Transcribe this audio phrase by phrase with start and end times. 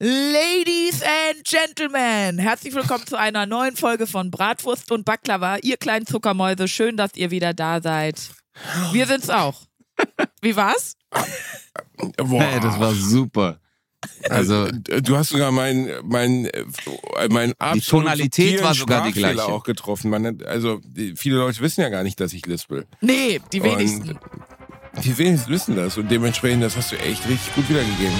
[0.00, 5.56] Ladies and Gentlemen, herzlich willkommen zu einer neuen Folge von Bratwurst und Baklava.
[5.62, 8.30] Ihr kleinen Zuckermäuse, schön, dass ihr wieder da seid.
[8.92, 9.62] Wir sind's auch.
[10.40, 10.94] Wie war's?
[12.16, 12.40] Boah.
[12.40, 13.58] Hey, das war super.
[14.30, 16.48] Also, du hast sogar mein mein
[17.28, 19.46] mein Die Tonalität war sogar die gleiche.
[19.46, 20.10] auch getroffen.
[20.10, 20.80] Man hat, also
[21.16, 22.86] viele Leute wissen ja gar nicht, dass ich lispel.
[23.00, 24.10] Nee, die wenigsten.
[24.94, 28.14] Und die wenigsten wissen das und dementsprechend, das hast du echt richtig gut wiedergegeben.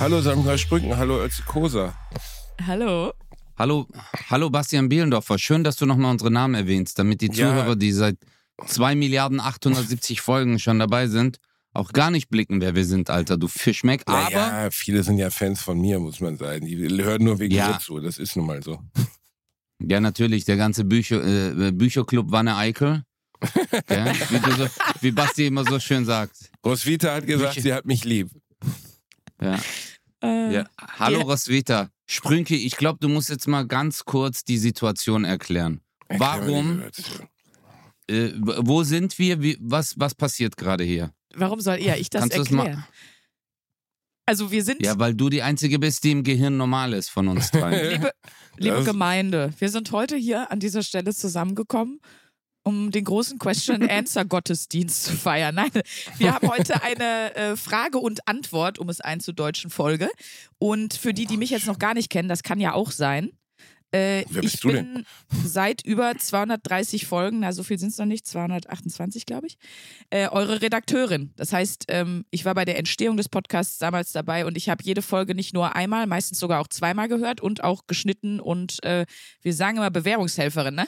[0.00, 1.94] Hallo Sandra Sprücken, hallo Ötzi Kosa.
[2.66, 3.12] Hallo.
[3.56, 3.86] hallo,
[4.30, 5.38] hallo Bastian Bielendorfer.
[5.38, 7.32] Schön, dass du nochmal unsere Namen erwähnst, damit die Ja.
[7.48, 8.16] Zuhörer, die seit
[8.66, 11.38] 2 Milliarden 870 Folgen schon dabei sind,
[11.72, 14.02] auch gar nicht blicken, wer wir sind, Alter, du Fischmeck.
[14.06, 16.66] Aber ja, viele sind ja Fans von mir, muss man sagen.
[16.66, 17.68] Die hören nur wegen Ja.
[17.68, 18.78] mir zu, das ist nun mal so.
[19.80, 23.02] Ja, natürlich, der ganze Bücher, äh, Bücherclub Wanne Eickel.
[23.88, 24.66] Ja, wie, du so,
[25.00, 26.50] wie Basti immer so schön sagt.
[26.66, 28.30] Roswitha hat gesagt, Bücher- sie hat mich lieb.
[29.40, 29.56] Ja.
[30.22, 30.64] Äh, Ja.
[30.98, 31.24] Hallo Ja.
[31.24, 31.90] Roswitha.
[32.06, 35.80] Sprünke, ich glaube, du musst jetzt mal ganz kurz die Situation erklären.
[36.08, 36.82] Warum?
[38.10, 39.42] Äh, wo sind wir?
[39.42, 41.12] Wie, was, was passiert gerade hier?
[41.34, 42.86] Warum soll eher ich das Kannst du das mal- erklären?
[44.26, 47.28] Also wir sind, Ja, weil du die Einzige bist, die im Gehirn normal ist von
[47.28, 47.92] uns drei.
[47.92, 48.10] liebe,
[48.58, 52.00] liebe Gemeinde, wir sind heute hier an dieser Stelle zusammengekommen,
[52.68, 55.54] um den großen Question-Answer-Gottesdienst zu feiern.
[55.54, 55.70] Nein,
[56.18, 60.10] wir haben heute eine äh, Frage und Antwort, um es einzudeutschen, Folge.
[60.58, 63.32] Und für die, die mich jetzt noch gar nicht kennen, das kann ja auch sein.
[63.90, 65.06] Äh, Wer bist ich du bin
[65.46, 69.56] seit über 230 Folgen, na so viel sind es noch nicht, 228 glaube ich,
[70.10, 71.32] äh, eure Redakteurin.
[71.36, 74.84] Das heißt, ähm, ich war bei der Entstehung des Podcasts damals dabei und ich habe
[74.84, 79.06] jede Folge nicht nur einmal, meistens sogar auch zweimal gehört und auch geschnitten und äh,
[79.40, 80.86] wir sagen immer Bewährungshelferin, ne?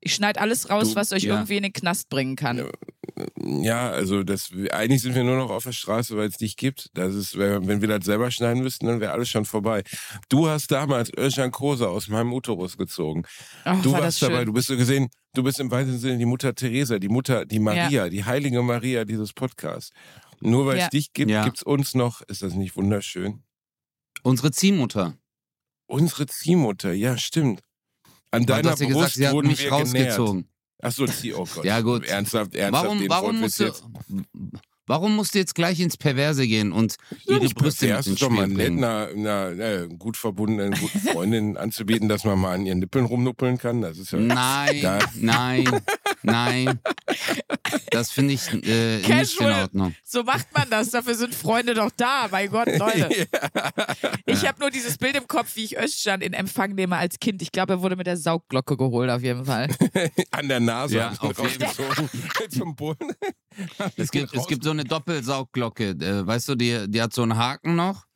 [0.00, 1.34] Ich schneide alles raus, Du- was euch ja.
[1.34, 2.58] irgendwie in den Knast bringen kann.
[2.58, 2.68] Ja.
[3.42, 6.88] Ja, also das, eigentlich sind wir nur noch auf der Straße, weil es dich gibt.
[6.94, 9.82] Das ist, wenn wir das selber schneiden müssten, dann wäre alles schon vorbei.
[10.30, 13.24] Du hast damals Özcan Kosa aus meinem Uterus gezogen.
[13.64, 14.30] Ach, du war das warst schön.
[14.30, 17.44] dabei, du bist so gesehen, du bist im weitesten Sinne die Mutter Teresa, die Mutter,
[17.44, 19.90] die Maria, die heilige Maria dieses Podcasts.
[20.40, 20.84] Nur weil Ja.
[20.84, 21.44] es dich gibt, Ja.
[21.44, 22.22] gibt's uns noch.
[22.22, 23.42] Ist das nicht wunderschön?
[24.22, 25.18] Unsere Ziehmutter.
[25.86, 27.60] Unsere Ziehmutter, ja, stimmt.
[28.30, 30.18] An deiner hast ja Brust gesagt, sie hat wurden mich wir genährt.
[30.18, 30.48] rausgezogen.
[30.82, 31.64] Ach so, Zieh, oh Gott.
[31.64, 32.06] Ja, gut.
[32.06, 32.84] Ernsthaft, ernsthaft.
[32.86, 33.70] Warum, warum, musst du.
[34.90, 38.18] Warum musst du jetzt gleich ins Perverse gehen und Ja, ihre nicht Brüste mit ins
[38.18, 42.54] doch mal Spiel nett, einer, einer, einer gut verbundenen, guten Freundin anzubieten, dass man mal
[42.54, 43.80] an ihren Nippeln rumnuppeln kann.
[43.82, 44.18] Das ist ja.
[44.18, 44.98] Nein, Ja.
[45.14, 45.64] nein,
[46.22, 46.80] nein.
[47.92, 49.62] Das finde ich äh, nicht in Casual.
[49.62, 49.94] Ordnung.
[50.04, 53.08] So macht man das, dafür sind Freunde doch da, mein Gott, Leute.
[54.26, 57.42] Ich habe nur dieses Bild im Kopf, wie ich Özcan in Empfang nehme als Kind.
[57.42, 59.68] Ich glaube, er wurde mit der Saugglocke geholt, auf jeden Fall.
[60.30, 62.10] an der Nase Ja, auf jeden rausgezogen.
[62.50, 62.96] Zum Bullen.
[63.96, 67.36] Es gibt, es gibt so eine Doppelsaugglocke, äh, weißt du, die, die hat so einen
[67.36, 68.06] Haken noch.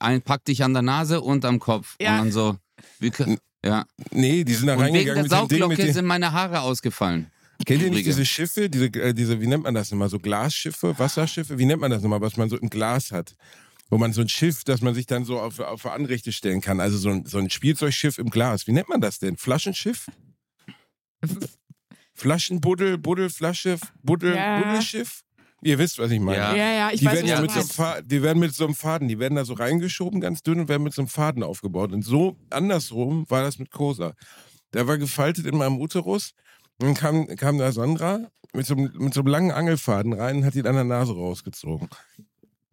[0.00, 1.96] Einen packt dich an der Nase und am Kopf.
[2.00, 2.12] Ja.
[2.12, 2.56] Und dann so.
[2.98, 3.86] Wie, können- ja.
[4.10, 6.04] Nee, die sind da Und wegen reingegangen der mit dem Ding mit Saugglocke den, sind
[6.06, 7.30] meine Haare ausgefallen.
[7.64, 10.98] Kennt ihr nicht diese Schiffe, diese, äh, diese, wie nennt man das nochmal, so Glasschiffe,
[10.98, 11.56] Wasserschiffe?
[11.58, 13.34] Wie nennt man das nochmal, was man so im Glas hat?
[13.88, 16.80] Wo man so ein Schiff, das man sich dann so auf, auf Anrichte stellen kann.
[16.80, 18.66] Also so ein, so ein Spielzeugschiff im Glas.
[18.66, 19.36] Wie nennt man das denn?
[19.36, 20.06] Flaschenschiff?
[22.14, 24.58] Flaschenbuddel, Buddelflasche, Buddel, Ja.
[24.60, 25.22] Buddelschiff?
[25.64, 26.36] Ihr wisst, was ich meine.
[26.38, 26.54] Ja.
[26.54, 27.68] Ja, ja, ich Die weiß, werden, was ja du mit so einem.
[27.68, 30.68] Faden, die werden mit so einem Faden, die werden da so reingeschoben, ganz dünn und
[30.68, 31.92] werden mit so einem Faden aufgebaut.
[31.92, 34.12] Und so andersrum war das mit Kosa.
[34.74, 36.32] Der war gefaltet in meinem Uterus.
[36.80, 40.38] Und dann kam, kam da Sandra mit so, einem, mit so einem langen Angelfaden rein
[40.38, 41.88] und hat ihn an der Nase rausgezogen.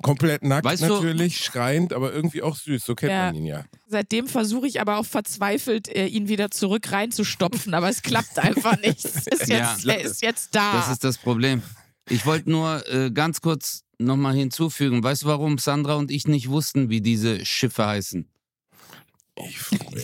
[0.02, 2.84] Komplett nackt Weißt du- natürlich, schreiend, aber irgendwie auch süß.
[2.84, 3.28] So kennt Ja.
[3.28, 3.66] man ihn ja.
[3.88, 8.80] Seitdem versuche ich aber auch verzweifelt, äh, ihn wieder zurück reinzustopfen, aber es klappt einfach
[8.82, 9.06] nicht.
[9.06, 9.72] Es ist Ja.
[9.76, 10.74] jetzt, er ist jetzt da.
[10.74, 11.62] Das ist das Problem.
[12.10, 15.04] Ich wollte nur äh, ganz kurz nochmal hinzufügen.
[15.04, 18.28] Weißt du, warum Sandra und ich nicht wussten, wie diese Schiffe heißen?
[19.38, 19.56] Ich,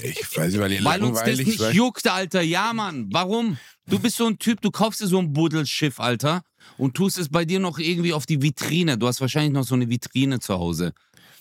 [0.04, 1.76] ich weiß nicht, weil ihr Weil uns das nicht seid.
[1.76, 2.42] juckt, Alter.
[2.42, 3.08] Ja, Mann.
[3.12, 3.58] Warum?
[3.88, 6.42] Du bist so ein Typ, du kaufst dir so ein Buddelschiff, Alter,
[6.78, 8.98] und tust es bei dir noch irgendwie auf die Vitrine.
[8.98, 10.94] Du hast wahrscheinlich noch so eine Vitrine zu Hause.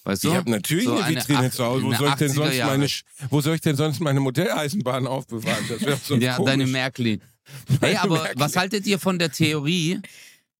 [0.04, 0.28] Weißt du?
[0.28, 1.84] Ich habe natürlich So eine Vitrine eine zu Hause.
[1.84, 2.78] Wo soll, ich denn 80er sonst Jahre.
[2.78, 2.90] meine,
[3.30, 5.64] wo soll ich denn sonst meine Modelleisenbahn aufbewahren?
[5.68, 6.50] Das wäre so ja, komisch.
[6.50, 7.20] deine Märklin.
[7.80, 8.40] Hey, aber Märklin.
[8.40, 10.00] was haltet ihr von der Theorie?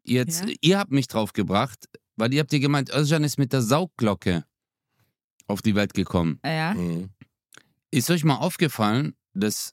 [0.07, 0.55] Jetzt, Ja?
[0.61, 4.45] ihr habt mich drauf gebracht, weil ihr habt ihr gemeint, Özcan ist mit der Saugglocke
[5.47, 6.41] auf die Welt gekommen.
[6.45, 6.75] ja.
[6.75, 7.11] Mhm.
[7.93, 9.73] Ist euch mal aufgefallen, dass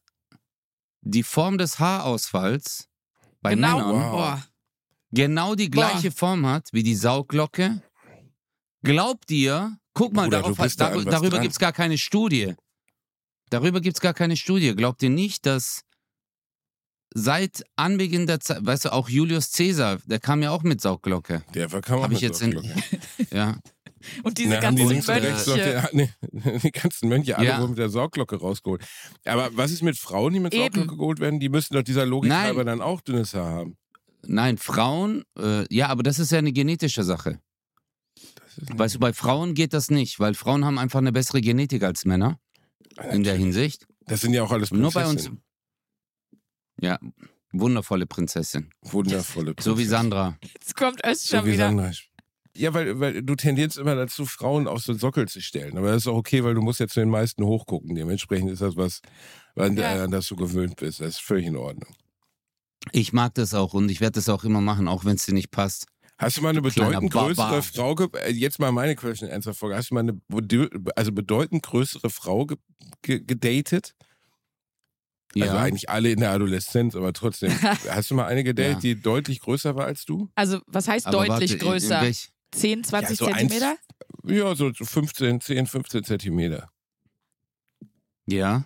[1.02, 2.88] die Form des Haarausfalls
[3.42, 3.78] bei genau.
[3.78, 4.12] Männern Wow.
[4.12, 4.48] Boah.
[5.12, 7.82] genau die gleiche Form hat wie die Saugglocke?
[8.84, 12.54] Glaubt ihr, guck mal, Bruder, darauf, da darüber gibt es gar keine Studie.
[13.50, 14.76] Darüber gibt es gar keine Studie.
[14.76, 15.84] Glaubt ihr nicht, dass
[17.14, 21.44] seit Anbeginn der Zeit, weißt du, auch Julius Caesar, der kam ja auch mit Saugglocke.
[21.54, 22.80] Der verkam auch Hab ich mit jetzt in, Saugglocke.
[23.32, 23.58] ja.
[24.24, 25.90] Und diese Na, die ganzen noch Mönche.
[25.94, 26.10] die, nee,
[26.64, 27.60] die ganzen Mönche alle Ja.
[27.62, 28.84] wurden mit der Saugglocke rausgeholt.
[29.26, 30.64] Aber was ist mit Frauen, die mit Eben.
[30.64, 31.40] Saugglocke geholt werden?
[31.40, 32.48] Die müssen doch dieser Logik Nein.
[32.48, 33.78] halber dann auch dünnes Haar haben.
[34.26, 37.40] Nein, Frauen, äh, ja, aber das ist ja eine genetische Sache.
[38.58, 42.04] Weißt du, bei Frauen geht das nicht, weil Frauen haben einfach eine bessere Genetik als
[42.06, 42.40] Männer
[43.12, 43.88] in der Hinsicht.
[44.06, 45.30] Das sind ja auch alles Nur bei uns.
[46.80, 47.00] Ja,
[47.52, 48.72] wundervolle Prinzessin.
[48.82, 49.86] Wundervolle So wie.
[49.86, 50.38] Sandra.
[50.54, 51.68] Jetzt kommt Özcan So wie wieder.
[51.68, 51.92] Sandra.
[52.56, 55.76] Ja, weil, weil du tendierst immer dazu, Frauen auf so einen Sockel zu stellen.
[55.78, 57.96] Aber das ist auch okay, weil du musst ja zu den meisten hochgucken.
[57.96, 59.02] Dementsprechend ist das was,
[59.56, 60.04] an, Ja.
[60.04, 61.00] an das du gewöhnt bist.
[61.00, 61.92] Das ist völlig in Ordnung.
[62.92, 65.34] Ich mag das auch und ich werde das auch immer machen, auch wenn es dir
[65.34, 65.88] nicht passt.
[66.18, 69.90] Hast du mal eine bedeutend größere Frau, ge äh, jetzt mal meine Question Frage, hast
[69.90, 70.22] du mal eine
[70.96, 72.58] also bedeutend größere Frau ge
[73.02, 73.96] ge gedatet?
[75.36, 77.52] Ja, Also eigentlich alle in der Adoleszenz, aber trotzdem.
[77.90, 78.80] hast du mal eine gedatet, Ja.
[78.80, 80.30] die deutlich größer war als du?
[80.36, 82.02] Also, was heißt aber deutlich warte, in- in größer?
[82.02, 83.78] welch- 10, 20 Ja, so eins- Zentimeter?
[84.26, 86.70] Ja, so so 15, 10, 15 Zentimeter.
[88.28, 88.66] Ja,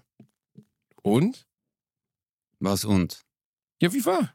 [1.02, 1.48] Und?
[2.60, 3.24] was und?
[3.82, 4.34] Ja, wie war?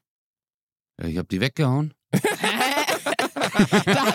[1.00, 1.93] Ja, ich habe die weggehauen.
[3.85, 4.14] da,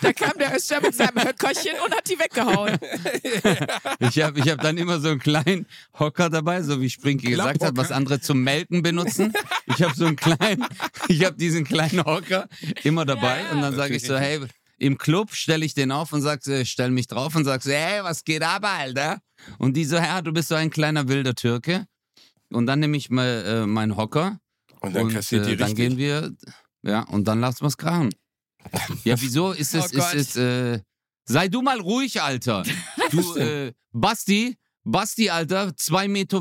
[0.00, 2.78] da kam der Özcan mit seinem Höckerchen und hat die weggehauen.
[3.98, 5.66] Ich habe ich hab dann immer so einen kleinen
[5.98, 9.32] Hocker dabei, so wie Sprinky gesagt hat, was andere zum Melken benutzen.
[9.66, 10.66] Ich habe so einen kleinen,
[11.08, 12.48] ich habe diesen kleinen Hocker
[12.84, 13.50] immer dabei Ja.
[13.52, 14.40] und dann sage ich so, hey,
[14.78, 17.70] im Club stelle ich den auf und sag, so, stell mich drauf und sag so,
[17.72, 19.18] hey, was geht ab, Alter?
[19.58, 21.86] Und die so, ja, du bist so ein kleiner wilder Türke.
[22.52, 24.38] Und dann nehme ich mal äh, meinen Hocker
[24.80, 25.88] Und dann und kassiert die äh, dann richtig.
[25.88, 26.32] gehen wir,
[26.82, 28.10] ja, und dann lassen wir es krachen.
[29.04, 30.80] Ja, wieso ist es, Oh ist es, äh,
[31.24, 32.64] sei du mal ruhig, Alter.
[33.10, 36.40] Du, äh, Basti, Basti, Alter, 2,40 Meter,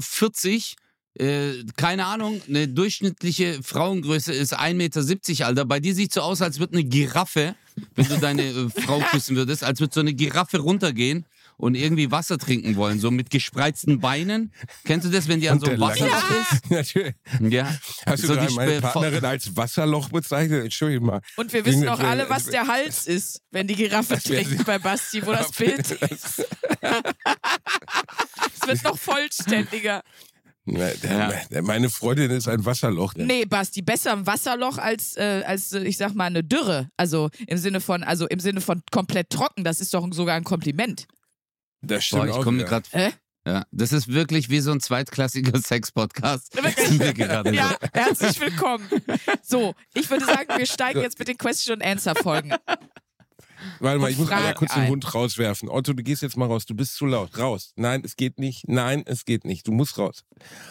[1.18, 5.66] äh, keine Ahnung, eine durchschnittliche Frauengröße ist 1,70 Meter, Alter.
[5.66, 7.56] Bei dir sieht so aus, als würde eine Giraffe,
[7.94, 11.26] wenn du deine äh, Frau küssen würdest, als würde so eine Giraffe runtergehen
[11.58, 14.54] und irgendwie Wasser trinken wollen, so mit gespreizten Beinen.
[14.84, 16.36] Kennst du das, wenn die an Und so einem Wasserloch Lachen.
[16.62, 16.72] ist?
[16.72, 17.14] Natürlich.
[17.42, 17.76] Ja.
[18.06, 20.64] Hast du So gerade die meine Partnerin als Wasserloch bezeichnet?
[20.64, 21.22] Entschuldigung mal.
[21.38, 24.80] Und wir wissen auch alle, was äh, der Hals ist, wenn die Giraffe trinkt bei
[24.80, 26.46] Basti, wo das Bild ist.
[28.62, 30.02] Es wird noch vollständiger.
[30.68, 33.14] Na, der, der, meine Freundin ist ein Wasserloch.
[33.16, 36.90] Nee, Basti, besser ein Wasserloch als, äh, als äh, ich sag mal, eine Dürre.
[36.98, 40.44] Also im Sinne von, also im Sinne von komplett trocken, das ist doch sogar ein
[40.44, 41.06] Kompliment.
[41.88, 43.12] Das Boah, stimmt ich auch komme mir gerade Hä?
[43.48, 46.56] Ja, das ist wirklich wie so ein zweitklassiger Sex-Podcast.
[46.56, 46.88] Wirklich?
[46.88, 47.56] Sind wir gerade so.
[47.56, 48.90] Ja, herzlich willkommen.
[49.44, 52.56] So, ich würde sagen, wir steigen jetzt mit den Question-Answer-Folgen.
[53.80, 54.88] Warte mal, ich muss mal Frag kurz den.
[54.88, 55.70] Hund rauswerfen.
[55.70, 56.66] Otto, du gehst jetzt mal raus.
[56.66, 57.38] Du bist zu laut.
[57.38, 57.74] Raus.
[57.76, 58.68] Nein, es geht nicht.
[58.68, 59.68] Nein, es geht nicht.
[59.68, 60.24] Du musst raus.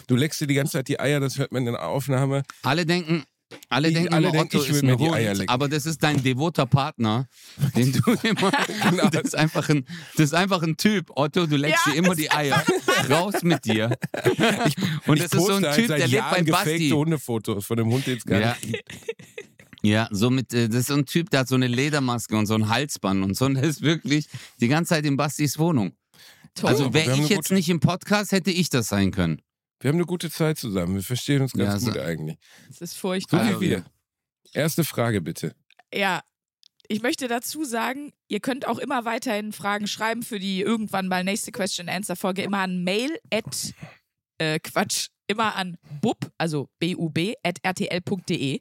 [0.06, 2.42] Du leckst dir die ganze Zeit die Eier, das hört man in der Aufnahme.
[2.62, 3.24] Alle denken,
[3.68, 5.48] alle Ich- denken alle immer, denken, Otto ich ist mir ein die Eier lecken.
[5.48, 7.28] aber das ist dein devoter Partner,
[7.76, 8.50] den du immer,
[8.90, 9.08] Genau.
[9.08, 9.84] das ist einfach ein,
[10.16, 11.10] das ist einfach ein Typ.
[11.16, 12.62] Otto, du leckst Ja, dir immer die Eier.
[13.10, 13.96] Raus mit dir.
[15.06, 16.90] Und das ist so ein halt Typ, der lebt bei Basti.
[16.90, 18.56] Hundefotos von dem Hund, den es gar Ja.
[18.64, 18.82] nicht.
[19.82, 22.46] Ja, so mit, äh, das ist so ein Typ, der hat so eine Ledermaske und
[22.46, 23.44] so ein Halsband und so.
[23.44, 24.28] Und der ist wirklich
[24.60, 25.92] die ganze Zeit in Bastis Wohnung.
[26.54, 26.70] Toll.
[26.70, 29.42] Also wäre ich jetzt nicht im Podcast, hätte ich das sein können.
[29.80, 30.94] Wir haben eine gute Zeit zusammen.
[30.94, 32.38] Wir verstehen uns ganz Ja, so- gut eigentlich.
[32.68, 33.40] das ist So furchtbar.
[33.40, 33.84] Also, wie wir.
[34.52, 35.54] Erste Frage bitte.
[35.92, 36.20] Ja,
[36.88, 41.24] ich möchte dazu sagen, ihr könnt auch immer weiterhin Fragen schreiben für die irgendwann mal
[41.24, 42.42] nächste Question-Answer-Folge.
[42.42, 43.72] Immer an mail at,
[44.38, 48.60] äh, Quatsch, immer an bub, also B-U-B, at rtl.de.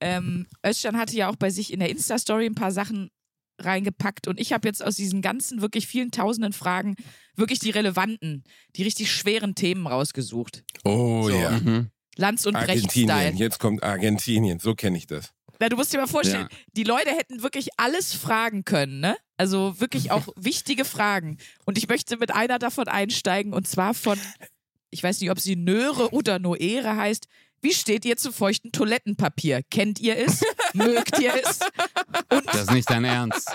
[0.00, 3.10] Ähm, Özcan hatte ja auch bei sich in der Insta-Story ein paar Sachen
[3.58, 6.96] reingepackt und ich habe jetzt aus diesen ganzen wirklich vielen tausenden Fragen
[7.34, 8.44] wirklich die relevanten,
[8.76, 10.64] die richtig schweren Themen rausgesucht.
[10.84, 11.30] Oh So.
[11.30, 11.50] ja.
[11.50, 11.90] Mhm.
[12.16, 12.56] Lanz und.
[12.56, 13.36] Argentinien.
[13.36, 14.58] Jetzt kommt Argentinien.
[14.58, 15.32] So kenne ich das.
[15.58, 19.16] Na, du musst dir mal vorstellen, die Leute hätten wirklich alles fragen können, ne?
[19.36, 21.38] Also wirklich auch wichtige Fragen.
[21.64, 24.18] Und ich möchte mit einer davon einsteigen und zwar von,
[24.90, 27.26] ich weiß nicht, ob sie Nöre oder Noere heißt.
[27.62, 29.62] Wie steht ihr zu feuchten Toilettenpapier?
[29.70, 30.42] Kennt ihr es?
[30.74, 31.58] Mögt ihr es?
[32.30, 33.50] Und, Das ist nicht dein Ernst.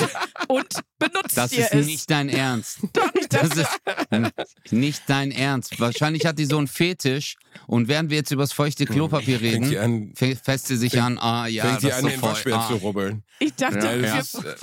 [0.48, 0.67] und
[1.00, 1.86] benutzt Das ihr ist es?
[1.86, 2.79] nicht dein Ernst.
[2.93, 5.79] Doch, Das ist nicht dein Ernst.
[5.79, 7.36] Wahrscheinlich hat die so einen Fetisch
[7.67, 10.77] und während wir jetzt über das feuchte Klopapier Fängt die reden, an, fä- fässt sie
[10.77, 12.41] sich an, ah ja, fängt das an ist den so voll.
[12.43, 12.67] Zu Ah.
[12.81, 13.24] rubbeln.
[13.39, 14.55] ich dachte, Ja, das, ist, äh,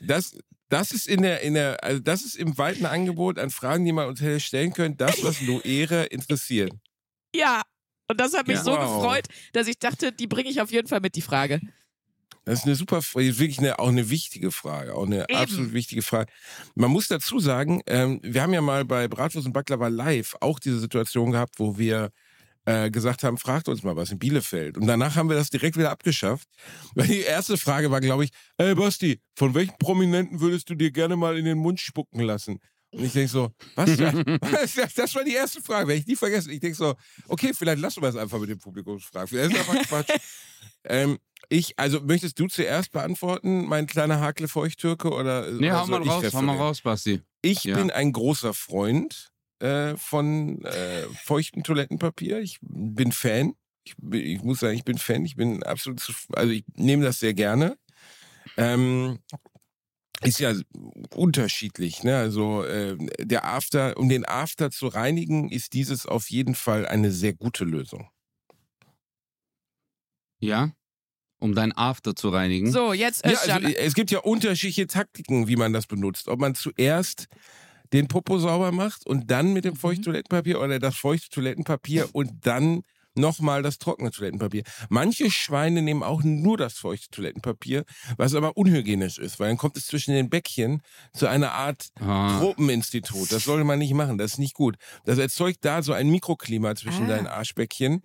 [0.00, 0.36] das,
[0.68, 3.92] das ist in der, in der, also das ist im weiten Angebot an Fragen, die
[3.92, 6.72] man uns hätte stellen können, das, was Noere interessiert.
[7.34, 7.62] ja.
[8.08, 8.64] Und das hat mich Ja.
[8.64, 9.02] so Wow.
[9.02, 11.60] gefreut, dass ich dachte, die bringe ich auf jeden Fall mit, die Frage.
[12.44, 15.38] Das ist eine super Frage, wirklich eine, auch eine wichtige Frage, auch eine Eben.
[15.38, 16.32] absolut wichtige Frage.
[16.74, 20.58] Man muss dazu sagen, ähm, wir haben ja mal bei Bratwurst und Baklava live auch
[20.58, 22.10] diese Situation gehabt, wo wir
[22.64, 24.78] äh, gesagt haben, fragt uns mal was in Bielefeld.
[24.78, 26.48] Und danach haben wir das direkt wieder abgeschafft.
[26.94, 30.90] Weil die erste Frage war, glaube ich, ey Basti, von welchen Prominenten würdest du dir
[30.90, 32.60] gerne mal in den Mund spucken lassen?
[32.90, 33.96] Und ich denke so, was?
[33.96, 36.50] das war die erste Frage, werde ich nie vergessen.
[36.50, 36.94] Ich denke so,
[37.28, 39.36] okay, vielleicht lassen wir es einfach mit dem Publikumsfragen.
[39.36, 40.18] Das ist einfach Quatsch.
[40.84, 41.18] ähm,
[41.50, 45.50] ich, also möchtest du zuerst beantworten, mein kleiner Hakle Feuchttürke oder?
[45.50, 47.20] Nee, oder hau mal raus, hau mal raus, Basti.
[47.42, 47.76] Ich Ja.
[47.76, 49.30] bin ein großer Freund
[49.60, 52.40] äh, von äh, feuchtem Toilettenpapier.
[52.40, 53.54] Ich bin Fan.
[53.84, 55.24] Ich, ich muss sagen, ich bin Fan.
[55.24, 56.02] Ich bin absolut,
[56.32, 57.76] also ich nehme das sehr gerne.
[58.56, 59.18] Ähm,
[60.22, 60.52] ist ja
[61.14, 62.16] unterschiedlich, ne?
[62.16, 67.12] Also äh, der After, um den After zu reinigen, ist dieses auf jeden Fall eine
[67.12, 68.08] sehr gute Lösung.
[70.40, 70.70] Ja?
[71.40, 72.72] Um dein After zu reinigen.
[72.72, 76.28] So, jetzt Ja, also, es gibt ja unterschiedliche Taktiken, wie man das benutzt.
[76.28, 77.26] Ob man zuerst
[77.92, 79.78] den Popo sauber macht und dann mit dem Mhm.
[79.78, 82.82] feuchten Toilettenpapier oder das feuchte Toilettenpapier und dann
[83.18, 84.62] nochmal das trockene Toilettenpapier.
[84.88, 87.84] Manche Schweine nehmen auch nur das feuchte Toilettenpapier,
[88.16, 90.80] was aber unhygienisch ist, weil dann kommt es zwischen den Bäckchen
[91.12, 92.38] zu einer Art Ah.
[92.38, 93.30] Tropeninstitut.
[93.32, 94.76] Das sollte man nicht machen, das ist nicht gut.
[95.04, 97.08] Das erzeugt da so ein Mikroklima zwischen Ah.
[97.08, 98.02] deinen Arschbäckchen.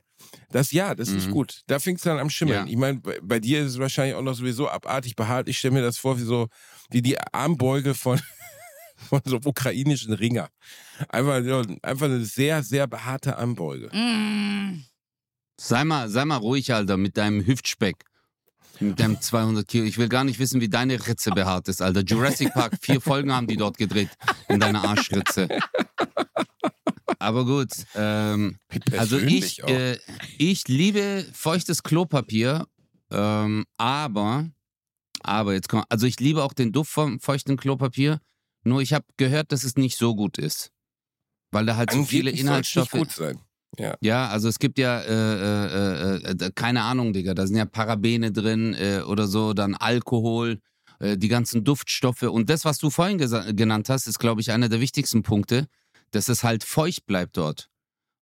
[0.52, 1.32] Das ja, das ist nicht Mhm.
[1.34, 1.62] gut.
[1.68, 2.66] Da fängt es dann am Schimmeln.
[2.66, 2.72] Ja.
[2.72, 5.50] Ich meine, bei, bei dir ist es wahrscheinlich auch noch sowieso abartig behaart.
[5.50, 6.48] Ich stelle mir das vor wie so
[6.90, 8.22] wie die Armbeuge von
[9.10, 10.48] von so ukrainischen Ringer.
[11.10, 11.42] Einfach,
[11.82, 13.90] einfach eine sehr, sehr behaarte Armbeuge.
[13.94, 14.86] Mm.
[15.60, 18.06] Sei mal, sei mal ruhig, Alter, mit deinem Hüftspeck.
[18.80, 19.86] Mit deinem 200 Kilo.
[19.86, 22.02] Ich will gar nicht wissen, wie deine Ritze behaart ist, Alter.
[22.02, 24.10] Jurassic Park, vier Folgen haben die dort gedreht.
[24.50, 25.48] In deiner Arschritze.
[27.20, 27.70] Aber gut.
[27.96, 28.58] Ähm,
[28.98, 29.98] also ich, äh,
[30.38, 32.68] ich liebe feuchtes Klopapier,
[33.12, 34.50] ähm, aber,
[35.22, 38.20] aber jetzt kommt, also ich liebe auch den Duft vom feuchten Klopapier.
[38.64, 40.72] Nur ich habe gehört, dass es nicht so gut ist.
[41.52, 42.92] Weil da halt so viele Angeblich nicht Inhaltsstoffe.
[42.92, 43.40] gut sein.
[44.02, 48.32] Ja, also es gibt ja, äh, äh, äh, keine Ahnung, Digga, da sind ja Parabene
[48.32, 50.60] drin äh, oder so, dann Alkohol,
[51.00, 52.24] äh, die ganzen Duftstoffe.
[52.24, 55.68] Und das, was du vorhin genannt hast, ist, glaube ich, einer der wichtigsten Punkte,
[56.12, 57.70] dass es halt feucht bleibt dort.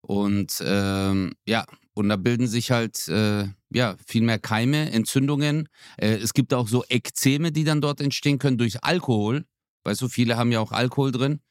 [0.02, 5.68] Und ähm, ja, und da bilden sich halt äh, ja viel mehr Keime, Entzündungen.
[5.98, 9.46] Äh, es gibt auch so Ekzeme, die dann dort entstehen können durch Alkohol.
[9.84, 11.42] Weißt du, viele haben ja auch Alkohol drin.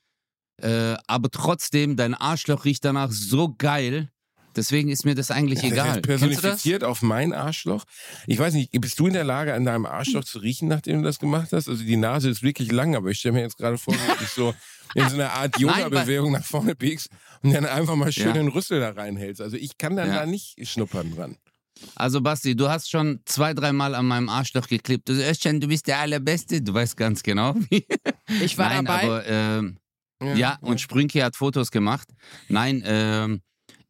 [0.63, 4.09] Äh, aber trotzdem, dein Arschloch riecht danach so geil.
[4.57, 5.93] Deswegen ist mir das eigentlich Das egal.
[5.93, 6.03] das?
[6.03, 7.85] personifiziert auf mein Arschloch.
[8.27, 11.05] Ich weiß nicht, bist du in der Lage, an deinem Arschloch zu riechen, nachdem du
[11.05, 11.69] das gemacht hast?
[11.69, 14.29] Also die Nase ist wirklich lang, aber ich stelle mir jetzt gerade vor, du dich
[14.31, 14.53] so
[14.97, 17.11] in so einer Art Yoga-Bewegung nach vorne biegst
[17.43, 18.33] und dann einfach mal schön Ja.
[18.33, 19.41] den Rüssel da reinhältst.
[19.41, 20.15] Also ich kann dann Ja.
[20.21, 21.37] da nicht schnuppern dran.
[21.95, 25.09] Also Basti, du hast schon zwei, dreimal an meinem Arschloch geklebt.
[25.09, 26.61] Du schon, du bist der Allerbeste.
[26.61, 27.55] Du weißt ganz genau.
[27.71, 27.87] wie.
[28.43, 29.03] Ich war Nein, dabei.
[29.05, 29.77] aber ähm,
[30.23, 32.09] ja, und Sprünki hat Fotos gemacht.
[32.49, 33.43] Nein, ähm,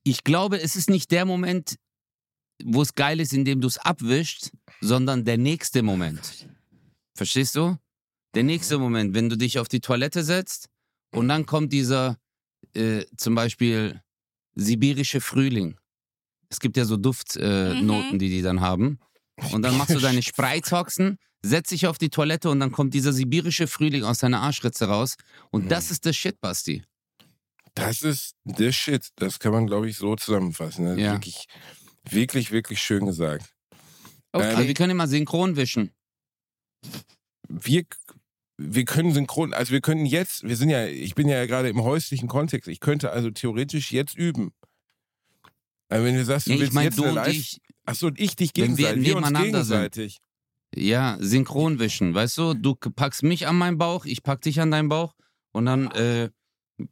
[0.02, 1.76] ich glaube, es ist nicht der Moment,
[2.64, 6.46] wo es geil ist, in dem du es abwischst, sondern der nächste Moment.
[7.14, 7.76] Verstehst du?
[8.34, 10.68] Der nächste Moment, wenn du dich auf die Toilette setzt
[11.10, 12.16] und dann kommt dieser,
[12.74, 14.00] äh, zum Beispiel,
[14.54, 15.78] sibirische Frühling.
[16.48, 18.18] Es gibt ja so Duftnoten, äh, Mhm.
[18.18, 18.98] Die die dann haben.
[19.52, 23.12] Und dann machst du deine Spreizhoxen, setzt dich auf die Toilette und dann kommt dieser
[23.12, 25.14] sibirische Frühling aus deiner Arschritze raus.
[25.50, 25.68] Und Mhm.
[25.68, 26.82] das ist das Shit, Basti.
[27.74, 29.08] Das ist the shit.
[29.16, 30.86] Das kann man, glaube ich, so zusammenfassen.
[30.86, 31.12] Das ist Ja.
[31.12, 31.46] Wirklich,
[32.10, 33.54] wirklich, wirklich schön gesagt.
[34.32, 34.44] Okay.
[34.44, 35.92] Also wir können immer synchron wischen.
[37.48, 37.84] wir,
[38.58, 41.82] wir können synchron, also wir können jetzt, wir sind ja, ich bin ja gerade im
[41.82, 44.52] häuslichen Kontext, ich könnte also theoretisch jetzt üben.
[45.88, 48.20] Aber wenn du sagst, du ich willst meine, jetzt du eine Live, ich, achso, und
[48.20, 50.18] ich dich Wenn wir gegenseitig, wir, uns nebeneinander sind.
[50.74, 52.14] Ja, synchron wischen.
[52.14, 55.14] Weißt du, du packst mich an meinen Bauch, ich pack dich an deinen Bauch
[55.52, 56.30] und dann äh,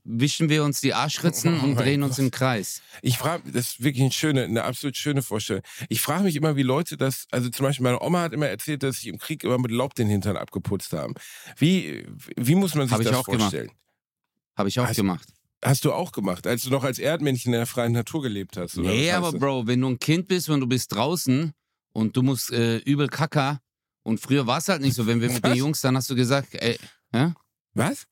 [0.04, 2.24] wischen wir uns die Arschritzen Oh und drehen uns Gott.
[2.26, 2.82] im Kreis.
[3.02, 5.62] Ich frage, das ist wirklich eine schöne, eine absolut schöne Vorstellung.
[5.88, 8.82] Ich frage mich immer, wie Leute das, also zum Beispiel meine Oma hat immer erzählt,
[8.82, 11.14] dass sie im Krieg immer mit Laub den Hintern abgeputzt haben.
[11.56, 12.06] Wie,
[12.36, 13.40] wie muss man sich Hab ich das auch gemacht.
[13.42, 13.70] vorstellen?
[14.56, 15.28] Habe ich auch Also, gemacht.
[15.64, 18.76] Hast du auch gemacht, als du noch als Erdmännchen in der freien Natur gelebt hast?
[18.78, 19.32] Oder Nee, aber?
[19.32, 21.52] Bro, wenn du ein Kind bist und du bist draußen
[21.92, 23.60] und du musst äh, übel kacker
[24.08, 25.58] und früher war es halt nicht so, wenn wir mit den Was?
[25.58, 26.78] Jungs, dann hast du gesagt, ey,
[27.12, 27.32] hä?
[27.74, 28.06] Was?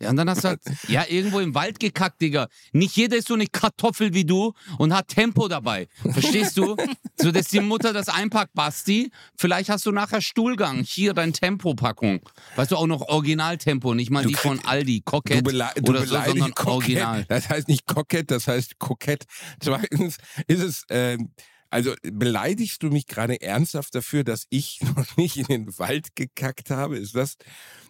[0.00, 2.48] Ja, und dann hast du halt, ja, irgendwo im Wald gekackt, Digga.
[2.72, 5.88] Nicht jeder ist so eine Kartoffel wie du und hat Tempo dabei.
[6.02, 6.76] Verstehst du?
[7.20, 9.10] So, dass die Mutter das einpackt, Basti.
[9.36, 10.84] Vielleicht hast du nachher Stuhlgang.
[10.84, 12.20] Hier dein Tempopackung.
[12.54, 15.90] Weißt du, auch noch Originaltempo, nicht mal Du die von Aldi, Du, Cocket bele du
[15.90, 16.68] oder so, beleidigst sondern kokett.
[16.68, 17.24] Original.
[17.28, 19.24] Das heißt nicht kokett, das heißt kokett.
[19.58, 21.32] Zweitens ist es, ähm,
[21.70, 26.70] also beleidigst du mich gerade ernsthaft dafür, dass ich noch nicht in den Wald gekackt
[26.70, 26.98] habe?
[26.98, 27.36] Ist das,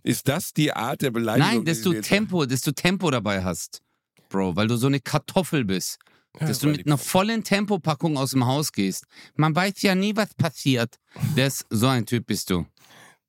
[0.02, 1.48] ist das die Art der Beleidigung?
[1.48, 3.82] Nein, dass du Tempo, dass du Tempo dabei hast.
[4.28, 5.98] Bro, weil du so eine Kartoffel bist.
[6.38, 9.04] Ja, dass du war mit einer vollen Tempopackung aus dem Haus gehst.
[9.34, 10.96] Man weiß ja nie, was passiert.
[11.36, 12.66] Das, so ein Typ bist du.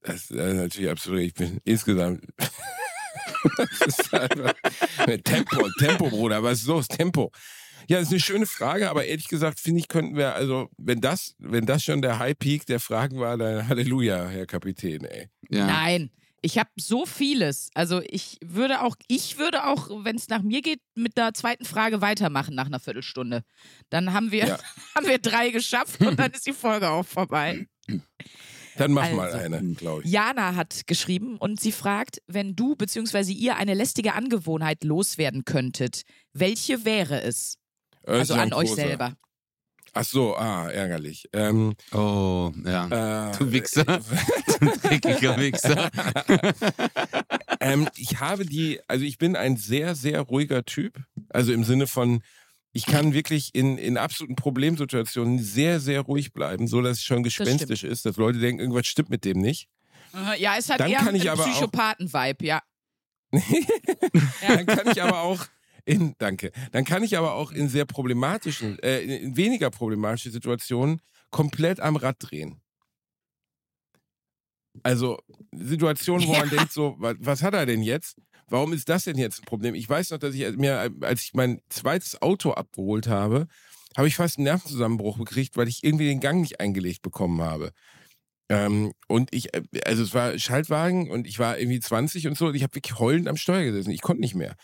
[0.01, 1.21] Das ist äh, natürlich absolut.
[1.21, 2.23] Ich bin insgesamt.
[3.57, 4.53] das ist einfach
[5.23, 6.43] Tempo, Tempo, Bruder.
[6.43, 6.87] Was ist los?
[6.87, 7.31] Tempo.
[7.87, 11.01] Ja, das ist eine schöne Frage, aber ehrlich gesagt finde ich, könnten wir, also, wenn
[11.01, 15.29] das, wenn das schon der High Peak der Fragen war, dann Halleluja, Herr Kapitän, ey.
[15.49, 15.65] Ja.
[15.65, 16.11] Nein.
[16.41, 17.69] Ich habe so vieles.
[17.73, 21.65] Also ich würde auch, ich würde auch, wenn es nach mir geht, mit der zweiten
[21.65, 23.43] Frage weitermachen nach einer Viertelstunde.
[23.89, 24.57] Dann haben wir, Ja.
[24.95, 27.67] haben wir drei geschafft und dann ist die Folge auch vorbei.
[28.77, 30.11] Dann mach mal Also, eine, glaube ich.
[30.11, 33.33] Jana hat geschrieben und sie fragt, wenn du bzw.
[33.33, 37.57] ihr eine lästige Angewohnheit loswerden könntet, welche wäre es?
[38.05, 39.15] Also an euch selber.
[39.93, 41.27] Ach so, ah, ärgerlich.
[41.33, 43.31] Ähm, Oh, ja.
[43.31, 43.83] äh, Du Wichser.
[44.83, 45.89] Dreckiger Wichser.
[47.59, 50.99] ähm, ich habe die, also ich bin ein sehr, sehr ruhiger Typ.
[51.29, 52.21] Also im Sinne von,
[52.71, 57.23] ich kann wirklich in, in absoluten Problemsituationen sehr, sehr ruhig bleiben, so dass es schon
[57.23, 59.67] gespenstisch ist, dass Leute denken, irgendwas stimmt mit dem nicht.
[60.37, 62.61] Ja, es hat Dann eher einen Psychopathen-Vibe, ja.
[63.31, 65.45] Dann kann ich aber auch
[65.89, 71.01] in, danke, dann kann ich aber auch in sehr problematischen, äh, in, weniger problematischen Situationen
[71.31, 72.61] komplett am Rad drehen.
[74.83, 75.17] Also
[75.51, 78.15] Situationen, wo man denkt so, was, was hat er denn jetzt?
[78.47, 79.75] Warum ist das denn jetzt ein Problem?
[79.75, 83.47] Ich weiß noch, dass ich mir, als ich mein zweites Auto abgeholt habe,
[83.97, 87.71] habe ich fast einen Nervenzusammenbruch gekriegt, weil ich irgendwie den Gang nicht eingelegt bekommen habe.
[88.51, 92.47] Ähm, und ich, äh, also es war Schaltwagen und ich war irgendwie 20 und so
[92.47, 93.91] und ich habe wirklich heulend am Steuer gesessen.
[93.91, 94.55] Ich konnte nicht mehr.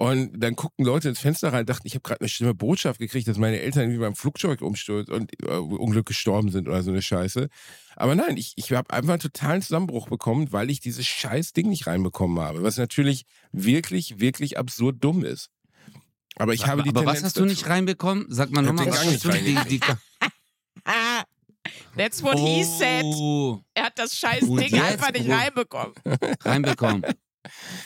[0.00, 2.98] Und dann guckten Leute ins Fenster rein und dachten, ich habe gerade eine schlimme Botschaft
[3.00, 6.90] gekriegt, dass meine Eltern irgendwie beim Flugzeug umsturz und äh, Unglück gestorben sind oder so
[6.90, 7.50] eine Scheiße.
[7.96, 11.68] Aber nein, ich, ich habe einfach einen totalen Zusammenbruch bekommen, weil ich dieses scheiß Ding
[11.68, 12.62] nicht reinbekommen habe.
[12.62, 15.50] Was natürlich wirklich, wirklich absurd dumm ist.
[16.36, 18.24] Aber ich habe die Aber was Tendenz hast du nicht reinbekommen?
[18.30, 19.80] Sag mal nochmal, was hast du nicht die, die,
[20.84, 21.24] Ah,
[21.94, 23.04] that's what he said.
[23.04, 25.92] Oh, Er hat das scheiß Ding einfach nicht reinbekommen.
[26.42, 27.02] reinbekommen.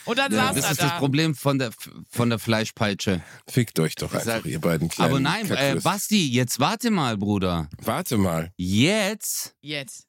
[0.05, 0.89] Und dann Ja, saß das er ist da.
[0.91, 1.71] das Problem von der,
[2.11, 3.23] von der Fleischpeitsche.
[3.49, 5.81] Fickt euch doch Sag- einfach, ihr beiden kleinen Aber nein, äh.
[5.83, 7.69] Basti, jetzt warte mal, Bruder.
[7.79, 8.53] Warte mal.
[8.57, 10.07] Jetzt Jetzt.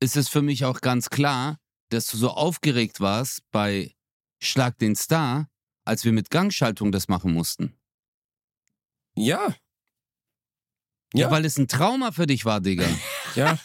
[0.00, 1.58] ist es für mich auch ganz klar,
[1.90, 3.94] dass du so aufgeregt warst bei
[4.40, 5.48] Schlag den Star,
[5.84, 7.76] als wir mit Gangschaltung das machen mussten.
[9.16, 9.48] Ja.
[11.14, 11.30] Ja, Ja.
[11.30, 12.86] weil es ein Trauma für dich war, Digga.
[13.34, 13.58] Ja.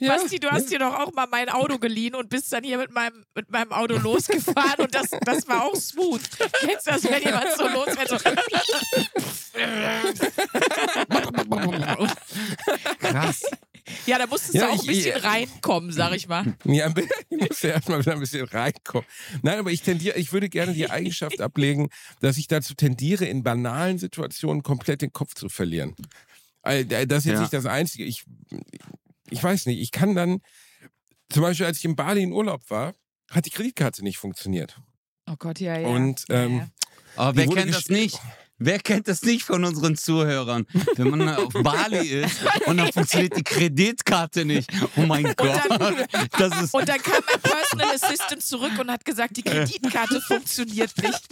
[0.00, 0.14] Ja.
[0.16, 2.92] Basti, du hast dir doch auch mal mein Auto geliehen und bist dann hier mit
[2.92, 6.20] meinem, mit meinem Auto losgefahren und das, das war auch smooth.
[6.60, 8.08] Kennst du das, wenn jemand so losfährt?
[8.08, 8.16] So.
[12.98, 13.42] Krass.
[14.06, 16.54] Ja, da musstest Ja, du auch ein ich- bisschen ich- reinkommen, sag ich mal.
[16.64, 16.92] Ja,
[17.30, 19.06] ich muss ja erstmal wieder ein bisschen reinkommen.
[19.42, 21.88] Nein, aber ich tendiere, ich würde gerne die Eigenschaft ablegen,
[22.20, 25.94] dass ich dazu tendiere, in banalen Situationen komplett den Kopf zu verlieren.
[26.64, 27.40] Äh, Das ist jetzt Ja.
[27.40, 28.04] nicht das Einzige.
[28.04, 28.24] Ich,
[29.30, 30.40] ich weiß nicht, ich kann dann,
[31.30, 32.94] zum Beispiel als ich in Bali in Urlaub war,
[33.30, 34.80] hat die Kreditkarte nicht funktioniert.
[35.30, 35.88] Oh Gott, ja, ja.
[35.88, 36.68] Und ähm, ja.
[37.16, 38.18] Aber Die wer kennt das nicht?
[38.60, 40.66] Wer kennt das nicht von unseren Zuhörern?
[40.96, 44.68] Wenn man auf Bali ist und dann funktioniert die Kreditkarte nicht.
[44.96, 45.60] Oh mein Gott.
[46.38, 46.74] Das ist.
[46.74, 51.22] Und dann kam mein Personal Assistant zurück und hat gesagt, die Kreditkarte funktioniert nicht.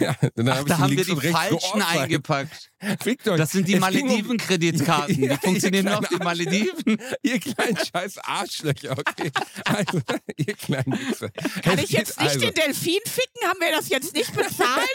[0.00, 2.70] ja, dann Ach, hab da haben wir die und falschen eingepackt.
[3.00, 3.38] Fickt euch.
[3.38, 5.16] Das sind die ging um- Malediven-Kreditkarten.
[5.16, 6.98] Die funktionieren nur auf den Malediven.
[7.22, 9.30] Ihr kleinen scheiß Arschlöcher, okay.
[9.64, 10.00] Also,
[10.36, 11.30] ihr kleinen Wichser.
[11.62, 13.48] Kann ich jetzt nicht also, den Delfin ficken?
[13.48, 14.90] Haben wir das jetzt nicht bezahlt?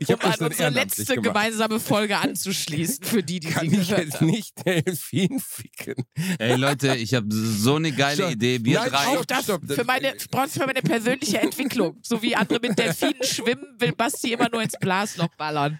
[0.00, 1.24] Ich um an unsere letzte gemacht.
[1.24, 4.26] gemeinsame Folge anzuschließen, für die, die Kann sie ich jetzt haben.
[4.26, 6.04] nicht Delfin ficken?
[6.38, 8.30] Ey Leute, ich habe so eine geile Stopp.
[8.32, 8.58] Idee.
[8.62, 9.06] Wir Nein, drei.
[9.06, 11.98] Auch das Stopp, für meine, brauchst du für meine persönliche Entwicklung.
[12.02, 15.78] So wie andere mit Delfinen schwimmen, will Basti immer nur ins Blasloch ballern.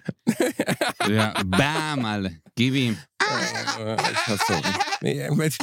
[1.08, 2.40] Ja, bam, alle.
[2.54, 2.96] Gib ihm.
[3.78, 4.62] Äh, ich hasse ihn.
[5.00, 5.56] Nee, mit-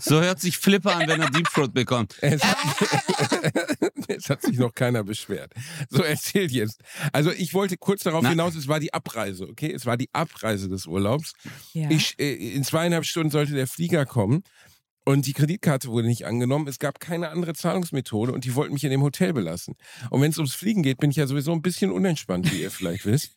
[0.00, 2.16] So hört sich Flipper an, wenn er Deep Throat bekommt.
[2.20, 2.56] es, hat,
[4.08, 5.52] es hat sich noch keiner beschwert.
[5.88, 6.80] So, erzählt jetzt.
[7.12, 8.30] Also ich wollte kurz darauf Na.
[8.30, 9.72] hinaus, es war die Abreise, okay?
[9.72, 11.32] Es war die Abreise des Urlaubs.
[11.72, 11.90] Ja.
[11.90, 14.42] Ich, äh, in zweieinhalb Stunden sollte der Flieger kommen
[15.04, 16.68] und die Kreditkarte wurde nicht angenommen.
[16.68, 19.74] Es gab keine andere Zahlungsmethode und die wollten mich in dem Hotel belassen.
[20.10, 22.70] Und wenn es ums Fliegen geht, bin ich ja sowieso ein bisschen unentspannt, wie ihr
[22.70, 23.34] vielleicht wisst.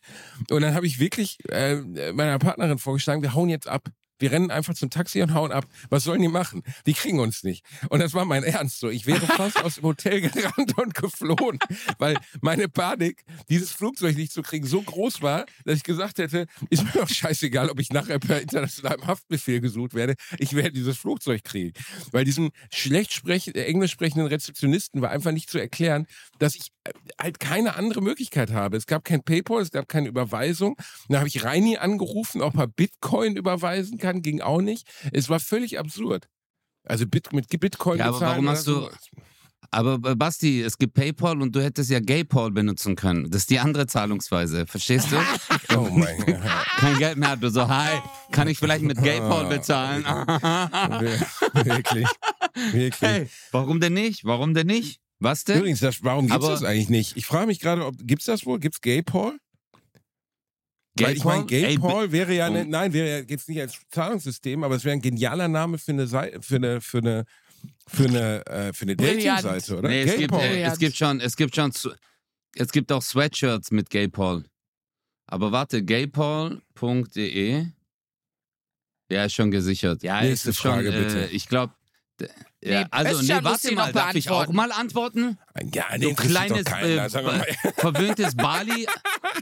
[0.50, 1.76] Und dann habe ich wirklich äh,
[2.12, 3.88] meiner Partnerin vorgeschlagen, wir hauen jetzt ab.
[4.18, 5.66] Wir rennen einfach zum Taxi und hauen ab.
[5.90, 6.62] Was sollen die machen?
[6.86, 7.64] Die kriegen uns nicht.
[7.88, 8.88] Und das war mein Ernst so.
[8.88, 11.58] Ich wäre fast aus dem Hotel gerannt und geflohen,
[11.98, 16.46] weil meine Panik, dieses Flugzeug nicht zu kriegen, so groß war, dass ich gesagt hätte,
[16.70, 20.14] ist mir doch scheißegal, ob ich nachher per internationalem Haftbefehl gesucht werde.
[20.38, 21.72] Ich werde dieses Flugzeug kriegen.
[22.12, 26.06] Weil diesem schlecht sprech englisch sprechenden Rezeptionisten war einfach nicht zu erklären,
[26.38, 28.76] dass ich äh, halt keine andere Möglichkeit habe.
[28.76, 30.76] Es gab kein PayPal, es gab keine Überweisung.
[31.08, 34.86] Dann habe ich Reini angerufen, ob er Bitcoin überweisen kann, ging auch nicht.
[35.12, 36.28] Es war völlig absurd.
[36.84, 38.88] Also Bit mit Bitcoin Ja, aber warum hast du-.
[39.70, 43.30] Aber Basti, es gibt PayPal und du hättest ja GayPal benutzen können.
[43.30, 44.66] Das ist die andere Zahlungsweise.
[44.66, 45.16] Verstehst du?
[45.76, 46.40] Oh mein Gott.
[46.76, 47.36] Kein Geld mehr.
[47.36, 47.98] Du so, hi,
[48.30, 50.04] kann ich vielleicht mit GayPal bezahlen?
[51.52, 52.06] Wirklich.
[52.72, 53.00] Wirklich.
[53.00, 54.24] hey, warum denn nicht?
[54.24, 55.00] Warum denn nicht?
[55.18, 55.58] Was denn?
[55.58, 57.16] Übrigens, das, warum gibt es das eigentlich nicht?
[57.16, 58.58] Ich frage mich gerade, ob gibt es das wohl?
[58.58, 58.80] Gibt es
[60.96, 61.06] Gay Paul?
[61.06, 63.78] Weil ich meine, Gay Ey, Paul wäre ja, ne, nein, wäre ja jetzt nicht als
[63.90, 67.24] Zahlungssystem, aber es wäre ein genialer Name für eine Seite, für eine, für eine,
[67.86, 68.96] für eine, äh, für eine.
[68.96, 69.88] Dating-Seite, oder?
[69.88, 70.40] Nee, es Gay gibt, Paul.
[70.42, 71.72] äh, es gibt schon, es gibt schon,
[72.54, 74.44] es gibt auch Sweatshirts mit GayPaul.
[75.26, 77.66] Aber warte, gaypaul.de.
[79.10, 80.02] Ja, ist schon gesichert.
[80.02, 81.28] Ja, Nächste ist schon, Frage, äh, bitte.
[81.32, 81.72] Ich glaube,
[82.66, 85.38] ja, Nee, also, nee, muss warte mal, noch darf ich auch mal antworten?
[85.72, 88.86] Ja, nee, Du kleines, doch keiner, äh, verwöhntes Bali,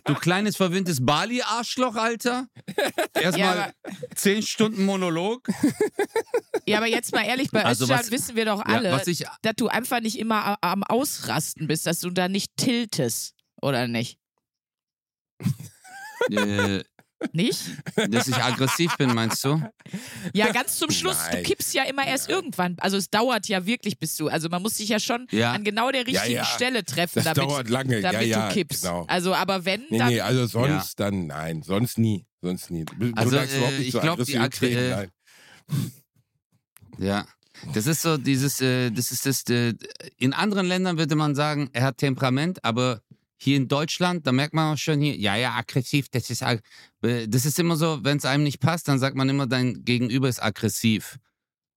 [0.04, 2.46] du kleines verwöhntes Bali-Arschloch, Alter.
[3.14, 3.72] Erstmal Ja,
[4.14, 5.48] zehn Stunden Monolog.
[6.66, 9.06] Ja, aber jetzt mal ehrlich, bei Also Özcan was- wissen wir doch Ja, alle, was
[9.06, 13.86] ich, dass du einfach nicht immer am Ausrasten bist, dass du da nicht tiltest, oder
[13.86, 14.18] nicht?
[16.30, 16.82] äh,
[17.32, 17.60] Nicht?
[18.10, 19.62] dass ich aggressiv bin, meinst du?
[20.32, 21.16] Ja, ganz zum Schluss.
[21.30, 21.42] Nein.
[21.42, 22.76] Du kippst ja immer erst irgendwann.
[22.80, 24.28] Also es dauert ja wirklich, bis du.
[24.28, 25.52] Also man muss dich ja schon Ja.
[25.52, 26.44] an genau der Ja, richtigen ja.
[26.44, 28.82] Stelle treffen, Das damit, dauert lange, ja, damit ja, du kippst.
[28.82, 29.04] genau.
[29.08, 30.08] Also, aber wenn, Nee, dann.
[30.08, 32.84] nee, also sonst dann, nein, sonst nie, sonst nie.
[32.84, 35.92] Du Also, sagst äh, überhaupt nicht ich so glaub, die Aggressivität, Aggre- äh, nein.
[36.98, 37.26] Ja.
[37.72, 39.74] Das ist so dieses, äh, das ist das, äh,
[40.18, 43.00] in anderen Ländern würde man sagen, er hat Temperament, aber
[43.36, 46.62] hier in Deutschland, da merkt man auch schon hier, ja, ja, aggressiv, das ist, ag-
[47.02, 49.84] äh, das ist immer so, wenn es einem nicht passt, dann sagt man immer, dein
[49.84, 51.18] Gegenüber ist aggressiv.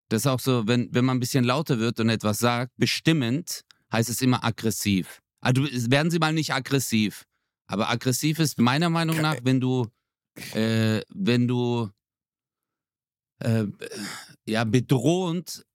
[0.09, 3.63] Das ist auch so, wenn, wenn man ein bisschen lauter wird und etwas sagt, bestimmend,
[3.91, 5.21] heißt es immer aggressiv.
[5.41, 7.25] Also werden Sie mal nicht aggressiv.
[7.67, 9.87] Aber aggressiv ist meiner Meinung nach, wenn du,
[10.53, 11.89] äh, wenn du
[13.39, 13.65] äh,
[14.45, 15.65] ja, bedrohend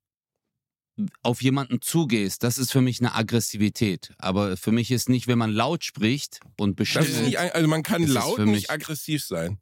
[1.23, 4.13] auf jemanden zugehst, das ist für mich eine Aggressivität.
[4.19, 7.37] Aber für mich ist nicht, wenn man laut spricht und Das ist bestimmt.
[7.37, 9.59] also man kann ist laut für nicht aggressiv sein.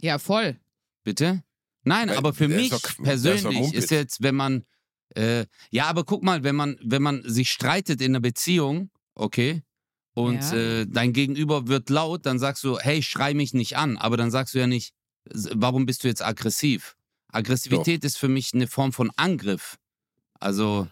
[0.00, 0.58] Ja, voll.
[1.02, 1.42] Bitte?
[1.82, 3.84] Nein, Weil aber für ist mich doch- ist doch persönlich Mumpitz.
[3.84, 4.64] ist jetzt, wenn man,
[5.16, 9.62] äh, ja, aber guck mal, wenn man, wenn man sich streitet in einer Beziehung, okay,
[10.12, 10.52] und Ja.
[10.54, 14.30] äh, dein Gegenüber wird laut, dann sagst du, hey, schrei mich nicht an, aber dann
[14.30, 14.92] sagst du ja nicht,
[15.24, 16.96] warum bist du jetzt aggressiv?
[17.28, 19.78] Aggressivität ist für mich eine Form von Angriff.
[20.40, 20.88] Also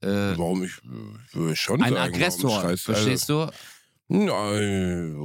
[0.00, 0.72] äh, Warum ich,
[1.28, 3.50] ich würde schon ein sagen, Aggressor, schreist du- verstehst du?
[4.08, 5.16] Nein,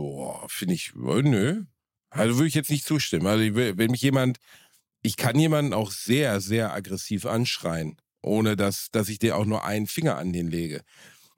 [0.48, 1.64] finde ich, äh, nö.
[2.10, 3.26] Also würde ich jetzt nicht zustimmen.
[3.28, 4.38] Also wenn mich jemand,
[5.02, 9.64] ich kann jemanden auch sehr, sehr aggressiv anschreien, ohne dass, dass ich dir auch nur
[9.64, 10.82] einen Finger an den lege.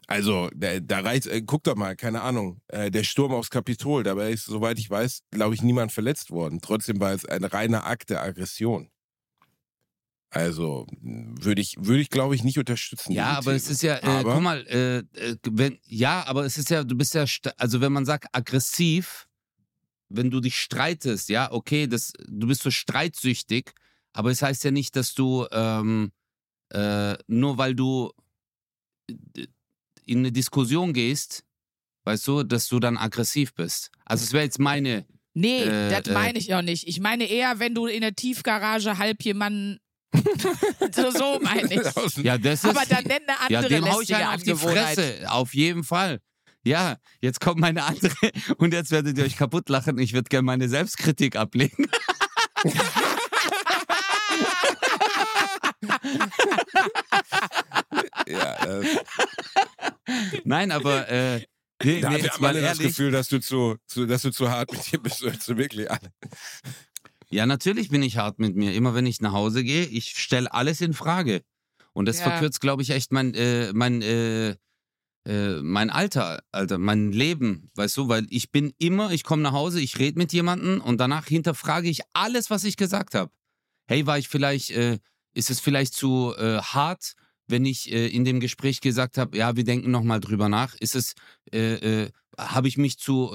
[0.07, 4.03] Also, da, da reicht, äh, guck doch mal, keine Ahnung, äh, der Sturm aufs Kapitol,
[4.03, 6.59] dabei ist, soweit ich weiß, glaube ich, niemand verletzt worden.
[6.61, 8.91] Trotzdem war es ein reiner Akt der Aggression.
[10.35, 13.13] Also, würde ich, würde ich, glaube ich, nicht unterstützen.
[13.13, 13.71] Ja, aber es These.
[13.73, 16.93] ist ja, äh, Aber- guck mal, äh, äh, wenn, ja, aber es ist ja, du
[16.95, 17.23] bist ja,
[17.55, 19.29] also wenn man sagt aggressiv,
[20.09, 23.71] wenn du dich streitest, ja, okay, das, du bist so streitsüchtig,
[24.11, 26.11] aber es heißt ja nicht, dass du, ähm,
[26.73, 28.11] äh, nur weil du
[29.09, 29.47] äh,
[30.05, 31.45] in eine Diskussion gehst,
[32.03, 33.89] weißt du, dass du dann aggressiv bist.
[34.03, 35.05] Also es wäre jetzt meine,
[35.37, 36.13] Nee, Äh, das äh.
[36.13, 36.87] meine ich auch nicht.
[36.87, 39.79] Ich meine eher, wenn du in der Tiefgarage halb jemanden.
[40.95, 41.81] so, so meine ich.
[42.23, 44.43] Ja, das ist, Aber dann nenn eine ja, andere dem hau ich lästige einen auf
[44.43, 44.55] die.
[44.55, 46.19] Fresse, auf jeden Fall.
[46.63, 48.15] Ja, jetzt kommt meine andere
[48.57, 49.99] und jetzt werdet ihr euch kaputt lachen.
[49.99, 51.87] Ich würde gerne meine Selbstkritik ablegen.
[58.27, 58.85] ja, das,
[60.43, 61.45] Nein, aber äh,
[61.83, 62.79] nee, Da nee, wir jetzt haben mal alle das.
[62.79, 66.11] Gefühl, dass du zu, zu, dass du zu hart mit dir bist, also wirklich alle.
[67.29, 68.73] Ja, natürlich bin ich hart mit mir.
[68.73, 71.41] Immer wenn ich nach Hause gehe, ich stelle alles in Frage.
[71.93, 72.23] Und das Ja.
[72.23, 74.55] verkürzt, glaube ich, echt mein, äh, mein, äh,
[75.25, 79.53] äh, mein Alter, Alter, mein Leben, weißt du, weil ich bin immer, ich komme nach
[79.53, 83.31] Hause, ich rede mit jemandem und danach hinterfrage ich alles, was ich gesagt habe.
[83.87, 84.99] Hey, war ich vielleicht, äh,
[85.33, 87.15] ist es vielleicht zu äh, hart,
[87.47, 90.75] wenn ich äh, in dem Gespräch gesagt habe, ja, wir denken nochmal drüber nach?
[90.75, 91.13] Ist es,
[91.51, 93.31] äh, äh, habe ich mich zu,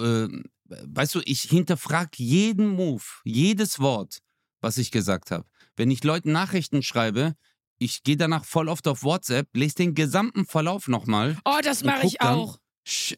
[0.70, 4.20] weißt du, ich hinterfrage jeden Move, jedes Wort.
[4.62, 5.46] was ich gesagt habe.
[5.76, 7.34] Wenn ich Leuten Nachrichten schreibe,
[7.78, 11.38] ich gehe danach voll oft auf WhatsApp, lese den gesamten Verlauf nochmal.
[11.46, 12.58] Oh, das mache ich auch.
[12.86, 13.14] Sch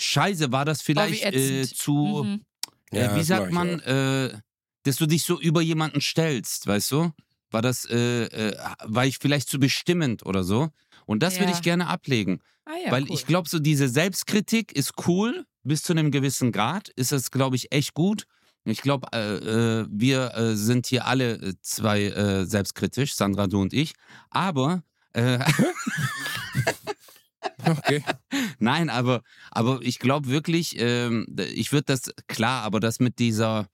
[0.00, 1.76] Scheiße, war das Oh, vielleicht äh, ätzend.
[1.76, 1.92] zu,
[2.24, 2.44] Mhm.
[2.92, 4.38] äh, Ja, wie sagt man, äh,
[4.84, 7.12] dass du dich so über jemanden stellst, weißt du?
[7.50, 10.70] War das, äh, äh, war ich vielleicht zu bestimmend oder so?
[11.04, 11.58] Und das würde Ja.
[11.58, 12.40] ich gerne ablegen.
[12.64, 13.10] Ah, ja, Weil cool.
[13.12, 17.56] ich glaube, so diese Selbstkritik ist cool, bis zu einem gewissen Grad ist das, glaube
[17.56, 18.26] ich, echt gut.
[18.64, 23.60] Ich glaube, äh, äh, wir äh, sind hier alle äh, zwei äh, selbstkritisch, Sandra, du
[23.60, 23.94] und ich.
[24.30, 24.82] Aber,
[27.64, 28.04] Okay.
[28.58, 33.66] nein, aber, aber ich glaube wirklich, ähm, ich würde das, klar, aber das mit dieser,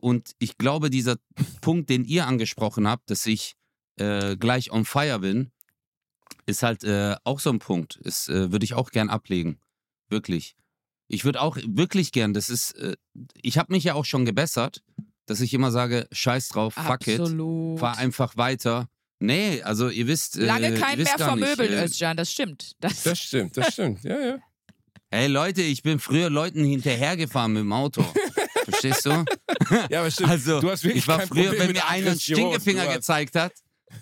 [0.00, 1.18] und ich glaube, dieser
[1.60, 3.54] Punkt, den ihr angesprochen habt, dass ich
[3.96, 5.52] gleich on fire bin,
[6.46, 6.84] ist halt
[7.22, 7.94] auch so ein Punkt.
[7.96, 9.60] Ist, würde ich auch gern ablegen.
[10.08, 10.54] Wirklich.
[11.08, 12.96] Ich würde auch wirklich gern, das ist, äh,
[13.40, 14.82] ich habe mich ja auch schon gebessert,
[15.26, 17.80] dass ich immer sage, scheiß drauf, fuck it, Absolut.
[17.80, 18.88] fahr einfach weiter.
[19.20, 20.36] Nee, also ihr wisst.
[20.38, 22.72] Äh, Lange ihr kein wisst mehr gar nicht, vermöbelt, äh, Özcan, das stimmt.
[22.80, 24.04] Das, Das stimmt, das stimmt.
[24.04, 24.38] Ja, ja.
[25.10, 28.02] Ey Leute, ich bin früher Leuten hinterhergefahren mit dem Auto.
[28.64, 29.24] Verstehst du?
[29.90, 30.28] Ja, aber stimmt.
[30.28, 32.20] Also, du hast wirklich ich war kein früher, Problem wenn mir einer einen.
[32.20, 33.52] Stinkefinger gezeigt hat.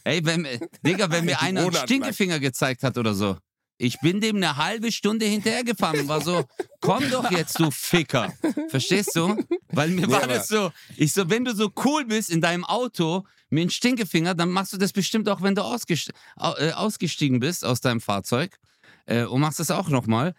[0.02, 3.36] Ey, wenn, mir- Digga, wenn mir Einen einer einen Stinkefinger gezeigt hat oder so.
[3.78, 6.44] Ich bin dem eine halbe Stunde hinterhergefahren und war so,
[6.80, 8.32] komm doch jetzt, du Ficker.
[8.68, 9.36] Verstehst du?
[9.68, 12.64] Weil mir Nee, war das so, ich so, wenn du so cool bist in deinem
[12.64, 17.38] Auto mit einem Stinkefinger, dann machst du das bestimmt auch, wenn du ausgest äh, ausgestiegen
[17.38, 18.58] bist aus deinem Fahrzeug
[19.04, 20.34] äh, und machst das auch nochmal.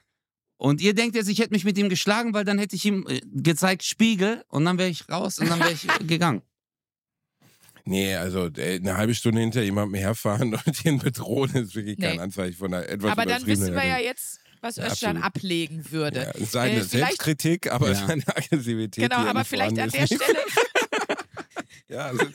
[0.57, 3.05] Und ihr denkt jetzt, ich hätte mich mit ihm geschlagen, weil dann hätte ich ihm
[3.07, 6.41] äh, gezeigt Spiegel und dann wäre ich raus und dann wäre ich äh, gegangen.
[7.87, 12.15] Nee, also äh, eine halbe Stunde hinter jemandem herfahren und ihn bedrohen ist wirklich kein
[12.17, 12.21] Nee.
[12.21, 15.23] Anzeichen von einer etwas aber dann wissen wir ja jetzt, was Ja, Özcan absolut.
[15.23, 16.31] ablegen würde.
[16.37, 18.07] Ja, seine Äh, Selbstkritik, aber Ja.
[18.07, 19.09] seine Aggressivität.
[19.09, 20.05] Genau, ja aber vielleicht an der.
[20.07, 20.19] Stelle,
[21.89, 22.25] Ja, also,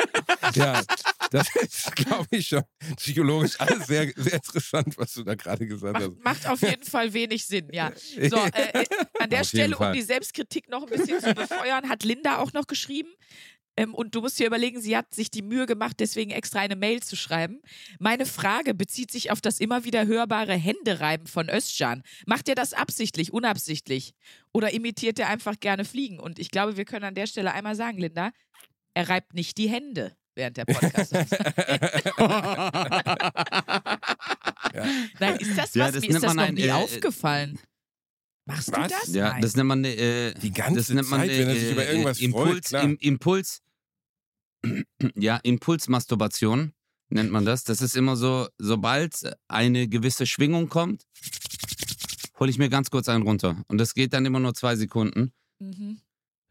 [0.54, 0.82] ja,
[1.30, 2.62] das ist, glaube ich, schon
[2.96, 6.08] psychologisch alles sehr, sehr interessant, was du da gerade gesagt hast.
[6.22, 7.92] macht, macht auf jeden Fall wenig Sinn, ja.
[8.30, 8.84] So, äh, äh,
[9.20, 12.54] an der Auf Stelle, um die Selbstkritik noch ein bisschen zu befeuern, hat Linda auch
[12.54, 13.10] noch geschrieben.
[13.76, 16.76] Ähm, und du musst dir überlegen, sie hat sich die Mühe gemacht, deswegen extra eine
[16.76, 17.60] Mail zu schreiben.
[17.98, 22.02] Meine Frage bezieht sich auf das immer wieder hörbare Händereiben von Özcan.
[22.26, 24.14] Macht er das absichtlich, unabsichtlich?
[24.52, 26.20] Oder imitiert er einfach gerne Fliegen?
[26.20, 28.32] Und ich glaube, wir können an der Stelle einmal sagen, Linda,
[28.94, 31.12] er reibt nicht die Hände während der Podcast.
[35.18, 35.74] Nein, ist das was?
[35.74, 37.58] Ja, das Mir ist das noch ein, nie äh, aufgefallen.
[38.44, 38.90] Machst du Was?
[38.90, 39.14] das?
[39.14, 39.42] Ja, Nein.
[39.42, 41.86] das nennt man äh, Die ganze das nennt man Zeit, wenn er sich äh, über
[41.86, 42.82] irgendwas äh, freut, Impuls, klar.
[42.82, 43.61] im, Impuls,
[45.14, 46.72] ja, Impulsmasturbation
[47.08, 47.64] nennt man das.
[47.64, 51.06] Das ist immer so, sobald eine gewisse Schwingung kommt,
[52.38, 53.62] hole ich mir ganz kurz einen runter.
[53.68, 55.32] Und das geht dann immer nur zwei Sekunden.
[55.58, 56.00] Mhm.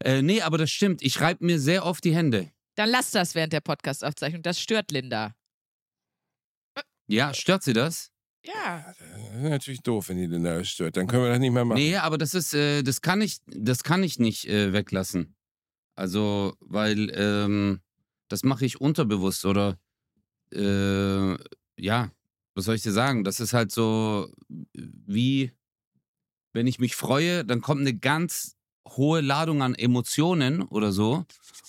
[0.02, 1.02] Äh, nee, aber das stimmt.
[1.02, 2.50] Ich reibe mir sehr oft die Hände.
[2.74, 4.42] Dann lass das während der Podcast-Aufzeichnung.
[4.42, 5.34] Das stört Linda.
[7.06, 8.10] Ja, stört sie das?
[8.44, 8.94] Ja.
[8.98, 10.96] Das ist natürlich doof, wenn die den da stört.
[10.96, 11.78] Dann können wir das nicht mehr machen.
[11.78, 15.36] Nee, aber das ist, äh, das kann ich, das kann ich nicht äh, weglassen.
[15.94, 17.80] Also, weil ähm,
[18.32, 19.78] das mache ich unterbewusst oder
[20.52, 21.34] äh,
[21.78, 22.10] ja,
[22.54, 23.24] was soll ich dir sagen?
[23.24, 24.30] Das ist halt so
[24.72, 25.52] wie,
[26.54, 28.56] wenn ich mich freue, dann kommt eine ganz
[28.88, 31.24] hohe Ladung an Emotionen oder so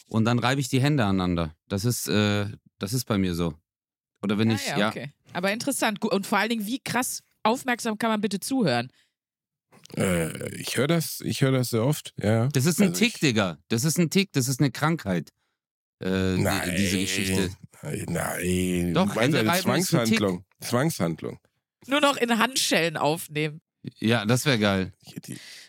[0.08, 1.56] und dann reibe ich die Hände aneinander.
[1.68, 2.48] Das ist, äh,
[2.80, 3.54] das ist bei mir so.
[4.22, 5.12] Oder wenn Ah, ich, ja, ja, okay.
[5.34, 6.02] Aber interessant.
[6.04, 8.90] Und vor allen Dingen, wie krass aufmerksam kann man bitte zuhören?
[9.98, 12.14] Äh, ich höre das, ich höre das sehr oft.
[12.22, 12.48] Ja.
[12.50, 13.58] Das ist ein Also Tick, ich- Digga.
[13.68, 15.30] Das ist ein Tick, das ist eine Krankheit.
[16.04, 16.76] Äh, die- Nein.
[16.78, 17.50] Diese Geschichte.
[18.08, 18.94] Nein.
[18.94, 19.62] Doch, meinst Hände eine.
[19.62, 20.46] Zwangshandlung.
[20.62, 21.40] Zwangshandlung.
[21.88, 23.62] Nur noch in Handschellen aufnehmen.
[24.00, 24.94] Ja, das wäre geil.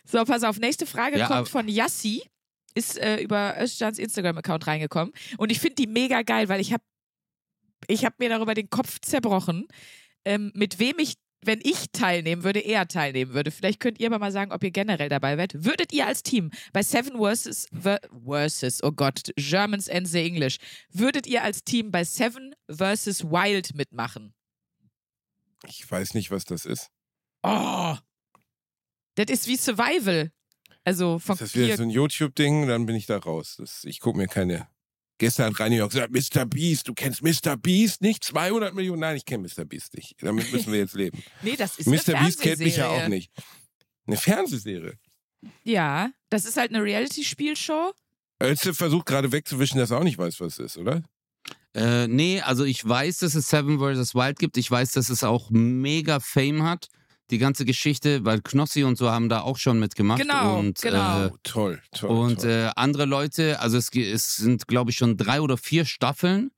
[0.04, 0.58] So, pass auf.
[0.60, 2.22] Nächste Frage Ja, kommt von Yassi.
[2.76, 5.12] Ist äh, über Özcans Instagram-Account reingekommen.
[5.38, 6.82] Und ich finde die mega geil, weil ich habe
[7.86, 9.66] ich hab mir darüber den Kopf zerbrochen,
[10.24, 11.14] ähm, mit wem ich,
[11.46, 13.50] wenn ich teilnehmen würde, er teilnehmen würde.
[13.50, 15.64] Vielleicht könnt ihr aber mal sagen, ob ihr generell dabei wärt.
[15.64, 20.58] Würdet ihr als Team bei Seven versus, ver, versus oh Gott, Germans and the English,
[20.90, 24.34] würdet ihr als Team bei Seven versus Wild mitmachen?
[25.66, 26.90] Ich weiß nicht, was das ist.
[27.42, 27.96] Oh!
[29.14, 30.30] Das ist wie Survival.
[30.84, 32.68] Also von Ist das wieder so ein YouTube-Ding?
[32.68, 33.56] Dann bin ich da raus.
[33.58, 34.68] Das, ich gucke mir keine.
[35.24, 36.44] Gestern hat Reini auch gesagt, Mr.
[36.44, 37.56] Beast, du kennst Mr.
[37.56, 38.22] Beast nicht?
[38.24, 39.00] 200 Millionen?
[39.00, 39.64] Nein, ich kenne Mr.
[39.64, 40.14] Beast nicht.
[40.20, 41.22] Damit müssen wir jetzt leben.
[41.42, 42.18] Nee, das ist Mr.
[42.18, 43.32] Beast kennt mich ja auch nicht.
[44.06, 44.98] Eine Fernsehserie.
[45.62, 47.94] Ja, das ist halt eine Reality-Spielshow.
[48.42, 51.02] Ölze versucht gerade wegzuwischen, dass er auch nicht weiß, was es ist, oder?
[51.74, 54.14] Äh, nee, also ich weiß, dass es Seven vs.
[54.14, 54.58] Wild gibt.
[54.58, 56.88] Ich weiß, dass es auch mega Fame hat.
[57.30, 60.20] Die ganze Geschichte, weil Knossi und so haben da auch schon mitgemacht.
[60.20, 61.26] Genau, und, genau.
[61.26, 62.10] Äh, toll, toll.
[62.10, 62.50] und toll.
[62.50, 66.50] äh, andere Leute, also es, es sind, glaube ich, schon drei oder vier Staffeln,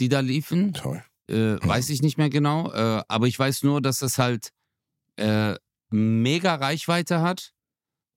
[0.00, 0.72] die da liefen.
[0.72, 1.02] toll.
[1.28, 2.72] Äh, weiß ich nicht mehr genau.
[2.72, 4.48] Äh, aber ich weiß nur, dass es halt
[5.16, 5.56] äh,
[5.90, 7.52] mega Reichweite hat.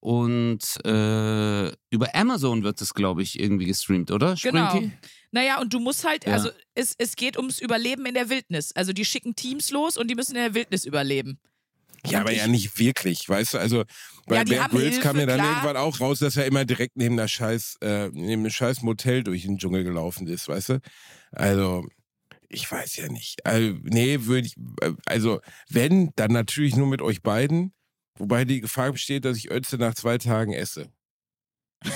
[0.04, 4.36] Und äh, über Amazon wird es, glaube ich, irgendwie gestreamt, oder?
[4.42, 4.70] Genau.
[4.70, 4.92] Sprinky?
[5.32, 6.34] Naja, und du musst halt, Ja.
[6.34, 8.72] also es, es geht ums Überleben in der Wildnis.
[8.76, 11.40] Also die schicken Teams los und die müssen in der Wildnis überleben.
[12.06, 13.58] Ja, Und aber ich- ja nicht wirklich, weißt du?
[13.60, 13.84] Also
[14.26, 15.50] bei Ja, Bear Grylls kam ja dann klar.
[15.52, 19.24] irgendwann auch raus, dass er immer direkt neben der scheiß, äh, neben dem scheiß Motel
[19.24, 20.80] durch den Dschungel gelaufen ist, weißt du?
[21.32, 21.88] Also,
[22.50, 23.46] ich weiß ja nicht.
[23.46, 27.74] Also, nee, würde ich, äh, also, wenn, dann natürlich nur mit euch beiden.
[28.18, 30.90] Wobei die Gefahr besteht, dass ich Ötze nach zwei Tagen esse.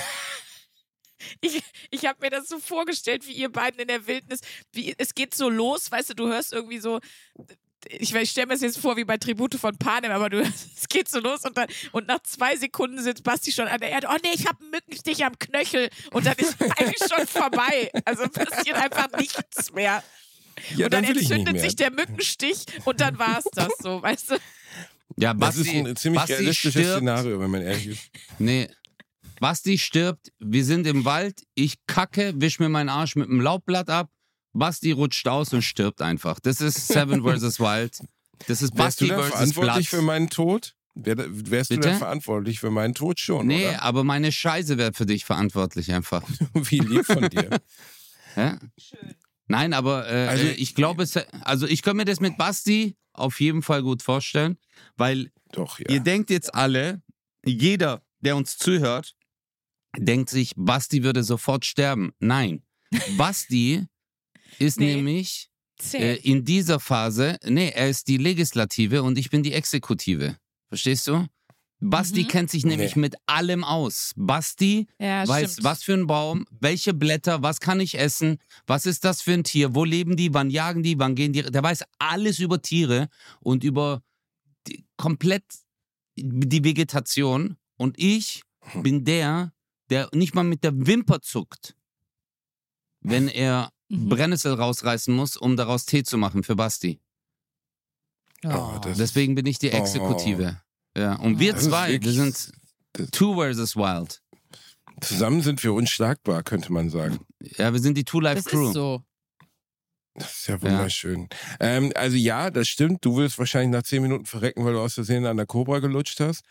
[1.40, 4.40] Ich, ich habe mir das so vorgestellt, wie ihr beiden in der Wildnis,
[4.72, 7.00] wie es geht so los, weißt du, du hörst irgendwie so,
[7.88, 10.40] ich, ich stelle mir das jetzt vor wie bei Tribute von Panem, aber du
[10.76, 13.90] es geht so los und, dann, und nach zwei Sekunden sitzt Basti schon an der
[13.90, 17.90] Erde, oh nee, ich habe einen Mückenstich am Knöchel und dann ist eigentlich schon vorbei.
[18.04, 20.02] Also passiert einfach nichts mehr.
[20.76, 21.62] Ja, und dann, nicht entzündet mehr.
[21.62, 24.34] sich der Mückenstich und dann war es das so, weißt du?
[25.18, 26.96] Ja, das Basti, ist ein ziemlich Basti realistisches stirbt.
[26.96, 28.10] Szenario, wenn man ehrlich ist.
[28.38, 28.68] Nee.
[29.38, 33.90] Basti stirbt, wir sind im Wald, ich kacke, wisch mir meinen Arsch mit einem Laubblatt
[33.90, 34.10] ab,
[34.58, 36.40] Basti rutscht aus und stirbt einfach.
[36.40, 37.60] Das ist Seven vs.
[37.60, 37.98] Wild.
[38.48, 39.28] Das ist Wärst du Basti vs.
[39.28, 39.86] verantwortlich Platz.
[39.88, 40.74] für meinen Tod?
[40.94, 41.88] Wär, wärst du Bitte?
[41.90, 43.82] dann verantwortlich für meinen Tod schon, Nee, oder?
[43.82, 46.22] aber meine Scheiße wäre für dich verantwortlich einfach.
[46.54, 47.50] Wie lieb von dir.
[48.36, 48.58] Ja?
[49.48, 52.96] Nein, aber äh, Also- äh, ich glaube, es- also ich kann mir das mit Basti
[53.14, 54.58] auf jeden Fall gut vorstellen,
[54.96, 55.86] weil Doch, ja.
[55.88, 57.00] ihr denkt jetzt alle,
[57.46, 59.14] jeder, der uns zuhört,
[59.96, 62.12] denkt sich, Basti würde sofort sterben.
[62.18, 62.62] Nein,
[63.16, 63.86] Basti
[64.58, 64.94] ist Nee.
[64.96, 65.48] nämlich
[65.92, 70.36] äh, in dieser Phase, nee, er ist die Legislative und ich bin die Exekutive.
[70.68, 71.26] Verstehst du?
[71.78, 72.28] Basti Mhm.
[72.28, 73.02] kennt sich nämlich Nee.
[73.02, 74.12] mit allem aus.
[74.16, 75.64] Basti Ja, weiß, stimmt.
[75.64, 79.44] was für ein Baum, welche Blätter, was kann ich essen, was ist das für ein
[79.44, 81.42] Tier, wo leben die, wann jagen die, wann gehen die.
[81.42, 83.08] Der weiß alles über Tiere
[83.40, 84.02] und über
[84.66, 85.44] die, komplett
[86.16, 87.58] die Vegetation.
[87.76, 88.82] Und ich Hm.
[88.82, 89.52] bin der,
[89.90, 91.76] der nicht mal mit der Wimper zuckt,
[93.00, 94.08] wenn er Mhm.
[94.08, 97.00] Brennnessel rausreißen muss, um daraus Tee zu machen für Basti.
[98.44, 99.76] Oh, das- Deswegen bin ich die Oh.
[99.76, 100.60] Exekutive.
[100.96, 102.52] Ja, und wir Das zwei, wir sind
[103.12, 104.22] Two versus Wild.
[105.00, 107.18] Zusammen sind wir unschlagbar, könnte man sagen.
[107.58, 108.68] Ja, wir sind die Two Life das Crew.
[108.68, 109.02] ist so.
[110.14, 111.28] Das ist ja wunderschön.
[111.60, 113.04] Ähm, also ja, das stimmt.
[113.04, 116.20] Du wirst wahrscheinlich nach zehn Minuten verrecken, weil du aus Versehen an der Cobra gelutscht
[116.20, 116.42] hast.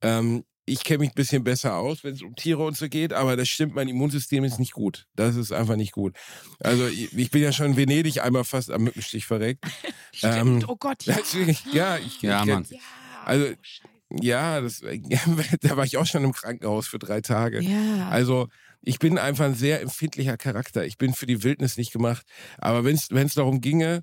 [0.00, 3.12] Ähm, ich kenne mich ein bisschen besser aus, wenn es um Tiere und so geht,
[3.12, 5.06] aber das stimmt, mein Immunsystem ist nicht gut.
[5.14, 6.16] Das ist einfach nicht gut.
[6.60, 9.64] Also ich, ich bin ja schon in Venedig einmal fast am Mückenstich verreckt.
[10.12, 11.16] Stimmt, Ähm, oh Gott, ja.
[11.72, 12.66] Ja, ich, Ja, ich, Mann.
[12.70, 12.78] Ja,
[13.24, 13.54] Also- oh.
[14.20, 14.80] Ja, das,
[15.62, 17.60] da war ich auch schon im Krankenhaus für drei Tage.
[17.60, 18.08] ja.
[18.10, 18.48] Also
[18.80, 20.84] ich bin einfach ein sehr empfindlicher Charakter.
[20.84, 22.24] Ich bin für die Wildnis nicht gemacht.
[22.58, 24.02] Aber wenn es darum ginge,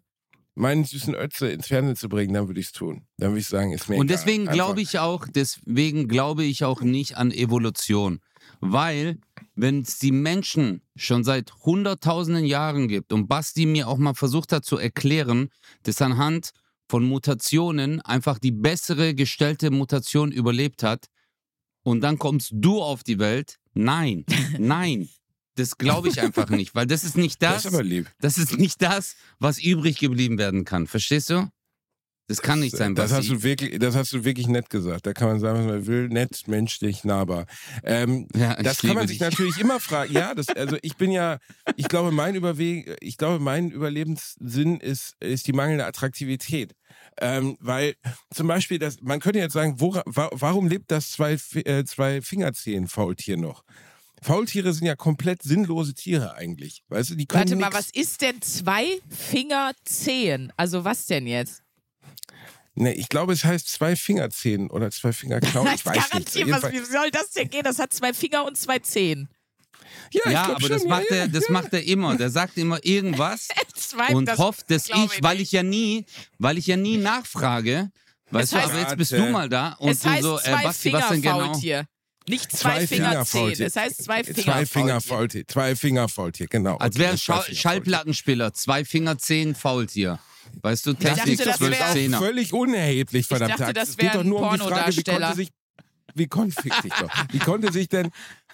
[0.56, 3.08] meinen süßen Ötze ins Fernsehen zu bringen, dann würde ich es tun.
[3.18, 4.18] Dann würde ich sagen, ist mir Und egal.
[4.18, 8.20] deswegen glaube ich auch, deswegen glaube ich auch nicht an Evolution.
[8.60, 9.20] Weil,
[9.56, 14.52] wenn es die Menschen schon seit hunderttausenden Jahren gibt und Basti mir auch mal versucht
[14.52, 15.50] hat zu erklären,
[15.84, 16.52] dass anhand
[16.90, 21.06] von Mutationen einfach die bessere gestellte Mutation überlebt hat
[21.84, 23.58] und dann kommst du auf die Welt.
[23.74, 24.26] Nein,
[24.60, 25.08] nein.
[25.56, 28.08] Das glaube ich einfach nicht, weil das ist nicht Das das, ist aber lieb.
[28.20, 30.88] das ist nicht das, was übrig geblieben werden kann.
[30.88, 31.50] Verstehst du?
[32.28, 35.06] Das kann nicht sein, Das hast, du wirklich, das hast du wirklich nett gesagt.
[35.06, 36.08] Da kann man sagen, was man will.
[36.08, 37.46] Nett, menschlich, nahbar.
[37.84, 39.28] Ähm, Ja, das kann man sich dich.
[39.28, 40.14] natürlich immer fragen.
[40.14, 41.40] Ja, das, also ich bin ja,
[41.76, 46.72] ich glaube, mein Überweg, ich glaube, mein Überlebenssinn ist, ist die mangelnde Attraktivität.
[47.20, 47.96] Ähm, weil
[48.34, 52.22] zum Beispiel, das, man könnte jetzt sagen, wora, wa, warum lebt das zwei, äh, zwei
[52.22, 53.64] Fingerzehen-Faultier noch?
[54.23, 56.84] Faultiere sind ja komplett sinnlose Tiere eigentlich.
[56.89, 57.77] Weißt du, die können Warte mal, nix.
[57.77, 60.53] was ist denn zwei Finger zehen?
[60.57, 61.63] Also was denn jetzt?
[62.75, 65.67] Nee, ich glaube, es heißt zwei Fingerzehen oder zwei Fingerklauen.
[65.75, 66.12] Ich weiß nicht.
[66.12, 67.63] Garantiert, was, Jedenfalls- wie soll das denn gehen?
[67.63, 69.27] Das hat zwei Finger und zwei Zehen.
[70.13, 71.51] Ja, ich Ja, aber das schon, macht ja, er, das ja.
[71.51, 72.15] macht er immer.
[72.15, 76.05] Der sagt immer irgendwas Zwei, und das hofft, dass glaub ich, weil ich ja nie,
[76.38, 77.91] weil ich ja nie nachfrage,
[78.29, 80.51] weißt du, heißt- aber jetzt bist du mal da und es du heißt so, äh,
[80.63, 81.60] Basti, was denn genau?
[82.32, 83.10] Nicht zwei, Zwei Finger.
[83.10, 83.67] Fingerfaultier.
[83.67, 85.48] Es heißt zwei Finger Zwei Fingerfaultier.
[85.50, 86.78] Zwei Fingerfaultier, genau.
[86.78, 87.44] Als Okay, wäre Schall.
[87.54, 90.17] Schallplattenspieler, zwei Finger, zehn Faultier.
[90.62, 92.20] Weißt du, dachte, Technik, das zwölf wär-.
[92.20, 93.60] Völlig unerheblich, verdammt.
[93.60, 95.28] dachte, das es geht wär doch ein nur um die Frage, wie Pornodarsteller.
[95.28, 95.51] konnte sich,
[96.14, 96.28] wie
[96.82, 97.10] dich doch.
[97.32, 98.12] Wie konnte sich denn,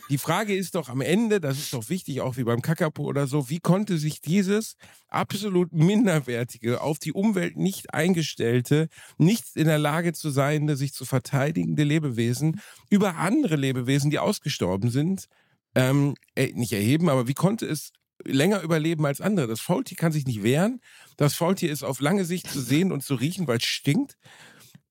[0.10, 3.28] die Frage ist doch am Ende, das ist doch wichtig, auch wie beim Kakapo oder
[3.28, 4.76] so, wie konnte sich dieses
[5.10, 8.88] absolut minderwertige, auf die Umwelt nicht eingestellte,
[9.18, 14.90] nicht in der Lage zu sein, sich zu verteidigende Lebewesen über andere Lebewesen, die ausgestorben
[14.90, 15.28] sind,
[15.76, 17.92] ähm, äh, nicht erheben, aber wie konnte es
[18.24, 19.48] länger überleben als andere?
[19.48, 20.82] Das Faultier kann sich nicht wehren.
[21.18, 24.18] Das Faultier ist auf lange Sicht zu sehen und zu riechen, weil es stinkt.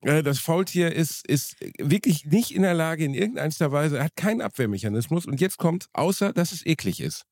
[0.03, 4.17] Äh, das Faultier ist, ist wirklich nicht in der Lage, in irgendeiner Weise, er hat
[4.17, 5.27] keinen Abwehrmechanismus.
[5.27, 7.25] Und jetzt kommt, außer dass es eklig ist.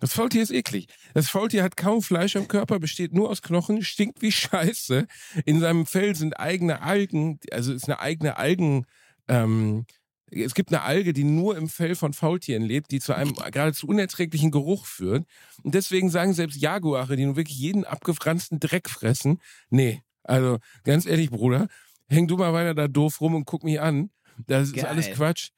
[0.00, 0.86] Das Faultier ist eklig.
[1.14, 5.06] Das Faultier hat kaum Fleisch am Körper, besteht nur aus Knochen, stinkt wie Scheiße.
[5.44, 8.86] In seinem Fell sind eigene Algen, also ist eine eigene Algen,
[9.26, 9.86] ähm,
[10.30, 13.86] es gibt eine Alge, die nur im Fell von Faultieren lebt, die zu einem geradezu
[13.86, 15.26] unerträglichen Geruch führt.
[15.62, 19.40] Und deswegen sagen selbst Jaguare, die nun wirklich jeden abgefransten Dreck fressen,
[19.70, 21.68] nee, also ganz ehrlich, Bruder,
[22.08, 24.10] häng du mal weiter da doof rum und guck mich an.
[24.46, 24.78] Das Geil.
[24.78, 25.50] ist alles Quatsch.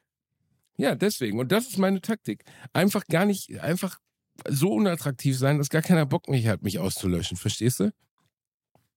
[0.77, 1.39] Ja, deswegen.
[1.39, 2.45] Und das ist meine Taktik.
[2.73, 3.99] Einfach gar nicht, einfach
[4.49, 7.37] so unattraktiv sein, dass gar keiner Bock mich hat, mich auszulöschen.
[7.37, 7.93] Verstehst du?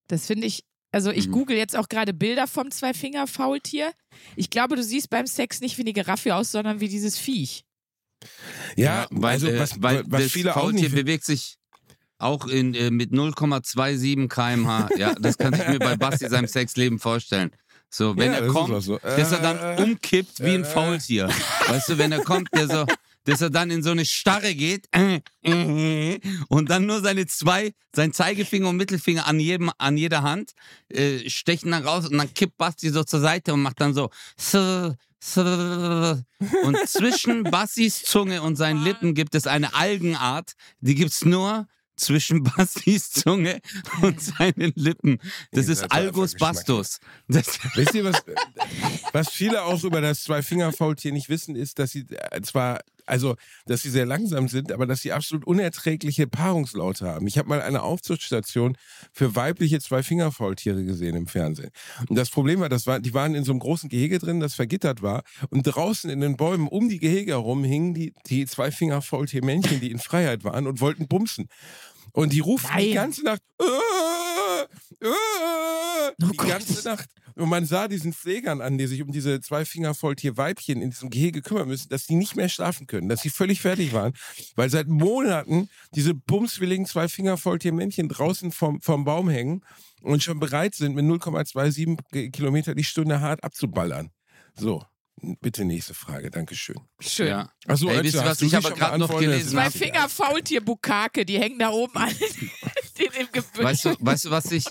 [0.07, 0.63] Das finde ich.
[0.91, 1.31] Also ich Mhm.
[1.31, 3.91] google jetzt auch gerade Bilder vom Zweifinger-Faultier.
[4.35, 7.65] Ich glaube, du siehst beim Sex nicht wie eine Giraffe aus, sondern wie dieses Viech.
[8.77, 10.95] Ja, weil, also äh, was, weil was das viele auch Faultier nicht.
[10.95, 11.57] bewegt sich
[12.23, 14.89] auch in, äh, mit 0,27 km/h.
[14.97, 17.51] Ja, das kann ich mir bei Basti seinem Sexleben vorstellen.
[17.89, 18.97] So, wenn Ja, er das kommt, so.
[18.97, 20.65] dass er dann Äh, umkippt wie ein äh.
[20.65, 21.29] Faultier.
[21.67, 22.85] Weißt du, wenn er kommt, der so,
[23.25, 26.19] dass er dann in so eine Starre geht äh, äh,
[26.49, 30.53] und dann nur seine zwei, sein Zeigefinger und Mittelfinger an jedem, an jeder Hand
[30.89, 34.09] äh, stechen dann raus und dann kippt Basti so zur Seite und macht dann so
[36.63, 42.43] und zwischen Bastis Zunge und seinen Lippen gibt es eine Algenart, die gibt's nur zwischen
[42.55, 43.59] Bastis Zunge
[44.01, 45.19] und seinen Lippen.
[45.51, 46.99] Das ist Algus bastus.
[47.27, 48.23] Das, Wisst ihr, was,
[49.11, 53.35] was viele auch über das Zwei-Finger-Faultier nicht wissen, ist, dass sie äh, zwar, also,
[53.65, 57.27] dass sie sehr langsam sind, aber dass sie absolut unerträgliche Paarungslaute haben.
[57.27, 58.77] Ich habe mal eine Aufzuchtstation
[59.11, 61.71] für weibliche Zwei-Finger-Faultiere gesehen im Fernsehen.
[62.07, 64.55] Und das Problem war, das war, die waren in so einem großen Gehege drin, das
[64.55, 65.23] vergittert war.
[65.49, 69.99] Und draußen in den Bäumen um die Gehege herum hingen die, die Zwei-Finger-Faultier-Männchen, die in
[69.99, 71.49] Freiheit waren und wollten bumsen.
[72.11, 72.93] Und die rufen die Nein.
[72.93, 73.41] ganze Nacht.
[75.01, 76.47] "Äh, äh", die Gott.
[76.47, 77.09] ganze Nacht.
[77.35, 80.91] Und man sah diesen Pflegern an, die sich um diese zwei Finger Faultier Weibchen in
[80.91, 84.13] diesem Gehege kümmern müssen, dass die nicht mehr schlafen können, dass sie völlig fertig waren,
[84.55, 89.61] weil seit Monaten diese bumswilligen zwei Finger Faultier Männchen draußen vom, vom Baum hängen
[90.03, 94.11] und schon bereit sind, mit 0,27 Ki- Kilometer die Stunde hart abzuballern.
[94.55, 94.83] So,
[95.41, 96.29] bitte nächste Frage.
[96.31, 96.75] Dankeschön.
[96.99, 97.27] Schön.
[97.27, 97.49] ja.
[97.67, 101.25] Achso, Ey, wisst ihr, was ich aber gerade noch gelesen Zwei hab- Finger Faultier Bukake,
[101.25, 101.93] die hängen da oben
[102.99, 103.63] dem Gebüsch.
[103.63, 104.65] Weißt du, weißt du, was ich,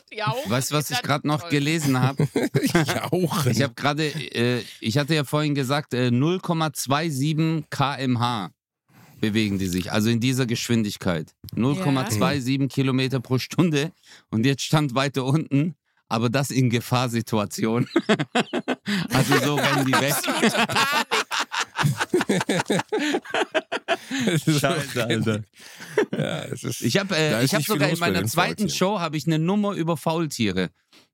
[0.46, 2.28] weißt du, was ich gerade noch gelesen habe?
[2.62, 3.46] ich auch.
[3.46, 8.50] Ich habe gerade, äh, ich hatte ja vorhin gesagt, äh, 0,27 kmh
[9.20, 11.34] bewegen die sich, also in dieser Geschwindigkeit.
[11.54, 13.92] 0,27 Kilometer pro Stunde.
[14.30, 15.76] Und jetzt stand weiter unten,
[16.12, 17.88] aber das in Gefahrsituation.
[19.14, 20.14] also so rennen die weg.
[24.60, 25.42] Scheiße, Alter.
[26.12, 28.68] Ja, es ist, Ich habe äh, ich hab sogar in meiner zweiten.
[28.68, 30.68] Show habe ich eine Nummer über Faultiere.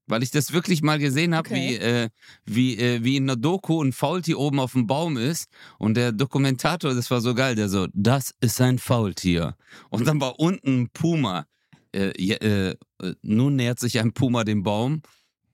[0.09, 1.55] Weil ich das wirklich mal gesehen habe, Okay.
[1.55, 2.09] wie, äh,
[2.47, 5.47] wie, äh, wie in einer Doku ein Faultier oben auf dem Baum ist.
[5.79, 9.55] Und der Dokumentator, das war so geil, der so, das ist ein Faultier.
[9.91, 11.47] Und dann war unten ein Puma.
[11.95, 15.03] Äh, äh, äh, nun nähert sich ein Puma dem Baum.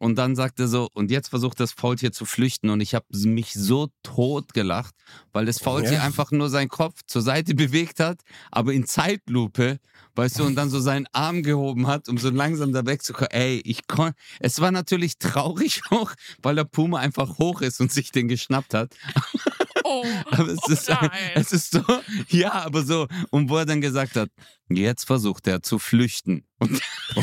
[0.05, 2.69] Und dann sagt er so, und jetzt versucht das Faultier zu flüchten.
[2.69, 4.95] Und ich habe mich so tot gelacht,
[5.33, 6.03] weil das Faultier Ja.
[6.03, 9.79] einfach nur seinen Kopf zur Seite bewegt hat, aber in Zeitlupe,
[10.15, 13.31] weißt du, und dann so seinen Arm gehoben hat, um so langsam da wegzukommen.
[13.31, 17.91] Ey, ich kon Es war natürlich traurig auch, weil der Puma einfach hoch ist und
[17.91, 18.95] sich den geschnappt hat.
[19.87, 21.11] Oh, Aber es oh ist, nein.
[21.35, 21.83] es ist so,
[22.29, 23.07] ja, aber so.
[23.31, 24.31] Und wo er dann gesagt hat,
[24.71, 26.47] jetzt versucht er zu flüchten.
[26.59, 26.81] Und
[27.17, 27.23] oh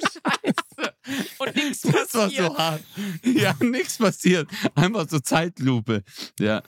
[0.00, 0.94] Scheiße.
[1.38, 2.46] Und nichts das war passiert.
[2.46, 2.82] so hart.
[3.24, 4.48] Ja, nichts passiert.
[4.74, 6.02] Einfach so Zeitlupe.
[6.38, 6.62] Ja.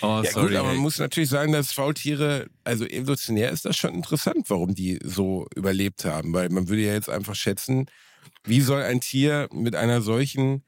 [0.00, 0.48] Oh, Ja sorry.
[0.48, 4.74] gut, aber man muss natürlich sagen, dass Faultiere, also evolutionär ist das schon interessant, warum
[4.74, 7.86] die so überlebt haben, weil man würde ja jetzt einfach schätzen,
[8.44, 10.62] wie soll ein Tier mit einer solchen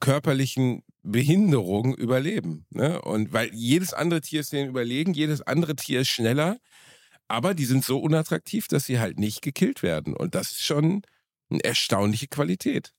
[0.00, 2.66] körperlichen Behinderung überleben?
[2.70, 3.00] Ne?
[3.00, 6.58] Und weil jedes andere Tier ist denen überlegen, jedes andere Tier ist schneller,
[7.32, 10.14] aber die sind so unattraktiv, dass sie halt nicht gekillt werden.
[10.14, 11.00] Und das ist schon
[11.48, 12.92] eine erstaunliche Qualität.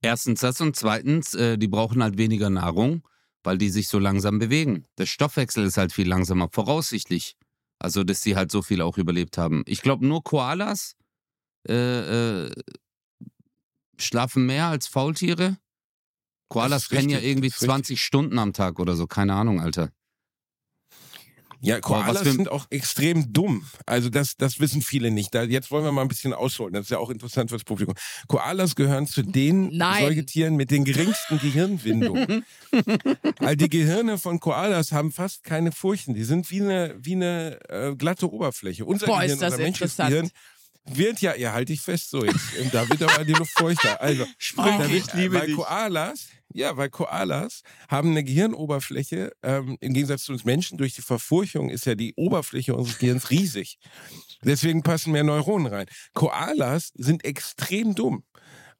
[0.00, 3.02] Erstens das und zweitens, äh, die brauchen halt weniger Nahrung,
[3.42, 4.84] weil die sich so langsam bewegen.
[4.96, 7.36] Der Stoffwechsel ist halt viel langsamer, voraussichtlich.
[7.80, 9.64] Also, dass sie halt so viel auch überlebt haben.
[9.66, 10.94] Ich glaube, nur Koalas
[11.68, 12.50] äh, äh,
[13.98, 15.58] schlafen mehr als Faultiere.
[16.48, 19.08] Koalas pennen ja irgendwie das ist 20 Stunden am Tag oder so.
[19.08, 19.90] Keine Ahnung, Alter.
[21.66, 23.64] Ja, Koalas was für- sind auch extrem dumm.
[23.86, 25.34] Also das, das wissen viele nicht.
[25.34, 26.74] Da, jetzt wollen wir mal ein bisschen ausholen.
[26.74, 27.94] Das ist ja auch interessant fürs Publikum.
[28.28, 30.04] Koalas gehören zu den Nein.
[30.04, 32.44] Säugetieren mit den geringsten Gehirnwindungen.
[33.38, 36.14] also die Gehirne von Koalas haben fast keine Furchen.
[36.14, 38.84] Die sind wie eine, wie eine äh, glatte Oberfläche.
[38.84, 40.10] Unser Boah, Gehirn, ist das unser menschliches interessant.
[40.10, 40.30] Gehirn
[40.86, 42.56] wird ja, ja, halte ich fest so jetzt.
[42.60, 44.00] Und da wird aber die Luft feuchter.
[44.00, 44.26] Also,
[44.56, 45.56] da wird, ich liebe weil dich.
[45.56, 51.02] Koalas, ja, weil Koalas haben eine Gehirnoberfläche, ähm, im Gegensatz zu uns Menschen, durch die
[51.02, 53.78] Verfurchung ist ja die Oberfläche unseres Gehirns riesig.
[54.42, 55.86] Deswegen passen mehr Neuronen rein.
[56.12, 58.24] Koalas sind extrem dumm.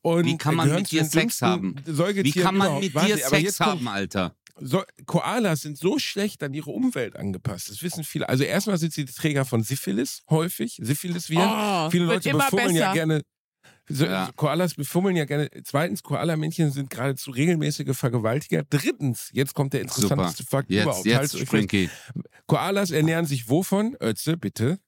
[0.03, 1.77] Und Wie kann man mit dir Sex haben?
[1.87, 3.09] Wie kann man überhaupt.
[3.09, 4.37] mit dir Sex haben, Alter?
[4.61, 7.71] So, Koalas sind so schlecht an ihre Umwelt angepasst.
[7.71, 8.29] Das wissen viele.
[8.29, 11.49] Also erstmal sind sie die Träger von Syphilis häufig, Syphilisviren.
[11.49, 13.23] Oh, viele Leute befummeln ja gerne.
[13.89, 14.31] So, Ja.
[14.35, 15.51] Koalas befummeln ja gerne.
[15.65, 18.63] Zweitens, Koala-Männchen sind geradezu regelmäßige Vergewaltiger.
[18.69, 21.05] Drittens, jetzt kommt der interessanteste Fakt Jetzt, überhaupt.
[21.05, 21.91] jetzt.
[22.47, 23.97] Koalas ernähren sich wovon?
[24.01, 24.79] Ötze, bitte.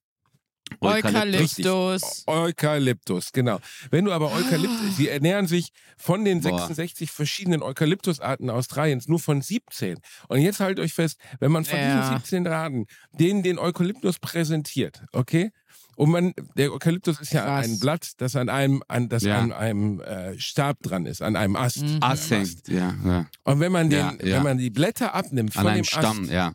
[0.81, 2.25] Eukalyptus.
[2.27, 3.59] Eukalyptus, genau.
[3.91, 6.59] Wenn du aber Eukalyptus, sie ernähren sich von den Boah.
[6.59, 9.99] 66 verschiedenen Eukalyptusarten Australiens nur von 17.
[10.29, 12.01] Und jetzt haltet euch fest, wenn man von Ja.
[12.03, 15.51] diesen 17 Arten denen den Eukalyptus präsentiert, okay?
[15.97, 17.64] Und man, der Eukalyptus ist ja Krass.
[17.67, 19.39] ein Blatt, das an einem, an, das Ja.
[19.39, 21.83] an einem äh, Stab dran ist, an einem Ast.
[21.83, 21.99] Mhm.
[22.03, 23.27] Ast hängt, ja, ja.
[23.45, 26.31] Und wenn man den, wenn man die Blätter abnimmt An von einem dem Stamm, Ast,
[26.31, 26.53] ja.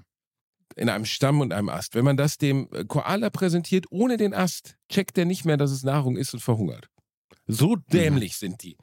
[0.76, 1.96] In einem Stamm und einem Ast.
[1.96, 5.72] Wenn man das dem äh, Koala präsentiert ohne den Ast, checkt er nicht mehr, dass
[5.72, 6.91] es Nahrung ist und verhungert.
[7.54, 8.78] So dämlich sind die.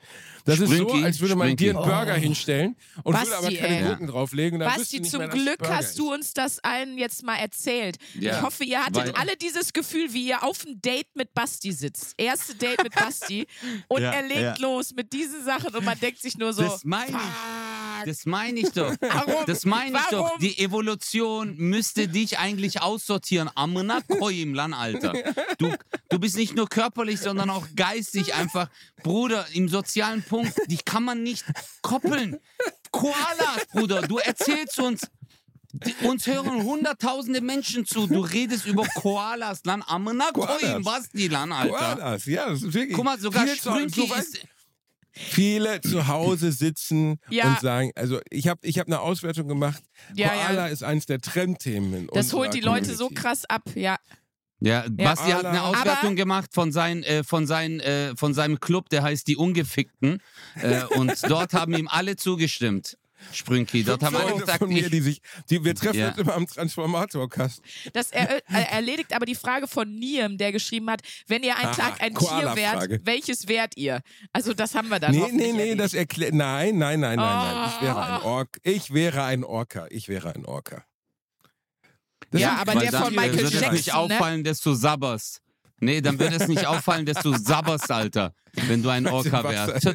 [0.45, 1.97] Das ist so, Sprinky, als würde man dir einen Sprinky.
[1.97, 3.85] Burger hinstellen und Basti, würde aber keine ey.
[3.85, 4.59] Gurken drauflegen.
[4.59, 6.19] Dann Basti, nicht zum mehr, Glück Burger hast du ist.
[6.19, 7.97] uns das allen jetzt mal erzählt.
[8.19, 11.35] Ja, ich hoffe, ihr hattet weil- alle dieses Gefühl, wie ihr auf einem Date mit
[11.35, 12.15] Basti sitzt.
[12.19, 13.47] Erste Date mit Basti
[13.89, 14.57] und Ja, er legt ja.
[14.59, 18.07] los mit diesen Sachen und man denkt sich nur so, Das meine ich.
[18.07, 18.95] Das meine ich doch.
[19.01, 19.45] Warum?
[19.47, 20.25] Das meine ich doch.
[20.27, 20.41] Warum?
[20.41, 23.51] Die Evolution müsste dich eigentlich aussortieren.
[23.55, 25.13] Amena Koimlan, Alter.
[25.59, 25.75] Du,
[26.09, 28.58] du bist nicht nur körperlich, sondern auch geistig einfach.
[29.03, 31.45] Bruder, im sozialen Punkt, dich kann man nicht
[31.83, 32.39] koppeln.
[32.91, 35.03] Koalas, Bruder, du erzählst uns.
[35.73, 38.07] Die, uns hören hunderttausende Menschen zu.
[38.07, 41.77] Du redest über Koalas, Lan Amena Koim, was die Lan, Alter.
[41.77, 42.97] Koalas, ja, das ist wirklich.
[42.97, 44.47] Guck mal, sogar weißt, ist.
[45.13, 47.49] Viele zu Hause sitzen Ja.
[47.51, 49.83] und sagen, also ich habe ich hab eine Auswertung gemacht.
[50.15, 50.67] Ja, Koala ja.
[50.69, 51.95] ist eins der Trendthemen.
[51.95, 53.15] in Das holt die Leute so Community.
[53.15, 53.97] krass ab, ja.
[54.61, 58.59] Ja, Basti hat eine Aber- Auswertung gemacht von, sein, äh, von, sein, äh, von seinem
[58.61, 60.21] Club, der heißt Die Ungefickten.
[60.61, 62.99] Äh, und dort haben ihm alle zugestimmt.
[63.33, 66.09] Sprünki, dort haben alle gesagt, von mir, ich, die sich, die, wir treffen Ja.
[66.11, 67.61] uns immer am Transformatorkast.
[67.93, 71.67] Das er, äh, erledigt aber die Frage von Niem, der geschrieben hat, wenn ihr einen
[71.67, 74.03] Aha, Tag ein Tier wärt, welches wärt ihr?
[74.33, 76.33] Also das haben wir dann Nee, nee, nee, das erklärt.
[76.33, 77.71] Nein, nein, nein, nein, nein.
[77.75, 78.27] Ich wäre ein Oh.
[78.27, 78.59] Ork.
[78.63, 79.87] Ich wäre ein Orca.
[79.91, 80.85] Ich wäre ein Orca.
[82.31, 84.15] Das Ja, aber der von Michael würde es nicht Jackson, ne?
[84.15, 85.41] auffallen, dass du sabberst.
[85.81, 88.35] Nee, dann würde es nicht auffallen, dass du sabberst, Alter,
[88.67, 89.87] wenn du ein Orca wärst.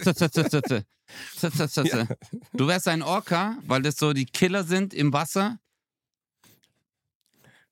[2.54, 5.60] Du wärst ein Orca, weil das so die Killer sind im Wasser.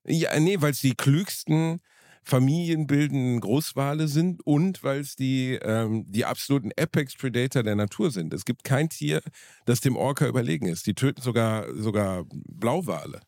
[0.04, 1.80] Ja, nee, weil es die klügsten
[2.24, 8.32] familienbildenden Großwale sind und weil es die, ähm, die absoluten Apex Predator der Natur sind.
[8.32, 9.22] Es gibt kein Tier,
[9.64, 10.86] das dem Orca überlegen ist.
[10.86, 13.20] Die töten sogar, sogar Blauwale.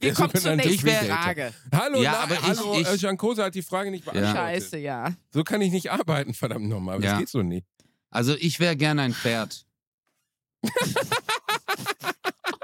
[0.00, 1.52] Wir kommen zur nächsten Frage.
[1.72, 4.36] Hallo, Ja, na, aber ich- hallo, ich- äh, Giancosa hat die Frage nicht beantwortet.
[4.36, 5.14] Scheiße, ja.
[5.32, 7.00] So kann ich nicht arbeiten, verdammt nochmal.
[7.00, 7.18] Das Ja.
[7.18, 7.66] geht so nicht.
[8.10, 9.64] Also ich wäre gerne ein Pferd.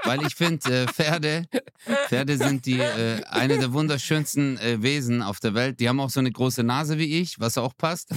[0.03, 1.47] Weil ich finde, äh, Pferde,
[2.07, 5.79] Pferde sind die äh, eine der wunderschönsten äh, Wesen auf der Welt.
[5.81, 8.11] Die haben auch so eine große Nase wie ich, was auch passt.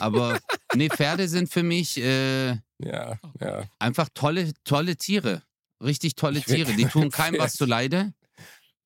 [0.00, 0.38] Aber
[0.74, 2.48] nee, Pferde sind für mich äh,
[2.78, 3.62] Ja, ja.
[3.78, 5.42] einfach tolle, tolle Tiere.
[5.80, 6.72] Richtig tolle Tiere.
[6.72, 8.12] Die tun keinem was zuleide.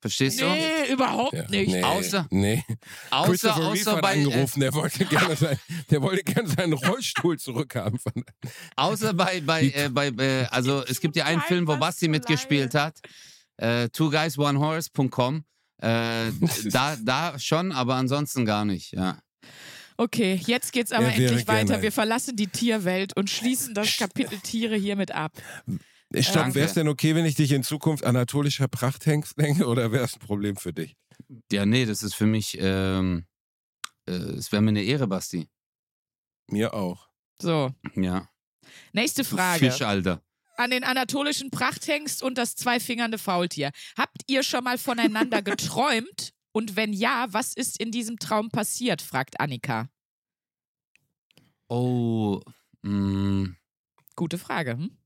[0.00, 0.46] Verstehst du?
[0.46, 1.46] Nee, überhaupt ja.
[1.48, 1.72] nicht.
[1.72, 2.64] Nee, Außer- nee.
[3.10, 5.58] Außer, außer bei, äh, angerufen, der wollte gerne sein,
[5.90, 7.98] der wollte gerne seinen Rollstuhl zurückhaben.
[7.98, 8.24] Von,
[8.76, 12.08] Außer bei, bei, äh, bei äh, also es gibt ja einen Film, wo was Basti
[12.08, 12.98] mitgespielt hat.
[13.58, 15.44] Äh, Two Guys, One Horse.com.
[15.82, 16.30] Äh,
[16.70, 19.18] da, da schon, aber ansonsten gar nicht, ja.
[19.98, 21.66] Okay, jetzt geht's aber Er endlich weiter.
[21.66, 21.82] gerne.
[21.82, 25.32] Wir verlassen die Tierwelt und schließen das Kapitel Tiere hiermit ab.
[26.18, 30.04] Stopp, wäre es denn okay, wenn ich dich in Zukunft anatolischer Prachthengst nenne oder wäre
[30.04, 30.96] es ein Problem für dich?
[31.52, 33.26] Ja, nee, das ist für mich, ähm,
[34.06, 35.48] äh, es wäre mir eine Ehre, Basti.
[36.48, 37.08] Mir auch.
[37.40, 38.28] So, Ja.
[38.92, 39.70] nächste Frage.
[39.70, 40.20] Fisch, Alter.
[40.56, 43.70] An den anatolischen Prachthengst und das zweifingernde Faultier.
[43.96, 46.32] Habt ihr schon mal voneinander geträumt?
[46.52, 49.00] Und wenn ja, was ist in diesem Traum passiert?
[49.00, 49.88] fragt Annika.
[51.68, 52.40] Oh,
[52.82, 53.54] mh,
[54.16, 54.72] Gute Frage.
[54.72, 54.96] Hm?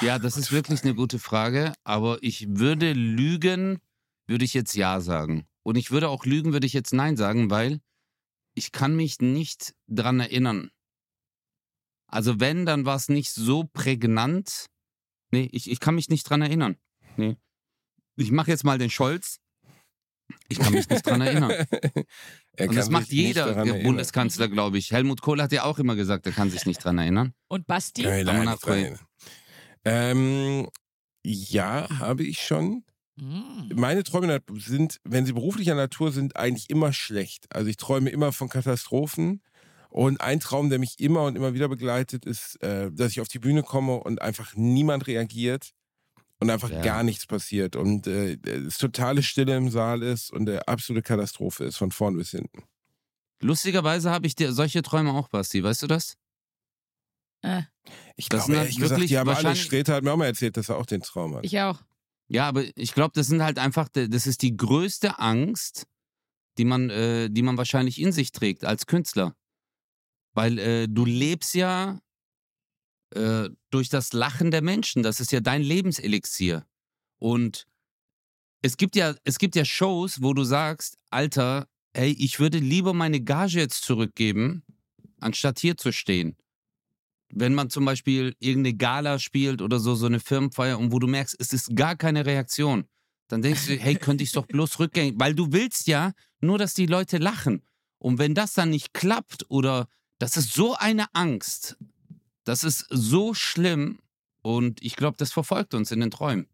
[0.00, 3.80] Ja, das ist wirklich eine gute Frage, aber ich würde lügen,
[4.26, 5.46] würde ich jetzt ja sagen.
[5.62, 7.80] Und ich würde auch lügen, würde ich jetzt nein sagen, weil
[8.54, 10.70] ich kann mich nicht dran erinnern.
[12.06, 14.66] Also wenn, dann war es nicht so prägnant.
[15.30, 16.76] Nee, ich, ich kann mich nicht dran erinnern.
[17.16, 17.36] Nee.
[18.16, 19.40] Ich mache jetzt mal den Scholz.
[20.48, 21.52] Ich kann mich nicht dran erinnern.
[22.56, 23.64] Er Und das macht jeder.
[23.82, 24.92] Bundeskanzler, glaube ich.
[24.92, 27.34] Helmut Kohl hat ja auch immer gesagt, er kann sich nicht dran erinnern.
[27.48, 28.04] Und Basti?
[28.04, 28.96] Nein, nein.
[29.84, 30.68] Ähm,
[31.24, 32.84] ja, habe ich schon.
[33.18, 33.70] Hm.
[33.74, 37.46] Meine Träume sind, wenn sie beruflicher Natur sind, eigentlich immer schlecht.
[37.54, 39.42] Also ich träume immer von Katastrophen.
[39.90, 43.28] Und ein Traum, der mich immer und immer wieder begleitet, ist, äh, dass ich auf
[43.28, 45.70] die Bühne komme und einfach niemand reagiert
[46.40, 46.82] und einfach Ja.
[46.82, 47.76] gar nichts passiert.
[47.76, 52.16] Und äh, es totale Stille im Saal ist und eine absolute Katastrophe ist, von vorn
[52.16, 52.64] bis hinten.
[53.40, 55.62] Lustigerweise habe ich dir solche Träume auch, Basti.
[55.62, 56.16] Weißt du das?
[57.42, 57.62] Äh,
[58.16, 60.56] Ich Das glaube, sind halt ehrlich gesagt, die haben alle, hat mir auch mal erzählt,
[60.56, 61.44] dass er auch den Traum hat.
[61.44, 61.82] ich auch.
[62.28, 65.86] Ja, aber ich glaube, das sind halt einfach, das ist die größte Angst,
[66.56, 69.36] die man, äh, die man wahrscheinlich in sich trägt als Künstler.
[70.32, 72.00] Weil äh, du lebst ja
[73.14, 75.02] äh, durch das Lachen der Menschen.
[75.02, 76.66] Das ist ja dein Lebenselixier.
[77.18, 77.66] Und
[78.62, 82.94] es gibt ja, es gibt ja Shows, wo du sagst, Alter, ey, ich würde lieber
[82.94, 84.64] meine Gage jetzt zurückgeben,
[85.20, 86.36] anstatt hier zu stehen.
[87.36, 91.06] Wenn man zum Beispiel irgendeine Gala spielt oder so, so eine Firmenfeier und wo du
[91.06, 92.84] merkst, es ist gar keine Reaktion,
[93.28, 96.74] dann denkst du, hey, könnte ich doch bloß rückgängig, weil du willst ja nur, dass
[96.74, 97.62] die Leute lachen.
[97.98, 101.76] Und wenn das dann nicht klappt oder das ist so eine Angst,
[102.44, 103.98] das ist so schlimm
[104.42, 106.46] und ich glaube, das verfolgt uns in den Träumen.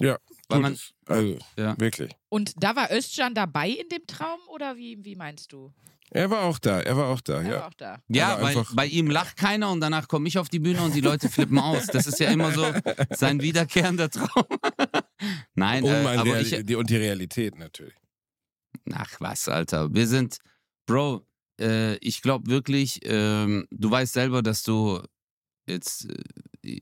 [0.00, 0.92] Ja, Weil tut man, es.
[1.06, 1.78] also Ja.
[1.78, 2.12] wirklich.
[2.28, 5.72] Und da war Özcan dabei in dem Traum oder wie, wie meinst du?
[6.10, 7.60] Er war auch da, er war auch da, Er ja.
[7.60, 8.02] war auch da.
[8.08, 11.00] Ja, weil bei ihm lacht keiner und danach komme ich auf die Bühne und die
[11.00, 11.86] Leute flippen aus.
[11.86, 12.64] Das ist ja immer so
[13.10, 14.44] sein wiederkehrender Traum.
[15.54, 17.94] Nein, Und, äh, mein aber ich, die, und die Realität natürlich.
[18.92, 20.38] ach was, Alter, wir sind,
[20.86, 21.26] Bro,
[21.60, 25.02] äh, ich glaube wirklich, ähm, du weißt selber, dass du
[25.66, 26.08] jetzt,
[26.62, 26.80] äh,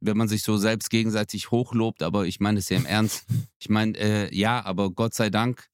[0.00, 3.26] wenn man sich so selbst gegenseitig hochlobt, aber ich meine es ja im Ernst.
[3.58, 5.68] Ich meine, äh, ja, aber Gott sei Dank,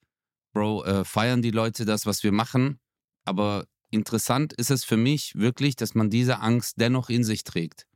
[0.54, 2.78] Bro, äh, feiern die Leute das, was wir machen.
[3.26, 7.86] Aber interessant ist es für mich wirklich, dass man diese Angst dennoch in sich trägt.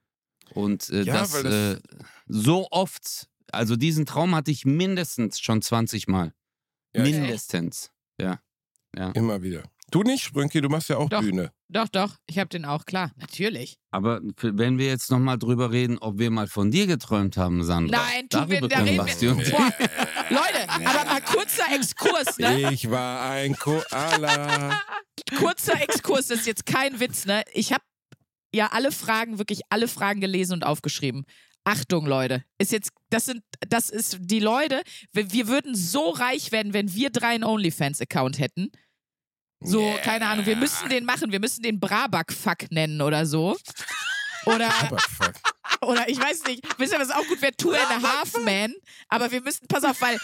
[0.55, 1.81] Und äh, Ja, das, weil das- äh,
[2.27, 6.35] so oft, also diesen Traum hatte ich mindestens schon 20 Mal.
[6.95, 7.91] Ja, mindestens.
[8.21, 8.41] Ja.
[9.15, 9.63] Immer wieder.
[9.91, 11.21] Du nicht, Sprünki, du machst ja auch Doch.
[11.21, 11.53] Bühne.
[11.69, 13.13] Doch, doch, ich habe den auch, klar.
[13.17, 13.79] Natürlich.
[13.91, 17.63] Aber für, wenn wir jetzt nochmal drüber reden, ob wir mal von dir geträumt haben,
[17.63, 17.99] Sandra.
[17.99, 19.73] Nein, tun wir, darüber da reden wir.
[20.31, 22.73] Leute, aber mal kurzer Exkurs, ne?
[22.73, 24.81] Ich war ein Koala.
[25.39, 27.43] Kurzer Exkurs, das ist jetzt kein Witz, ne?
[27.53, 27.83] Ich habe
[28.55, 31.25] ja alle Fragen, wirklich alle Fragen gelesen und aufgeschrieben.
[31.65, 32.45] Achtung, Leute.
[32.59, 36.95] Ist jetzt, das sind, das ist die Leute, wir, wir würden so reich werden, wenn
[36.95, 38.71] wir drei einen OnlyFans-Account hätten.
[39.61, 39.99] So, Yeah.
[39.99, 43.57] keine Ahnung, wir müssen den machen, wir müssen den Brabak-Fuck nennen oder so.
[44.47, 45.35] Oder, Aber fuck.
[45.81, 47.53] Oder ich weiß nicht, wisst ihr, was auch gut wäre?
[47.57, 48.75] Two and a Half Man.
[49.09, 50.19] Aber wir müssen, pass auf, weil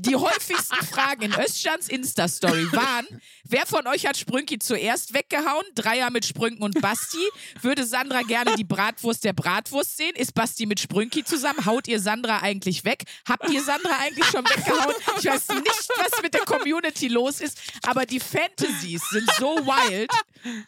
[0.00, 3.06] die häufigsten Fragen in Özcans Insta-Story waren,
[3.44, 5.64] wer von euch hat Sprünki zuerst weggehauen?
[5.74, 7.18] Dreier mit Sprünken und Basti.
[7.62, 10.14] Würde Sandra gerne die Bratwurst der Bratwurst sehen?
[10.16, 11.64] Ist Basti mit Sprünki zusammen?
[11.66, 13.04] Haut ihr Sandra eigentlich weg?
[13.28, 14.94] Habt ihr Sandra eigentlich schon weggehauen?
[15.18, 20.10] Ich weiß nicht, was mit der Community los ist, aber die Fantasies sind so wild.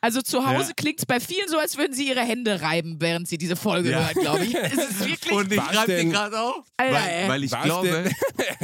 [0.00, 0.74] Also zu Hause Ja.
[0.76, 3.90] klingt es bei vielen so, als würden sie ihre Hände reiben, während sie diese Folge
[3.90, 4.00] Ja.
[4.08, 4.54] hören, glaube ich.
[4.54, 5.32] Es ist wirklich.
[5.32, 6.10] Und ich dir denn?
[6.10, 8.10] gerade auf, Alter, weil, weil ich glaube,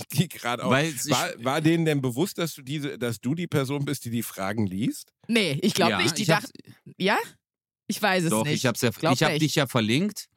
[0.00, 0.70] ich die gerade auf.
[0.70, 4.04] Weil ich- War, war denen denn bewusst, dass du diese, dass du die Person bist,
[4.04, 5.12] die die Fragen liest?
[5.26, 6.16] Nee, ich glaube ja, nicht.
[6.18, 6.50] Die ich dachten.
[6.96, 7.18] Ja?
[7.86, 8.54] Ich weiß es doch, nicht.
[8.54, 10.28] ich hab's ja, Glaub ich habe dich ja verlinkt.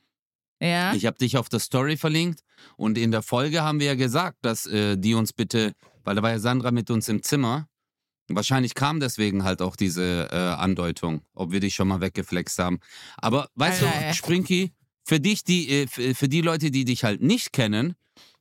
[0.61, 0.93] Ja.
[0.93, 2.41] Ich habe dich auf der Story verlinkt
[2.77, 6.21] und in der Folge haben wir ja gesagt, dass äh, die uns bitte, weil da
[6.21, 7.67] war ja Sandra mit uns im Zimmer.
[8.27, 12.79] Wahrscheinlich kam deswegen halt auch diese äh, Andeutung, ob wir dich schon mal weggeflext haben.
[13.17, 14.13] Aber weißt Alter, du, ey.
[14.13, 14.71] Sprinky,
[15.03, 17.95] für dich, die, äh, für, für die Leute, die dich halt nicht kennen,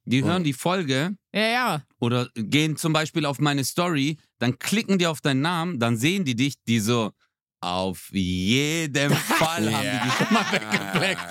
[0.05, 1.83] die hören die Folge ja, ja.
[1.99, 6.25] oder gehen zum Beispiel auf meine Story, dann klicken die auf deinen Namen, dann sehen
[6.25, 7.13] die dich, die so,
[7.61, 11.25] auf jeden Fall haben die dich schon mal weggeflext.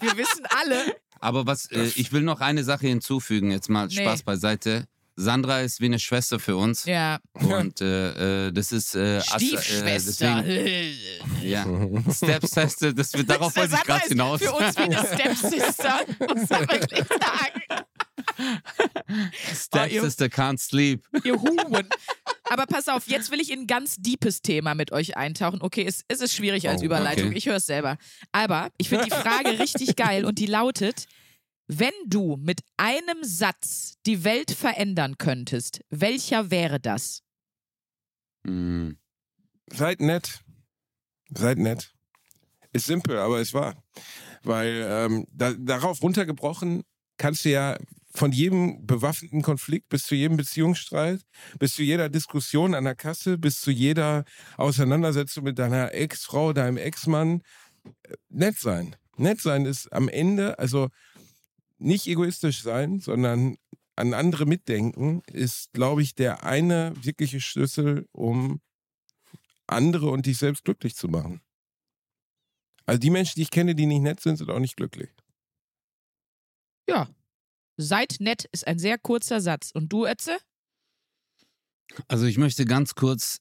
[0.00, 0.96] Wir wissen alle.
[1.20, 3.94] Aber was, äh, ich will noch eine Sache hinzufügen, jetzt mal Nee.
[3.94, 4.86] Spaß beiseite.
[5.16, 6.84] Sandra ist wie eine Schwester für uns.
[6.86, 7.18] Ja.
[7.34, 10.44] Und äh, äh, das ist äh, Ass- Stiefschwester.
[10.46, 11.64] Äh, deswegen, ja.
[12.12, 14.40] Stepsister, das wird darauf wollte ich Sandra gerade ist hinaus.
[14.42, 16.00] Für uns wie eine Stepsister.
[16.18, 17.62] Muss man wirklich sagen.
[19.54, 21.06] Stepsister can't sleep.
[21.24, 21.88] Ihr Huren.
[22.50, 25.60] Aber pass auf, jetzt will ich in ein ganz deepes Thema mit euch eintauchen.
[25.62, 27.38] Okay, es, es ist schwierig als Oh, Überleitung, okay.
[27.38, 27.96] ich höre es selber.
[28.32, 31.06] Aber ich finde die Frage richtig geil und die lautet,
[31.78, 37.22] wenn du mit einem Satz die Welt verändern könntest, welcher wäre das?
[38.44, 38.98] Mhm.
[39.70, 40.40] Seid nett.
[41.30, 41.94] Seid nett.
[42.72, 43.82] Ist simpel, aber es war.
[44.42, 46.82] Weil ähm, da, darauf runtergebrochen
[47.16, 47.76] kannst du ja
[48.14, 51.20] von jedem bewaffneten Konflikt bis zu jedem Beziehungsstreit,
[51.58, 54.24] bis zu jeder Diskussion an der Kasse, bis zu jeder
[54.56, 57.42] Auseinandersetzung mit deiner Ex-Frau, deinem Ex-Mann,
[57.84, 58.96] äh, nett sein.
[59.16, 60.88] Nett sein ist am Ende, also
[61.82, 63.56] nicht egoistisch sein, sondern
[63.96, 68.60] an andere mitdenken, ist, glaube ich, der eine wirkliche Schlüssel, um
[69.66, 71.40] andere und dich selbst glücklich zu machen.
[72.86, 75.10] Also die Menschen, die ich kenne, die nicht nett sind, sind auch nicht glücklich.
[76.88, 77.08] Ja.
[77.76, 79.70] Seid nett ist ein sehr kurzer Satz.
[79.72, 80.38] Und du, Ötze?
[82.08, 83.40] Also ich möchte ganz kurz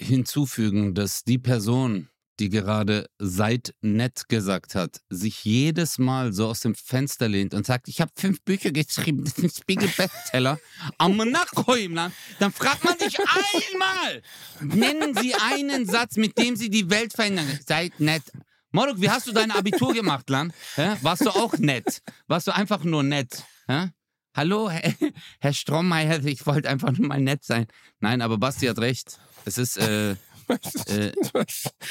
[0.00, 2.08] hinzufügen, dass die Person,
[2.40, 7.66] die gerade seid nett gesagt hat, sich jedes Mal so aus dem Fenster lehnt und
[7.66, 10.58] sagt, ich habe fünf Bücher geschrieben, das ist ein Spiegel-Bestseller,
[10.98, 14.22] am Nachhoimland, dann fragt man sich einmal,
[14.60, 17.46] nennen Sie einen Satz, mit dem Sie die Welt verändern.
[17.66, 18.22] Seid nett.
[18.70, 20.52] Moruk, wie hast du dein Abitur gemacht, Lan?
[20.76, 20.96] Hä?
[21.02, 22.02] Warst du auch nett?
[22.26, 23.44] Warst du einfach nur nett?
[23.68, 23.90] Hä?
[24.34, 24.94] Hallo, Herr,
[25.40, 27.66] Herr Strommeier, ich wollte einfach nur mal nett sein.
[28.00, 29.20] Nein, aber Basti hat recht.
[29.44, 30.16] Es ist, äh,
[30.88, 31.12] Äh,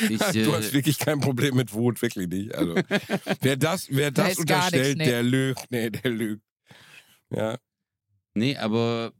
[0.10, 2.54] ich, du hast äh, wirklich kein Problem mit Wut, wirklich nicht.
[2.56, 2.76] Also,
[3.41, 5.12] wer das, wer Da das ist unterstellt, nix, nee.
[5.12, 5.72] der lügt.
[5.72, 6.43] Nee, der lügt.
[7.30, 7.58] Ja.
[8.34, 9.14] Nee, aber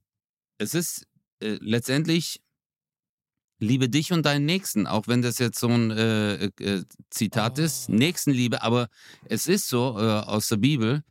[0.58, 1.08] es ist
[1.42, 2.42] äh, letztendlich
[3.62, 7.90] liebe dich und deinen Nächsten, auch wenn das jetzt so ein äh, äh, Zitat ist,
[7.90, 7.94] Oh.
[7.94, 8.90] Nächstenliebe, aber
[9.26, 11.04] es ist so äh, aus der Bibel.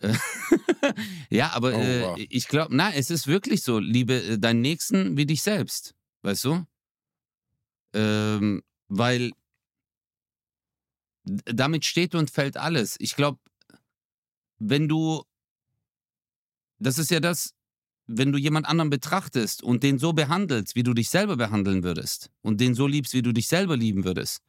[0.00, 0.12] Äh,
[1.30, 2.18] ja, aber Oh, äh, wow.
[2.18, 6.44] ich glaube, na, es ist wirklich so, liebe äh, deinen Nächsten wie dich selbst, weißt
[6.44, 6.66] du?
[7.94, 9.32] Ähm, weil
[11.24, 12.96] damit steht und fällt alles.
[12.98, 13.38] Ich glaube,
[14.58, 15.24] wenn du,
[16.78, 17.54] das ist ja das,
[18.06, 22.30] wenn du jemand anderen betrachtest und den so behandelst, wie du dich selber behandeln würdest
[22.42, 24.40] und den so liebst, wie du dich selber lieben würdest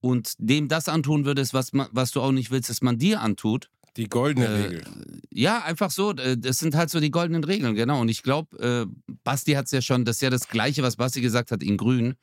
[0.00, 3.20] und dem das antun würdest, was, ma- was du auch nicht willst, dass man dir
[3.20, 5.20] antut, Die goldene äh, Regel.
[5.30, 6.12] ja, einfach so.
[6.12, 8.00] äh, Das sind halt so die goldenen Regeln, genau.
[8.00, 10.96] Und ich glaube, äh, Basti hat es ja schon, das ist ja das Gleiche, was
[10.96, 12.14] Basti gesagt hat in Grün.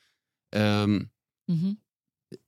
[0.51, 1.09] Ähm,
[1.47, 1.77] Mhm.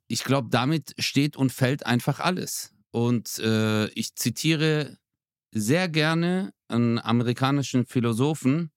[0.08, 2.74] ich glaube, damit steht und fällt einfach alles.
[2.92, 4.98] Und äh, ich zitiere
[5.54, 8.72] sehr gerne einen amerikanischen Philosophen,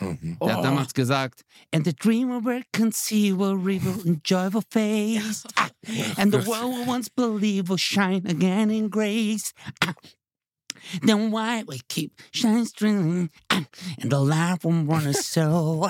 [0.00, 0.36] Mhm.
[0.40, 0.62] der hat Oh.
[0.62, 5.44] damals gesagt, And the dreamer will conceive a river in joyful face.
[5.56, 5.70] Ah,
[6.16, 9.52] And the world will once believe will shine again in grace.
[11.02, 13.64] Then why we keep shining streaming Ah,
[14.00, 15.88] and the light will run us so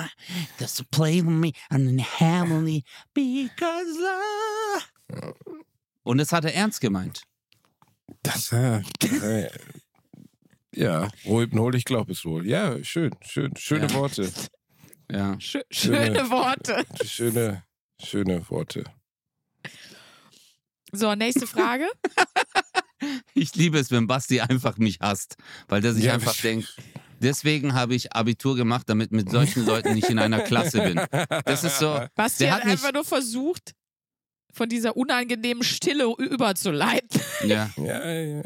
[0.57, 2.83] Cause to play with me and in heavenly
[3.13, 5.33] because love.
[6.03, 7.21] Und das hat er ernst gemeint.
[8.23, 8.81] Das, äh,
[9.21, 9.49] äh,
[10.73, 12.47] ja, Rohypnol, ich glaube es wohl.
[12.47, 13.93] Ja, schön, schön, schöne Ja.
[13.93, 14.31] Worte.
[15.11, 15.33] Ja.
[15.39, 16.85] Schö- Schöne- schöne Worte.
[17.05, 17.63] Schöne,
[18.03, 18.83] schöne Worte.
[20.91, 21.87] So, nächste Frage.
[23.33, 25.35] Ich liebe es, wenn Basti einfach mich hasst,
[25.67, 26.75] weil der sich Ja, einfach denkt,
[27.19, 30.99] deswegen habe ich Abitur gemacht, damit mit solchen Leuten nicht in einer Klasse bin.
[31.45, 33.73] Das ist so, Basti Der hat, hat einfach nur versucht,
[34.51, 37.21] von dieser unangenehmen Stille überzuleiten.
[37.45, 38.41] ja, Ja, ja.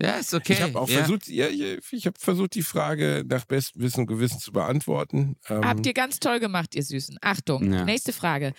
[0.00, 0.54] ja ist okay.
[0.54, 0.98] Ich habe auch ja.
[0.98, 5.36] versucht, ja, ich habe versucht, die Frage nach bestem Wissen und Gewissen zu beantworten.
[5.48, 7.18] Ähm, Habt ihr ganz toll gemacht, ihr Süßen.
[7.20, 7.84] Achtung, Ja.
[7.84, 8.54] nächste Frage.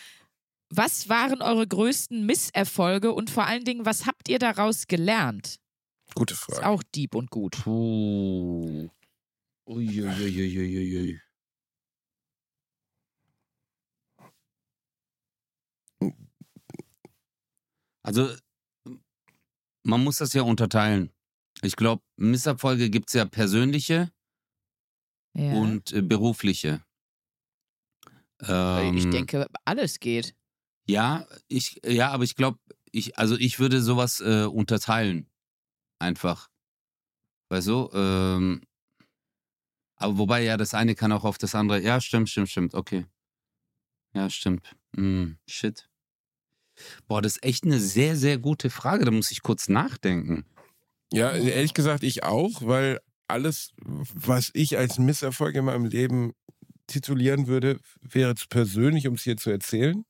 [0.76, 5.59] Was waren eure größten Misserfolge und vor allen Dingen, was habt ihr daraus gelernt?
[6.15, 6.67] gute Ist Frage.
[6.67, 7.53] auch deep und gut.
[7.63, 8.89] Puh.
[9.67, 11.19] Uiuiuiuiui.
[18.03, 18.36] Also,
[19.84, 21.11] man muss das ja unterteilen.
[21.61, 24.11] Ich glaube, Misserfolge gibt es ja persönliche
[25.36, 25.53] Ja.
[25.53, 26.84] und äh, berufliche.
[28.41, 30.36] Ähm, ich denke, alles geht.
[30.86, 32.60] Ja, ich, ja, aber ich glaube,
[32.92, 35.30] ich, also ich würde sowas äh, unterteilen.
[36.00, 36.50] Einfach.
[37.50, 37.90] Weißt du?
[37.94, 38.62] Ähm,
[39.96, 41.82] aber wobei, ja, das eine kann auch auf das andere.
[41.82, 42.74] Ja, stimmt, stimmt, stimmt.
[42.74, 43.06] Okay.
[44.14, 44.76] Ja, stimmt.
[44.96, 45.90] Hm, shit.
[47.08, 49.06] Boah, das ist echt eine sehr, sehr gute Frage.
[49.06, 50.46] Da muss ich kurz nachdenken.
[51.12, 56.34] Ja, ehrlich gesagt, ich auch, weil alles, was ich als Misserfolg in meinem Leben
[56.88, 60.04] titulieren würde, wäre zu persönlich, um es hier zu erzählen.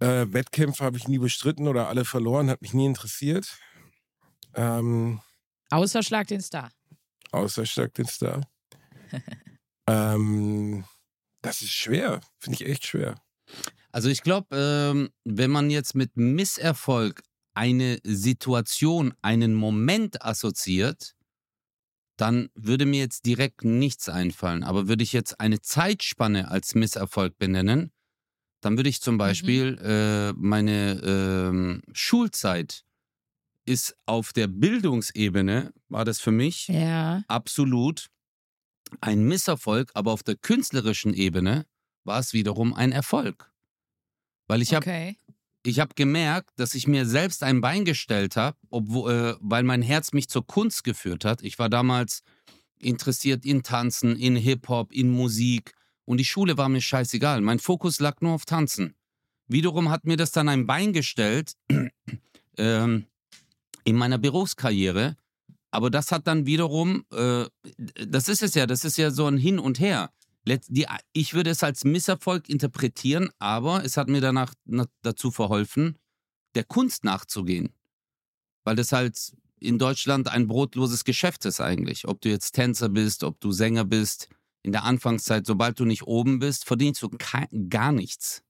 [0.00, 3.58] Äh, Wettkämpfe habe ich nie bestritten oder alle verloren, hat mich nie interessiert.
[4.54, 5.20] Ähm,
[5.70, 6.70] Außer Schlag den Star.
[7.32, 8.40] außer Stark den Star.
[9.88, 10.84] Ähm,
[11.42, 12.20] das ist schwer.
[12.38, 13.20] Finde ich echt schwer.
[13.90, 17.22] Also ich glaube, ähm, wenn man jetzt mit Misserfolg
[17.54, 21.16] eine Situation, einen Moment assoziiert,
[22.16, 24.62] dann würde mir jetzt direkt nichts einfallen.
[24.62, 27.90] Aber würde ich jetzt eine Zeitspanne als Misserfolg benennen,
[28.60, 32.84] dann würde ich zum Beispiel äh, meine ähm, Schulzeit
[33.64, 37.22] ist auf der Bildungsebene, war das für mich Ja.
[37.28, 38.08] absolut
[39.00, 41.66] ein Misserfolg, aber auf der künstlerischen Ebene
[42.04, 43.52] war es wiederum ein Erfolg.
[44.48, 45.16] Weil ich habe okay.
[45.62, 49.82] ich habe gemerkt, dass ich mir selbst ein Bein gestellt habe, obwohl, äh, weil mein
[49.82, 51.42] Herz mich zur Kunst geführt hat.
[51.42, 52.22] Ich war damals
[52.78, 55.74] interessiert in Tanzen, in Hip-Hop, in Musik
[56.04, 57.40] und die Schule war mir scheißegal.
[57.40, 58.94] Mein Fokus lag nur auf Tanzen.
[59.46, 61.54] Wiederum hat mir das dann ein Bein gestellt
[62.56, 63.06] ähm,
[63.84, 65.16] in meiner Berufskarriere.
[65.72, 67.46] Aber das hat dann wiederum, äh,
[68.06, 70.12] das ist es ja, das ist ja so ein Hin und Her.
[70.46, 75.30] Letz- Die, ich würde es als Misserfolg interpretieren, aber es hat mir danach na- dazu
[75.30, 75.96] verholfen,
[76.54, 77.72] der Kunst nachzugehen.
[78.64, 82.08] Weil das halt in Deutschland ein brotloses Geschäft ist eigentlich.
[82.08, 84.28] Ob du jetzt Tänzer bist, ob du Sänger bist.
[84.62, 87.10] In der Anfangszeit, sobald du nicht oben bist, verdienst du
[87.68, 88.42] gar nichts.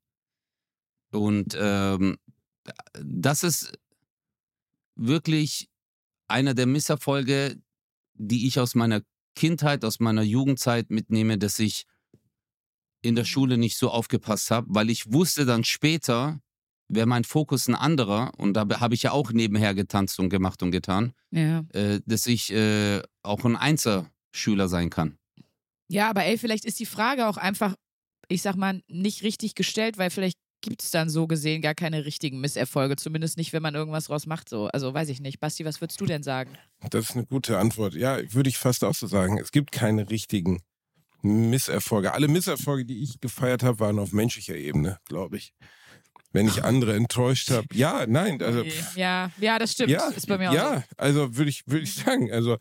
[1.12, 2.18] Und ähm,
[2.94, 3.72] das ist
[4.96, 5.68] wirklich
[6.28, 7.60] einer der Misserfolge,
[8.14, 9.02] die ich aus meiner
[9.34, 11.86] Kindheit, aus meiner Jugendzeit mitnehme, dass ich
[13.02, 16.40] in der Schule nicht so aufgepasst habe, weil ich wusste dann später,
[16.88, 20.62] wäre mein Fokus ein anderer, und da habe ich ja auch nebenher getanzt und gemacht
[20.62, 21.64] und getan, Ja.
[21.72, 25.16] äh, dass ich äh, auch ein Einzelschüler sein kann.
[25.90, 27.74] Ja, aber ey, vielleicht ist die Frage auch einfach,
[28.28, 32.04] ich sag mal, nicht richtig gestellt, weil vielleicht gibt es dann so gesehen gar keine
[32.04, 32.94] richtigen Misserfolge.
[32.94, 34.48] Zumindest nicht, wenn man irgendwas draus macht.
[34.48, 34.68] So.
[34.68, 35.40] Also weiß ich nicht.
[35.40, 36.56] Basti, was würdest du denn sagen?
[36.90, 37.94] Das ist eine gute Antwort.
[37.94, 39.38] Ja, würde ich fast auch so sagen.
[39.38, 40.62] Es gibt keine richtigen
[41.22, 42.12] Misserfolge.
[42.12, 45.52] Alle Misserfolge, die ich gefeiert habe, waren auf menschlicher Ebene, glaube ich.
[46.32, 47.66] Wenn ich andere enttäuscht habe.
[47.72, 48.62] Ja, nein, also
[48.94, 49.90] ja, ja, das stimmt.
[49.90, 50.58] ja, ist bei mir auch so.
[50.58, 52.30] ja, also würde ich, würde ich sagen.
[52.30, 52.56] Also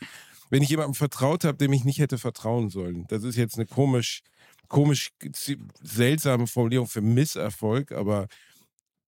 [0.50, 3.06] wenn ich jemandem vertraut habe, dem ich nicht hätte vertrauen sollen.
[3.10, 4.22] Das ist jetzt eine komisch,
[4.68, 5.10] komisch
[5.82, 8.28] seltsame Formulierung für Misserfolg, aber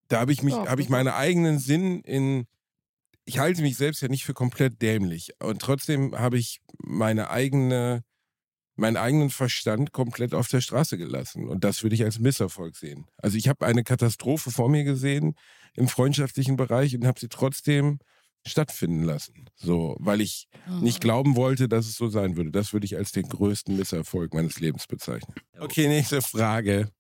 [0.07, 2.45] da habe ich mich, Ja, habe ich meine eigenen Sinn in.
[3.25, 8.03] Ich halte mich selbst ja nicht für komplett dämlich und trotzdem habe ich meine eigene,
[8.75, 13.05] meinen eigenen Verstand komplett auf der Straße gelassen und das würde ich als Misserfolg sehen.
[13.17, 15.35] Also ich habe eine Katastrophe vor mir gesehen
[15.75, 17.99] im freundschaftlichen Bereich und habe sie trotzdem
[18.45, 19.49] stattfinden lassen.
[19.55, 20.47] So, weil ich
[20.81, 20.99] nicht Oh.
[21.01, 22.51] glauben wollte, dass es so sein würde.
[22.51, 25.35] Das würde ich als den größten Misserfolg meines Lebens bezeichnen.
[25.59, 26.91] Okay, nächste Frage.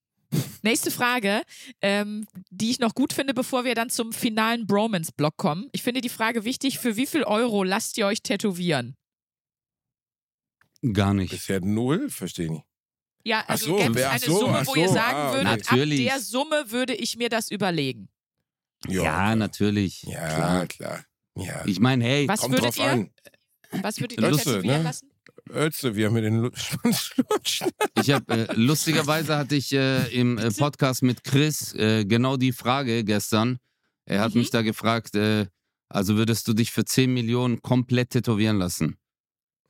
[0.61, 1.41] Nächste Frage,
[1.81, 5.67] ähm, die ich noch gut finde, bevor wir dann zum finalen Bromance-Block kommen.
[5.73, 8.95] Ich finde die Frage wichtig, für wie viel Euro lasst ihr euch tätowieren?
[10.93, 11.31] Gar nicht.
[11.31, 12.65] Bisher null, verstehe ich nicht.
[13.23, 16.07] Ja, Ach also so, gäbe es eine so, Summe, wo ihr sagen ah, würdet, Natürlich.
[16.09, 18.09] ab der Summe würde ich mir das überlegen.
[18.87, 20.01] Ja, natürlich.
[20.03, 20.67] Ja, Klar.
[20.67, 21.05] klar.
[21.35, 21.63] Ja.
[21.65, 22.91] Ich meine, hey, Was Kommt würdet drauf ihr?
[22.91, 23.09] an.
[23.81, 24.83] Was würdet ihr tätowieren ne?
[24.83, 25.09] lassen?
[25.49, 27.11] Ötze, wir haben mir den Schwanz.
[28.01, 32.51] Ich habe äh, lustigerweise hatte ich äh, im äh, Podcast mit Chris äh, genau die
[32.51, 33.57] Frage gestern.
[34.05, 34.41] Er hat Mhm.
[34.41, 35.47] mich da gefragt, äh,
[35.89, 38.97] also würdest du dich für 10 Millionen komplett tätowieren lassen?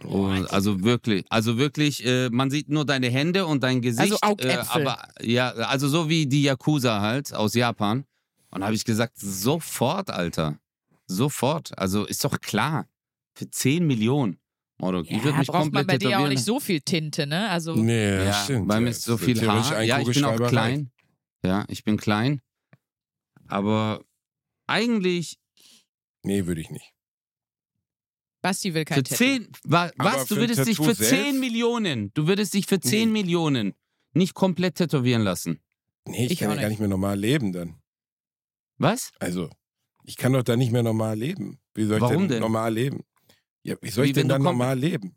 [0.03, 4.01] Und, also wirklich, also wirklich, äh, man sieht nur deine Hände und dein Gesicht.
[4.01, 4.81] Also Augäpfel.
[4.81, 8.05] Äh, aber ja, also so wie die Yakuza halt aus Japan.
[8.49, 10.57] Und habe ich gesagt, sofort, Alter.
[11.15, 11.77] Sofort.
[11.77, 12.87] Also ist doch klar.
[13.33, 14.39] Für 10 Millionen.
[14.77, 17.27] Mordok, ich würde Ja, mich braucht man komplett bei dir auch nicht so viel Tinte,
[17.27, 17.49] ne?
[17.49, 18.67] Also Nee, Ja, stimmt.
[18.67, 18.91] bei mir ja.
[18.91, 19.83] ist so viel Haar.
[19.83, 20.91] Ja, ich bin auch klein.
[21.45, 22.41] Ja, ich bin klein.
[23.47, 24.03] Aber
[24.67, 25.37] eigentlich
[26.23, 26.91] Nee, würde ich nicht.
[28.41, 29.17] Basti will kein für Tattoo.
[29.23, 30.25] 10, wa, was?
[30.27, 31.09] Du würdest dich für selbst?
[31.09, 33.21] 10 Millionen, du würdest dich für 10 Nee.
[33.21, 33.73] Millionen
[34.13, 35.59] nicht komplett tätowieren lassen.
[36.07, 36.69] Nee, ich, Ich kann ja gar nicht.
[36.71, 37.79] nicht mehr normal leben dann.
[38.77, 39.11] Was?
[39.19, 39.49] Also,
[40.03, 41.59] ich kann doch da nicht mehr normal leben.
[41.73, 42.39] Wie soll ich Warum denn, denn?
[42.39, 43.03] normal leben?
[43.63, 45.15] Ja, wie soll Wie ich denn dann normal leben?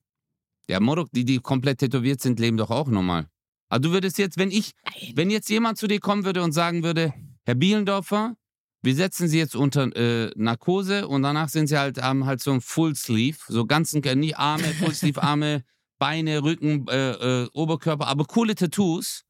[0.69, 3.29] Ja, Morok, die, die komplett tätowiert sind, leben doch auch normal.
[3.69, 5.13] Aber du würdest jetzt, wenn ich, Nein.
[5.17, 7.13] wenn jetzt jemand zu dir kommen würde und sagen würde,
[7.45, 8.37] Herr Bielendorfer,
[8.83, 12.53] wir setzen Sie jetzt unter äh, Narkose und danach sind Sie halt, haben halt so
[12.53, 15.65] ein Full Sleeve, so ganzen, äh, nie Arme, Full Sleeve Arme,
[15.99, 19.25] Beine, Rücken, äh, äh, Oberkörper, aber coole Tattoos.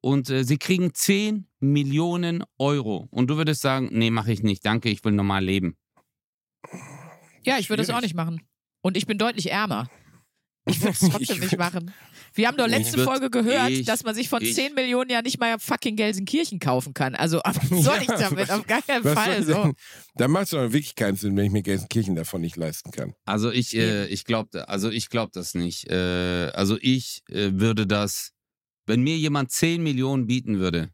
[0.00, 3.06] Und äh, Sie kriegen 10 Millionen Euro.
[3.10, 5.76] Und du würdest sagen, nee, mache ich nicht, danke, ich will normal leben.
[7.44, 8.40] Ja, ich würde das auch nicht machen.
[8.82, 9.88] Und ich bin deutlich ärmer.
[10.66, 11.92] Ich würde es trotzdem Ich nicht machen.
[12.34, 15.10] Wir haben doch letzte würd- Folge gehört, ich- dass man sich von ich- 10 Millionen
[15.10, 17.14] ja nicht mal fucking Gelsenkirchen kaufen kann.
[17.14, 18.48] Also, was soll ich damit?
[18.48, 19.42] was- Auf gar keinen Was Fall.
[19.42, 19.54] So.
[19.64, 19.72] denn?
[20.14, 23.14] Da macht es doch wirklich keinen Sinn, wenn ich mir Gelsenkirchen davon nicht leisten kann.
[23.24, 25.90] Also ich, äh, ich glaube, also ich glaube das nicht.
[25.90, 28.32] Äh, also ich äh, würde das,
[28.86, 30.90] wenn mir jemand 10 Millionen bieten würde,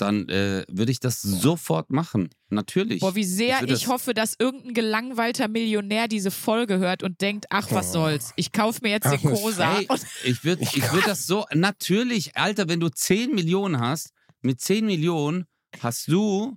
[0.00, 2.30] dann äh, würde ich das sofort machen.
[2.50, 3.00] Natürlich.
[3.00, 7.46] Boah, wie sehr ich das- hoffe, dass irgendein gelangweilter Millionär diese Folge hört und denkt,
[7.50, 8.32] ach, was soll's.
[8.36, 9.76] Ich kaufe mir jetzt den Ach, Cosa.
[9.76, 9.88] Hey,
[10.24, 14.86] ich würde ich würd das so, natürlich, Alter, wenn du 10 Millionen hast, mit 10
[14.86, 15.44] Millionen
[15.80, 16.56] hast du,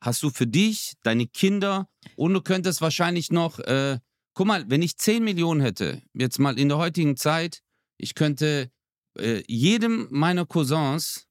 [0.00, 3.98] hast du für dich, deine Kinder und du könntest wahrscheinlich noch, äh,
[4.34, 7.60] guck mal, wenn ich 10 Millionen hätte, jetzt mal in der heutigen Zeit,
[7.98, 8.70] ich könnte
[9.18, 11.26] äh, jedem meiner Cousins,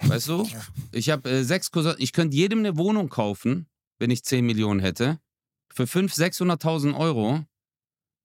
[0.00, 0.48] weißt du,
[0.92, 3.66] ich habe äh, sechs Cousins, ich könnte jedem eine Wohnung kaufen,
[3.98, 5.18] wenn ich 10 Millionen hätte,
[5.72, 7.44] für 500.000, 600.000 Euro.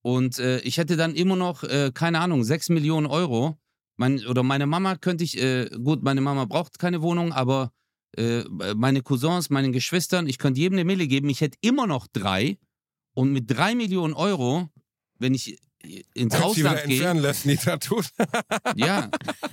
[0.04, 3.58] Und äh, ich hätte dann immer noch, äh, keine Ahnung, 6 Millionen Euro.
[3.98, 7.72] Mein, oder meine Mama könnte ich, äh, gut, meine Mama braucht keine Wohnung, aber
[8.18, 8.44] äh,
[8.76, 11.30] meine Cousins, meinen Geschwistern, ich könnte jedem eine Mille geben.
[11.30, 12.58] Ich hätte immer noch drei.
[13.14, 14.70] Und mit drei Millionen Euro,
[15.20, 15.60] wenn ich
[16.14, 18.10] ins Kannst wieder Ausland gehe, entfernen lassen, die Tattoos.
[18.76, 19.10] ja,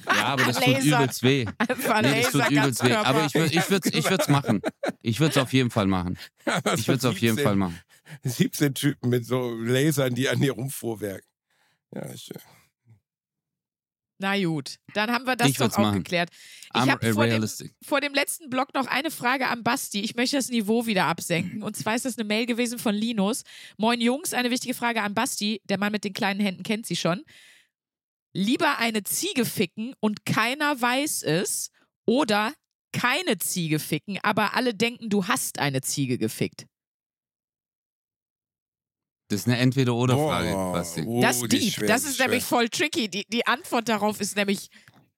[0.06, 0.96] ja, aber das tut Laser.
[1.00, 1.46] übelst weh.
[1.58, 2.92] einfach Nee, das tut Laser, übelst weh.
[2.94, 4.60] Aber ich, würd- ich würde es ich würd's machen.
[5.02, 6.18] Ich würde es auf jeden Fall machen.
[6.76, 7.78] Ich würde es auf jeden Fall machen.
[8.24, 11.28] 17 Typen mit so Lasern, die an dir rumfuhrwerken.
[11.94, 12.36] Ja, schön.
[14.18, 16.02] Na gut, dann haben wir das Ich doch auch machen.
[16.02, 16.30] geklärt.
[16.74, 17.26] Ich habe vor
[17.84, 20.00] vor dem letzten Blog noch eine Frage an Basti.
[20.00, 21.62] Ich möchte das Niveau wieder absenken.
[21.62, 23.44] Und zwar ist das eine Mail gewesen von Linus.
[23.76, 25.62] Moin Jungs, eine wichtige Frage an Basti.
[25.68, 27.22] Der Mann mit den kleinen Händen kennt sie schon.
[28.32, 31.70] Lieber eine Ziege ficken und keiner weiß es
[32.04, 32.52] oder
[32.92, 36.66] keine Ziege ficken, aber alle denken, du hast eine Ziege gefickt.
[39.28, 40.96] Das ist eine Entweder-Oder-Frage, oh, das
[41.42, 41.74] ist die deep.
[41.74, 43.08] schwer, das ist nämlich voll tricky.
[43.08, 44.70] Die, die Antwort darauf ist nämlich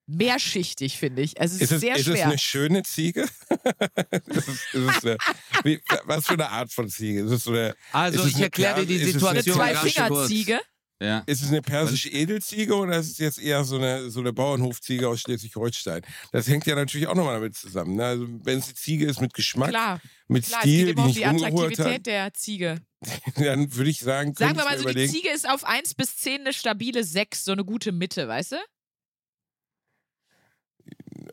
[0.06, 1.40] mehrschichtig, finde ich.
[1.40, 2.26] Also es ist, Ist es, sehr ist es schwer.
[2.26, 3.22] eine schöne Ziege?
[4.26, 5.16] ist es, ist es eine,
[5.62, 7.20] wie, was für eine Art von Ziege?
[7.22, 9.04] Ist es, so eine, Also Ist es ich eine erkläre dir die?
[9.04, 9.94] Ist es eine eine Situation kurz.
[9.94, 10.60] Zwei-Finger-Ziege.
[11.02, 11.20] Ja.
[11.26, 15.08] ist es eine persische Edelziege oder ist es jetzt eher so eine, so eine Bauernhofziege
[15.08, 16.02] aus Schleswig-Holstein?
[16.30, 17.96] Das hängt ja natürlich auch nochmal damit zusammen.
[17.96, 18.04] Ne?
[18.04, 20.92] Also, wenn es eine Ziege ist mit Geschmack, Klar, mit klar, es Stil, geht die
[20.92, 22.82] immer um nicht die rumgeholt Attraktivität hat, der Ziege.
[23.36, 26.18] dann würde ich sagen, Sagen wir mal so, die überlegen, Ziege ist auf 1 bis
[26.18, 28.56] 10 eine stabile 6, so eine gute Mitte, weißt du?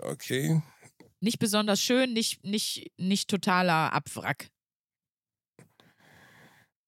[0.03, 0.61] okay,
[1.19, 4.49] Nicht besonders schön, nicht, nicht, nicht totaler Abwrack.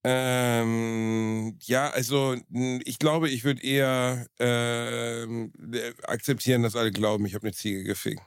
[0.04, 2.38] Ähm, ja, also
[2.86, 7.84] ich glaube, ich würde eher ähm, äh, akzeptieren, dass alle glauben, ich habe eine Ziege
[7.84, 8.22] gefickt.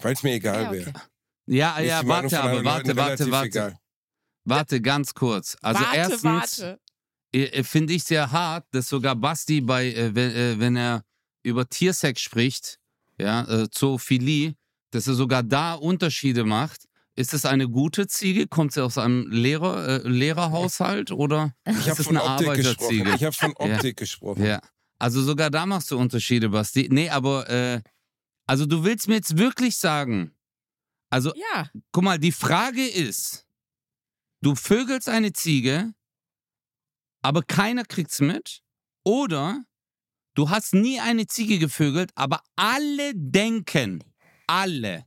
[0.00, 0.78] Weil es mir egal Ja, okay.
[0.78, 0.92] wäre.
[1.46, 3.46] Ja, ja, Meinung warte, von aber warte, warte, warte.
[3.46, 3.78] egal.
[4.44, 5.56] Warte, ganz kurz.
[5.60, 6.80] Also warte, erstens warte.
[7.32, 11.04] äh, finde ich sehr hart, dass sogar Basti bei, äh, wenn, äh, wenn er
[11.42, 12.78] über Tiersex spricht,
[13.18, 14.54] ja, äh, Zoophilie,
[14.90, 16.84] dass er sogar da Unterschiede macht.
[17.18, 18.46] Ist es eine gute Ziege?
[18.46, 22.54] Kommt sie aus einem Lehrer, äh, Lehrerhaushalt oder Ich ist habe es von eine Optik
[22.54, 23.00] gesprochen.
[23.00, 23.14] Arbeiterziege?
[23.16, 23.74] Ich habe von Ja.
[23.76, 24.44] Optik gesprochen.
[24.44, 24.60] Ja.
[25.00, 26.86] Also sogar da machst du Unterschiede, Basti.
[26.92, 27.82] Nee, aber äh,
[28.46, 30.30] also du willst mir jetzt wirklich sagen,
[31.10, 33.48] also Ja, guck mal, die Frage ist,
[34.40, 35.92] du vögelst eine Ziege,
[37.22, 38.62] aber keiner kriegt's mit,
[39.04, 39.64] oder
[40.34, 44.04] du hast nie eine Ziege gevögelt, aber alle denken,
[44.46, 45.04] alle,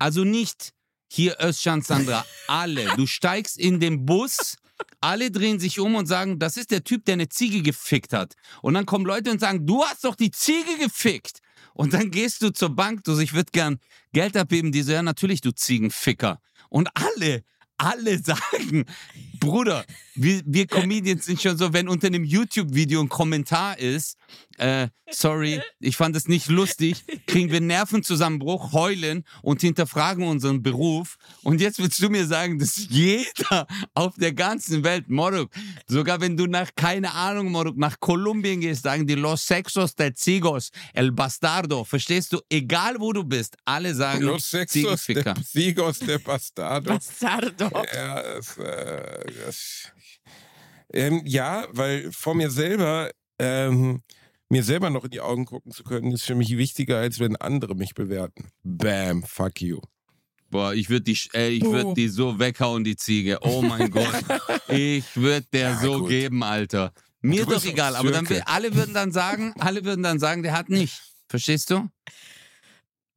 [0.00, 0.72] also nicht
[1.12, 4.56] hier Özcan Sandra, alle, du steigst in den Bus,
[5.00, 8.34] alle drehen sich um und sagen, das ist der Typ, der eine Ziege gefickt hat.
[8.62, 11.40] Und dann kommen Leute und sagen, du hast doch die Ziege gefickt.
[11.74, 13.78] Und dann gehst du zur Bank, du, ich würde gern
[14.12, 16.40] Geld abheben, die so, ja, natürlich, du Ziegenficker.
[16.68, 17.42] Und alle,
[17.76, 18.86] alle sagen,
[19.40, 19.84] Bruder,
[20.14, 24.18] wir, wir Comedians sind schon so, wenn unter einem YouTube-Video ein Kommentar ist,
[24.58, 31.16] äh, sorry, ich fand es nicht lustig, kriegen wir Nervenzusammenbruch, heulen und hinterfragen unseren Beruf.
[31.42, 35.50] Und jetzt willst du mir sagen, dass jeder auf der ganzen Welt, Moruk,
[35.86, 40.12] sogar wenn du nach, keine Ahnung, Moruk, nach Kolumbien gehst, sagen die Los Sexos de
[40.12, 41.84] Zigos, El Bastardo.
[41.84, 42.40] Verstehst du?
[42.50, 46.92] Egal wo du bist, alle sagen Los Sexos, der Sigos, der Bastardo.
[46.92, 47.70] Bastardo.
[47.94, 49.29] Ja, das, äh,
[50.92, 54.02] ähm, ja, weil vor mir selber, ähm,
[54.48, 57.36] mir selber noch in die Augen gucken zu können, ist für mich wichtiger, als wenn
[57.36, 58.50] andere mich bewerten.
[58.62, 59.80] Bam, fuck you.
[60.50, 63.38] Boah, ich würde die, ey, ich würd die so weghauen, die Ziege.
[63.42, 64.24] Oh mein Gott.
[64.68, 66.08] Ich würde der Ja, so gut.
[66.08, 66.92] geben, Alter.
[67.22, 70.68] Mir doch egal, aber dann, alle würden dann sagen, alle würden dann sagen, der hat
[70.70, 71.00] nicht.
[71.28, 71.88] Verstehst du?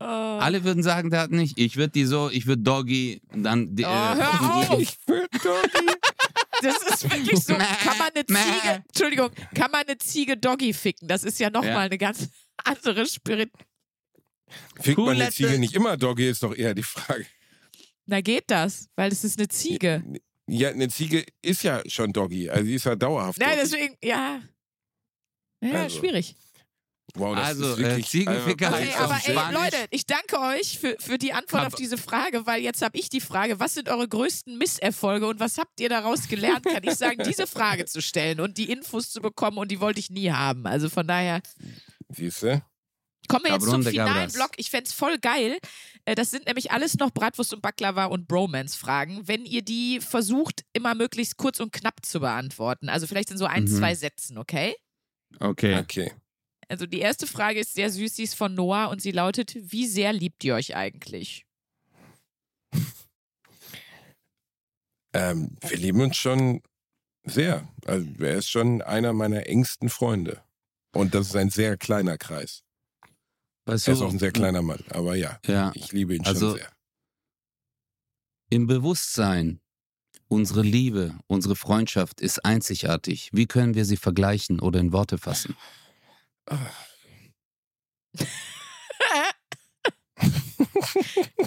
[0.06, 0.40] Oh.
[0.40, 1.58] Alle würden sagen, der hat nicht.
[1.58, 4.80] Ich würde die so, ich würde Doggy, dann die, Oh, hör äh, auf!
[4.80, 5.94] Ich will Doggy.
[6.62, 11.08] das ist wirklich so, kann man eine Ziege, Entschuldigung, kann man eine Ziege Doggy ficken?
[11.08, 11.76] Das ist ja nochmal Ja.
[11.76, 12.28] mal eine ganz
[12.66, 13.50] andere Spirit.
[14.82, 17.26] Fickt man eine Kuhlette- Ziege nicht immer Doggy, ist doch eher die Frage.
[18.06, 20.04] Na geht das, weil es ist eine Ziege.
[20.48, 23.40] Ja, eine Ziege ist ja schon Doggy, also die ist ja dauerhaft.
[23.40, 23.62] Nein, Doggy.
[23.62, 24.42] deswegen, ja.
[25.64, 26.36] Ja, Also, schwierig.
[27.16, 29.60] Wow, das Also, ist äh, wirklich, Ziegenficker also, Okay, heißt aber ey, Spanisch.
[29.62, 32.98] Leute, ich danke euch für, für die Antwort Hab- auf diese Frage, weil jetzt habe
[32.98, 36.84] ich die Frage, was sind eure größten Misserfolge und was habt ihr daraus gelernt, kann
[36.84, 40.10] ich sagen, diese Frage zu stellen und die Infos zu bekommen und die wollte ich
[40.10, 40.66] nie haben.
[40.66, 41.42] Also von daher
[42.10, 42.62] Siehst du?
[43.30, 44.32] kommen wir jetzt zum finalen.
[44.32, 44.52] Block.
[44.58, 45.58] Ich fände es voll geil.
[46.06, 49.28] Äh, Das sind nämlich alles noch Bratwurst und Baklava und Bromance-Fragen.
[49.28, 52.90] Wenn ihr die versucht, immer möglichst kurz und knapp zu beantworten.
[52.90, 53.68] Also vielleicht in so ein, Mhm.
[53.78, 54.76] zwei Sätzen, okay?
[55.40, 55.80] Okay.
[55.80, 56.12] Okay.
[56.70, 59.86] Also die erste Frage ist sehr süß, sie ist von Noah und sie lautet, wie
[59.88, 61.46] sehr liebt ihr euch eigentlich?
[65.14, 66.62] Ähm, wir lieben uns schon
[67.24, 67.68] sehr.
[67.86, 70.44] Also er ist schon einer meiner engsten Freunde.
[70.96, 72.64] Und das ist ein sehr kleiner Kreis.
[73.66, 74.84] Weißt Er ist auch ein sehr kleiner Mann.
[74.90, 75.72] Aber ja, Ja.
[75.76, 76.72] ich liebe ihn Also- schon sehr.
[78.50, 79.62] Im Bewusstsein,
[80.28, 83.30] unsere Liebe, unsere Freundschaft ist einzigartig.
[83.34, 85.56] Wie können wir sie vergleichen oder in Worte fassen?
[86.46, 86.58] Ah,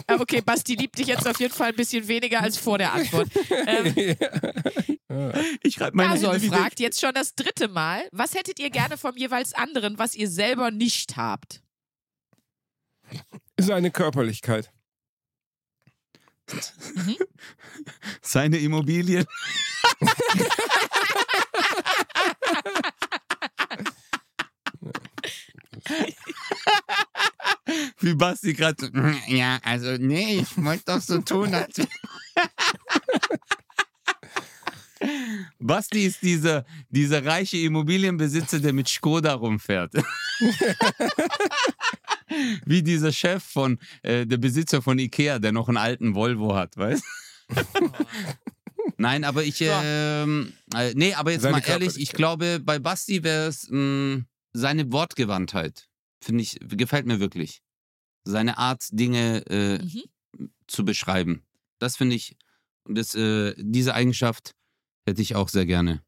[0.21, 3.29] okay, Basti liebt dich jetzt auf jeden Fall ein bisschen weniger als vor der Antwort.
[3.67, 3.95] Ähm,
[5.09, 5.33] Ja.
[5.63, 9.55] Ich schreibe Gasol fragt jetzt schon das dritte Mal, was hättet ihr gerne vom jeweils
[9.55, 11.63] anderen, was ihr selber nicht habt?
[13.59, 14.73] Seine Körperlichkeit.
[18.21, 19.25] Seine Immobilien.
[28.01, 28.91] Wie Basti gerade.
[29.27, 31.77] Ja, also nee, ich wollte doch so tun, als.
[35.59, 39.93] Basti ist dieser, dieser reiche Immobilienbesitzer, der mit Skoda rumfährt.
[42.65, 46.77] Wie dieser Chef von, äh, der Besitzer von Ikea, der noch einen alten Volvo hat,
[46.77, 47.05] weißt
[48.97, 53.23] Nein, aber ich, ähm, äh, nee, aber jetzt Seine mal ehrlich, ich glaube, bei Basti
[53.23, 54.23] wäre es mh,
[54.57, 55.89] seine Wortgewandtheit.
[56.23, 57.61] Finde ich, gefällt mir wirklich.
[58.25, 60.03] Seine Art, Dinge äh, Mhm.
[60.67, 61.45] zu beschreiben.
[61.79, 62.37] Das finde ich,
[62.85, 64.53] und das, äh, diese Eigenschaft
[65.07, 66.03] hätte ich auch sehr gerne.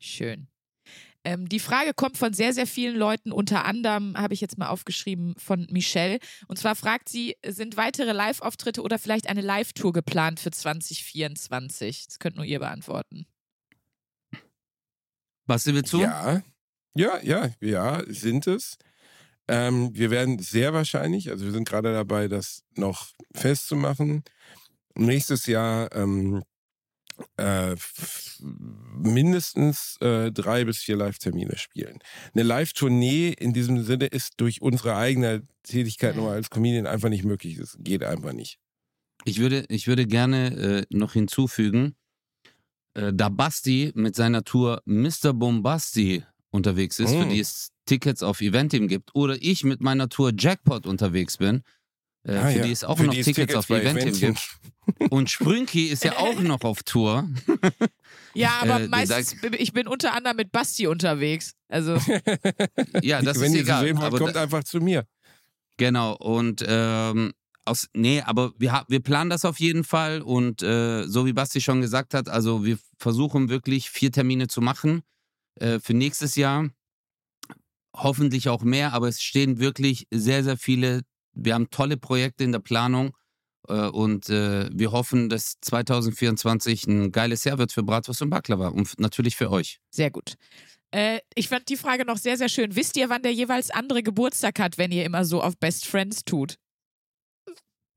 [0.00, 0.48] Schön.
[1.24, 4.68] Ähm, die Frage kommt von sehr, sehr vielen Leuten, unter anderem habe ich jetzt mal
[4.68, 6.18] aufgeschrieben von Michelle.
[6.48, 12.06] Und zwar fragt sie, sind weitere Live-Auftritte oder vielleicht eine Live-Tour geplant für 2024?
[12.06, 13.26] Das könnt nur ihr beantworten.
[15.46, 16.00] Basti, willst du?
[16.00, 16.42] Ja,
[16.94, 18.76] ja, ja, ja, sind es.
[19.48, 24.22] Ähm, wir werden sehr wahrscheinlich, also wir sind gerade dabei, das noch festzumachen,
[24.94, 26.42] nächstes Jahr ähm,
[27.36, 27.76] äh,
[28.96, 31.98] mindestens äh, drei bis vier Live-Termine spielen.
[32.34, 37.24] Eine Live-Tournee in diesem Sinne ist durch unsere eigene Tätigkeit nur als Comedian einfach nicht
[37.24, 37.58] möglich.
[37.58, 38.58] Das geht einfach nicht.
[39.24, 41.94] Ich würde, ich würde gerne äh, noch hinzufügen,
[42.94, 45.32] äh, da Basti mit seiner Tour Mr.
[45.32, 47.30] Bombasti unterwegs ist, für Mm.
[47.30, 51.62] die es Tickets auf Eventim gibt, oder ich mit meiner Tour Jackpot unterwegs bin,
[52.24, 52.64] äh, Ah, für ja.
[52.66, 54.58] die es auch Für noch es Tickets, auf Eventim Eventim gibt.
[55.12, 57.28] Und Sprünki ist ja auch noch auf Tour.
[58.34, 61.52] Ja, aber Äh, meistens, ich bin unter anderem mit Basti unterwegs.
[61.68, 61.94] Also,
[63.02, 63.84] Ja, das Wenn ist ihr egal.
[63.84, 65.04] wollt, aber kommt einfach zu mir.
[65.76, 67.32] genau, und ähm,
[67.64, 71.60] aus, nee, aber wir, wir planen das auf jeden Fall und äh, so wie Basti
[71.60, 75.02] schon gesagt hat, also wir versuchen wirklich vier Termine zu machen
[75.56, 76.68] äh, für nächstes Jahr.
[77.94, 81.02] Hoffentlich auch mehr, aber es stehen wirklich sehr, sehr viele.
[81.34, 83.14] Wir haben tolle Projekte in der Planung
[83.68, 88.68] äh, und äh, wir hoffen, dass 2024 ein geiles Jahr wird für Bratwurst und Baklava
[88.68, 89.78] und natürlich für euch.
[89.90, 90.36] sehr gut.
[90.90, 92.76] Äh, ich fand die Frage noch sehr, sehr schön.
[92.76, 96.24] Wisst ihr, wann der jeweils andere Geburtstag hat, wenn ihr immer so auf Best Friends
[96.24, 96.58] tut?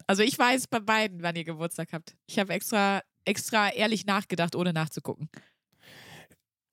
[0.08, 2.16] Also ich weiß bei beiden, wann ihr Geburtstag habt.
[2.28, 5.30] Ich habe extra, extra ehrlich nachgedacht, ohne nachzugucken.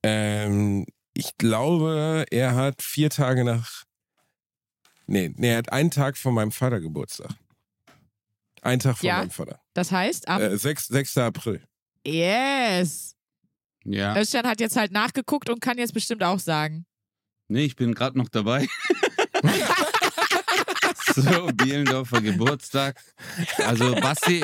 [0.02, 3.84] Ähm, ich glaube, er hat vier Tage nach.
[5.06, 7.30] Nee, nee, er hat einen Tag von meinem Vater Geburtstag.
[8.62, 9.18] Ein Tag von Ja.
[9.18, 9.60] meinem Vater.
[9.74, 11.18] Das heißt, am Äh, 6, 6.
[11.18, 11.64] April.
[12.06, 13.16] Yes.
[13.84, 14.16] Ja.
[14.16, 16.86] Özcan hat jetzt halt nachgeguckt und kann jetzt bestimmt auch sagen.
[17.48, 18.68] Nee, ich bin gerade noch dabei.
[21.14, 23.00] So, Bielendorfer Geburtstag.
[23.58, 24.42] Also Basti,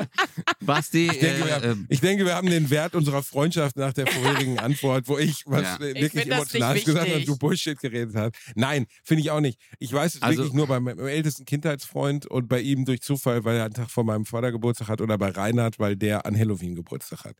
[0.60, 3.92] Basti, Ich denke, wir äh, haben, ich denke, wir haben den Wert unserer Freundschaft nach
[3.92, 5.74] der vorherigen Antwort, wo ich was Ja.
[5.74, 8.32] Ich wirklich nicht Emotionales gesagt habe und du Bullshit geredet hast.
[8.54, 9.60] Nein, finde ich auch nicht.
[9.78, 13.44] Ich weiß es Also- wirklich nur bei meinem ältesten Kindheitsfreund und bei ihm durch Zufall,
[13.44, 16.36] weil er einen Tag vor meinem Vater Geburtstag hat oder bei Reinhard, weil der an
[16.38, 17.36] Halloween Geburtstag hat.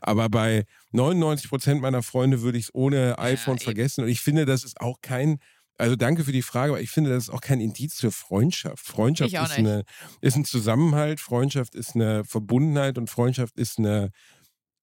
[0.00, 3.64] Aber bei 99 Prozent meiner Freunde würde ich es ohne iPhone eben.
[3.64, 5.38] vergessen und ich finde, das ist auch kein
[5.80, 8.86] also danke für die Frage, aber ich finde, das ist auch kein Indiz für Freundschaft.
[8.86, 9.84] Freundschaft ist, eine,
[10.20, 14.10] ist ein Zusammenhalt, Freundschaft ist eine Verbundenheit und Freundschaft ist eine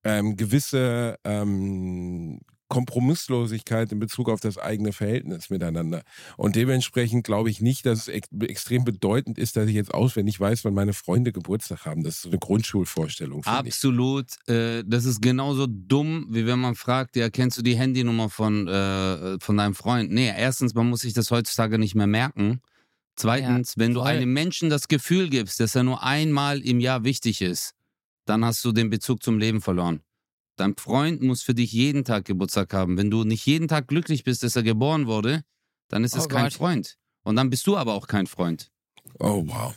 [0.04, 6.04] ähm, gewisse ähm, Kompromisslosigkeit in Bezug auf das eigene Verhältnis miteinander.
[6.36, 10.40] Und dementsprechend glaube ich nicht, dass es ex extrem bedeutend ist, dass ich jetzt auswendig
[10.40, 12.04] weiß, wann meine Freunde Geburtstag haben.
[12.04, 13.44] Das ist so eine Grundschulvorstellung.
[13.46, 14.26] absolut.
[14.48, 18.68] Äh, das ist genauso dumm, wie wenn man fragt, ja, kennst du die Handynummer von,
[18.68, 20.12] äh, von deinem Freund?
[20.12, 22.62] Nee, erstens, man muss sich das heutzutage nicht mehr merken.
[23.16, 27.42] Zweitens, wenn du einem Menschen das Gefühl gibst, dass er nur einmal im Jahr wichtig
[27.42, 27.74] ist,
[28.26, 30.02] dann hast du den Bezug zum Leben verloren.
[30.58, 32.98] Dein Freund muss für dich jeden Tag Geburtstag haben.
[32.98, 35.44] Wenn du nicht jeden Tag glücklich bist, dass er geboren wurde,
[35.88, 36.54] dann ist es Oh kein Gott.
[36.54, 36.96] Freund.
[37.24, 38.70] Und dann bist du aber auch kein Freund.
[39.20, 39.74] Oh, wow.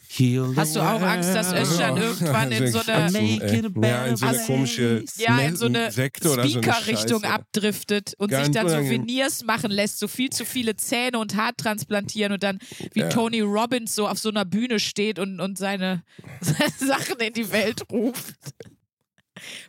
[0.56, 2.02] Hast du auch Angst, dass Özcan Ja.
[2.02, 6.46] irgendwann in so eine, ja, in so eine komische ja, in so eine Sekte oder
[6.48, 9.00] so eine Speaker-Richtung abdriftet und Ganz sich dann unangenehm.
[9.02, 12.58] Souvenirs machen lässt, so viel zu viele Zähne und Haar transplantieren und dann
[12.92, 13.08] wie Ja.
[13.08, 16.02] Tony Robbins so auf so einer Bühne steht und, und seine,
[16.40, 18.34] seine Sachen in die Welt ruft.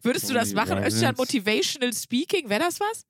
[0.02, 0.74] Würdest du das machen?
[0.78, 0.96] Robbins.
[0.96, 3.06] Özcan Motivational Speaking, wäre das was?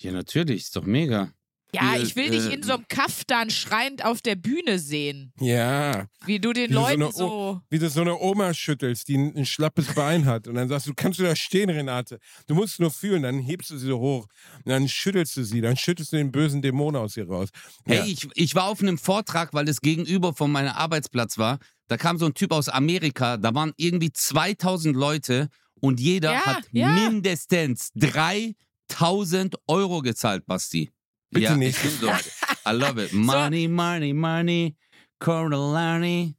[0.00, 1.32] Ja, natürlich, ist doch mega.
[1.74, 5.32] Ja, ich will dich äh, in so einem Kaftan schreiend auf der Bühne sehen.
[5.40, 7.60] Ja, Wie du den Wie so Leuten eine so.
[7.70, 10.46] wie du so eine Oma schüttelst, die ein, ein schlappes Bein hat.
[10.48, 12.18] Und dann sagst du, kannst du da stehen, Renate?
[12.46, 14.26] Du musst nur fühlen, dann hebst du sie so hoch.
[14.58, 17.48] Und dann schüttelst du sie, dann schüttelst du den bösen Dämon aus ihr raus.
[17.86, 18.04] Hey, Ja.
[18.04, 21.58] ich, ich war auf einem Vortrag, weil es gegenüber von meinem Arbeitsplatz war.
[21.88, 25.48] Da kam so ein Typ aus Amerika, da waren irgendwie 2000 Leute
[25.82, 26.88] und jeder Ja, hat ja.
[26.92, 30.90] mindestens 3000 Euro gezahlt, Basti.
[31.30, 31.78] Bitte ja, nicht.
[32.00, 32.08] So.
[32.66, 33.12] I love it.
[33.12, 34.76] Money, money, money,
[35.18, 36.34] Coralani.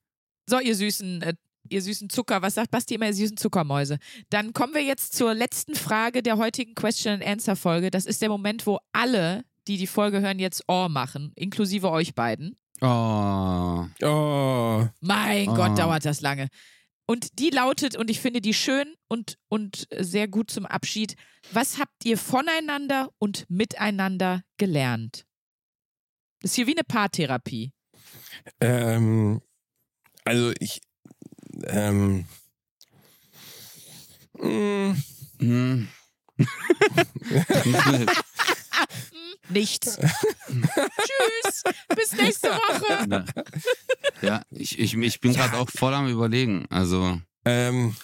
[0.49, 1.33] So, ihr süßen, äh,
[1.69, 3.97] ihr süßen Zucker, was sagt Basti immer, ihr süßen Zuckermäuse?
[4.29, 7.91] Dann kommen wir jetzt zur letzten Frage der heutigen Question and Answer Folge.
[7.91, 12.13] Das ist der Moment, wo alle, die die Folge hören, jetzt Ohr machen, inklusive euch
[12.15, 12.55] beiden.
[12.81, 13.85] Oh.
[14.01, 15.55] Oh, Mein Ah.
[15.55, 16.49] Gott, dauert das lange.
[17.05, 21.15] Und die lautet, und ich finde die schön und, und sehr gut zum Abschied.
[21.51, 25.25] Was habt ihr voneinander und miteinander gelernt?
[26.41, 27.73] Das ist hier wie eine Paartherapie.
[28.61, 29.41] ähm,
[30.23, 30.81] also ich,
[31.67, 32.25] ähm,
[34.39, 34.93] mm,
[35.39, 35.87] Hm.
[39.49, 39.97] Nichts.
[40.47, 41.63] Tschüss.
[41.95, 43.05] Bis nächste Woche.
[43.07, 43.25] Na.
[44.21, 46.65] ja, ich, ich, ich bin gerade auch voll am Überlegen.
[46.69, 47.19] Also.
[47.45, 47.95] ähm,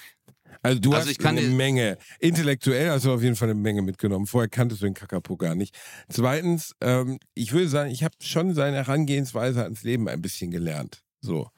[0.61, 1.97] also du Also hast ich kann eine Menge.
[2.19, 4.25] Intellektuell hast du auf jeden Fall eine Menge mitgenommen.
[4.27, 5.77] Vorher kanntest du den Kakapo gar nicht.
[6.09, 11.01] Zweitens, ähm, ich würde sagen, ich habe schon seine Herangehensweise ans Leben ein bisschen gelernt.
[11.21, 11.49] So.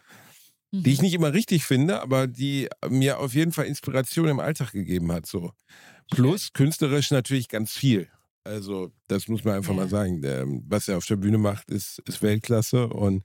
[0.74, 4.72] Die ich nicht immer richtig finde, aber die mir auf jeden Fall Inspiration im Alltag
[4.72, 5.26] gegeben hat.
[5.26, 5.52] So.
[6.12, 8.08] Plus künstlerisch natürlich ganz viel.
[8.44, 9.76] Also, das muss man einfach Ja.
[9.82, 10.64] mal sagen.
[10.68, 12.88] Was er auf der Bühne macht, ist, ist Weltklasse.
[12.88, 13.24] Und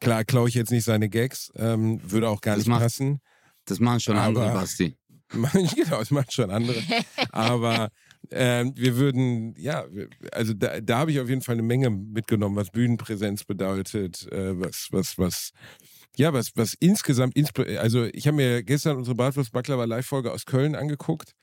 [0.00, 3.20] klar, klaue ich jetzt nicht seine Gags, ähm, würde auch gar Das nicht macht- passen.
[3.66, 4.96] Das machen schon andere, Aber- Basti.
[5.76, 6.82] genau, es macht schon andere.
[7.32, 7.90] Aber
[8.30, 9.84] ähm, wir würden, ja,
[10.32, 14.58] also da, da habe ich auf jeden Fall eine Menge mitgenommen, was Bühnenpräsenz bedeutet, äh,
[14.58, 15.50] was, was, was,
[16.16, 17.34] ja, was, was insgesamt,
[17.78, 21.34] also ich habe mir gestern unsere Bratwurst Baklava Live-Folge aus Köln angeguckt.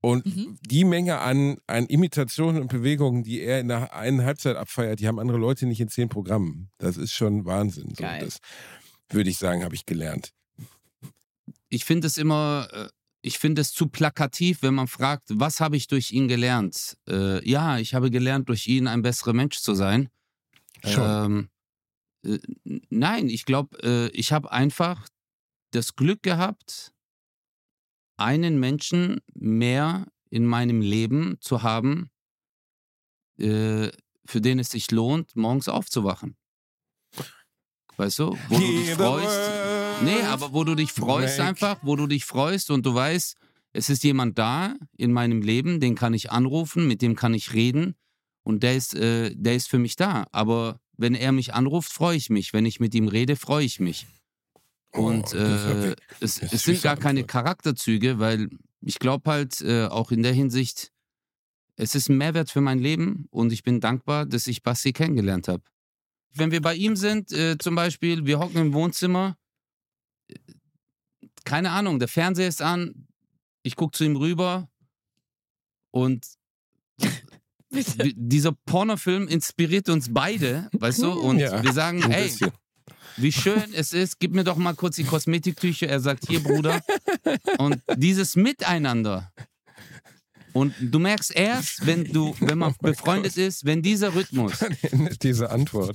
[0.00, 0.58] Und Mhm.
[0.62, 5.08] die Menge an, an Imitationen und Bewegungen, die er in der einen Halbzeit abfeiert, die
[5.08, 6.70] haben andere Leute nicht in zehn Programmen.
[6.78, 7.94] Das ist schon Wahnsinn.
[7.96, 8.04] So.
[8.04, 8.38] Das
[9.10, 10.32] würde ich sagen, habe ich gelernt.
[11.68, 12.88] Ich finde es immer, äh,
[13.22, 16.96] ich finde es zu plakativ, wenn man fragt, was habe ich durch ihn gelernt?
[17.08, 20.08] Äh, ja, ich habe gelernt, durch ihn ein besserer Mensch zu sein.
[20.84, 21.48] Schon.
[22.24, 25.08] Ähm, äh, nein, ich glaube, äh, ich habe einfach
[25.72, 26.92] das Glück gehabt,
[28.18, 32.10] einen Menschen mehr in meinem Leben zu haben,
[33.38, 33.88] äh,
[34.26, 36.36] für den es sich lohnt, morgens aufzuwachen.
[37.96, 39.50] Weißt du, wo du dich freust.
[40.02, 43.36] Nee, aber wo du dich freust Make- einfach, wo du dich freust und du weißt,
[43.72, 47.52] es ist jemand da in meinem Leben, den kann ich anrufen, mit dem kann ich
[47.52, 47.94] reden
[48.44, 50.26] und der ist, äh, der ist für mich da.
[50.30, 52.52] Aber wenn er mich anruft, freue ich mich.
[52.52, 54.06] Wenn ich mit ihm rede, freue ich mich.
[54.92, 57.28] Und Oh, das war äh, es, es sind gar keine Antwort.
[57.30, 58.48] Charakterzüge, weil
[58.80, 60.92] ich glaube halt äh, auch in der Hinsicht,
[61.76, 65.48] es ist ein Mehrwert für mein Leben und ich bin dankbar, dass ich Basti kennengelernt
[65.48, 65.62] habe.
[66.34, 69.36] wenn wir bei ihm sind, äh, zum Beispiel, wir hocken im Wohnzimmer,
[70.28, 70.34] äh,
[71.44, 73.06] keine Ahnung, der Fernseher ist an,
[73.62, 74.68] ich gucke zu ihm rüber
[75.90, 76.26] und
[77.70, 81.12] dieser Pornofilm inspiriert uns beide, weißt du?
[81.12, 82.52] Und Ja, wir sagen, Ein ey, bisschen.
[83.18, 85.86] Wie schön es ist, gib mir doch mal kurz die Kosmetiktüche.
[85.86, 86.80] Er sagt, hier, Bruder.
[87.58, 89.30] Und dieses Miteinander.
[90.54, 94.52] Und du merkst erst, wenn du, wenn man befreundet ist, wenn dieser Rhythmus,
[95.22, 95.94] Diese Antwort.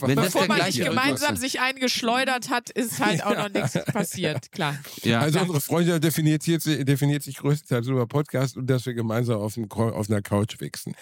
[0.00, 1.40] Wenn das Bevor man nicht Rhythmus gemeinsam ist.
[1.40, 4.78] sich eingeschleudert hat, ist halt auch noch nichts passiert, klar.
[5.02, 9.40] ja, Also unsere Freundschaft definiert, sich- definiert sich größtenteils über Podcast und dass wir gemeinsam
[9.40, 10.94] auf, dem, Ko- auf einer Couch wichsen.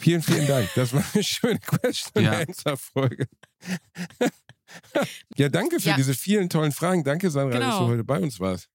[0.00, 0.68] Vielen, vielen Dank.
[0.74, 3.26] Das war eine schöne Question-Answer-Folge.
[5.36, 5.96] ja, danke für Ja.
[5.96, 7.04] diese vielen tollen Fragen.
[7.04, 7.86] Danke, Sandra, dass Genau.
[7.86, 8.68] du heute bei uns warst.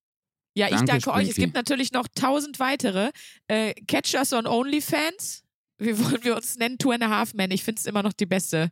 [0.57, 1.29] Ja, ich Danke, danke euch.
[1.29, 3.11] Es gibt natürlich noch tausend weitere.
[3.47, 5.43] Äh, Catch us on OnlyFans.
[5.77, 6.77] Wie wollen wir uns nennen?
[6.77, 7.51] Two and a Half Men.
[7.51, 8.69] Ich finde es immer noch die beste,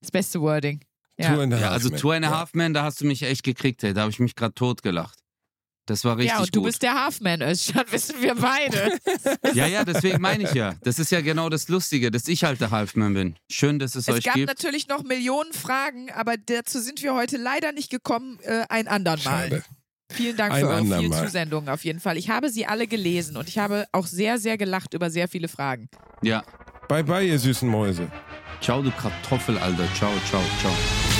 [0.00, 0.80] das beste Wording.
[1.20, 1.40] Two Ja.
[1.40, 1.98] and a ja half also men.
[1.98, 2.38] Two and a Ja.
[2.38, 3.94] Half Men, da hast du mich echt gekriegt, ey.
[3.94, 5.18] Da habe ich mich gerade totgelacht.
[5.86, 6.68] Das war richtig ja, und du gut.
[6.68, 8.98] bist der Halfman, Özcan, wissen wir beide.
[9.54, 10.74] Ja, ja, deswegen meine ich ja.
[10.82, 13.36] Das ist ja genau das Lustige, dass ich halt der Halfman bin.
[13.50, 14.48] Schön, dass es, es euch gab gibt.
[14.48, 19.20] natürlich noch Millionen Fragen, aber dazu sind wir heute leider nicht gekommen, äh, ein andern
[19.24, 19.48] Mal.
[19.50, 19.64] Schade.
[20.10, 21.24] Vielen Dank Ein für eure vielen andermal.
[21.24, 22.16] Zusendungen auf jeden Fall.
[22.16, 25.48] Ich habe sie alle gelesen und ich habe auch sehr, sehr gelacht über sehr viele
[25.48, 25.88] Fragen.
[26.22, 26.42] Ja.
[26.88, 28.10] Bye, bye, ihr süßen Mäuse.
[28.60, 29.86] Ciao, du Kartoffel, Alter.
[29.94, 31.13] Ciao, ciao, ciao.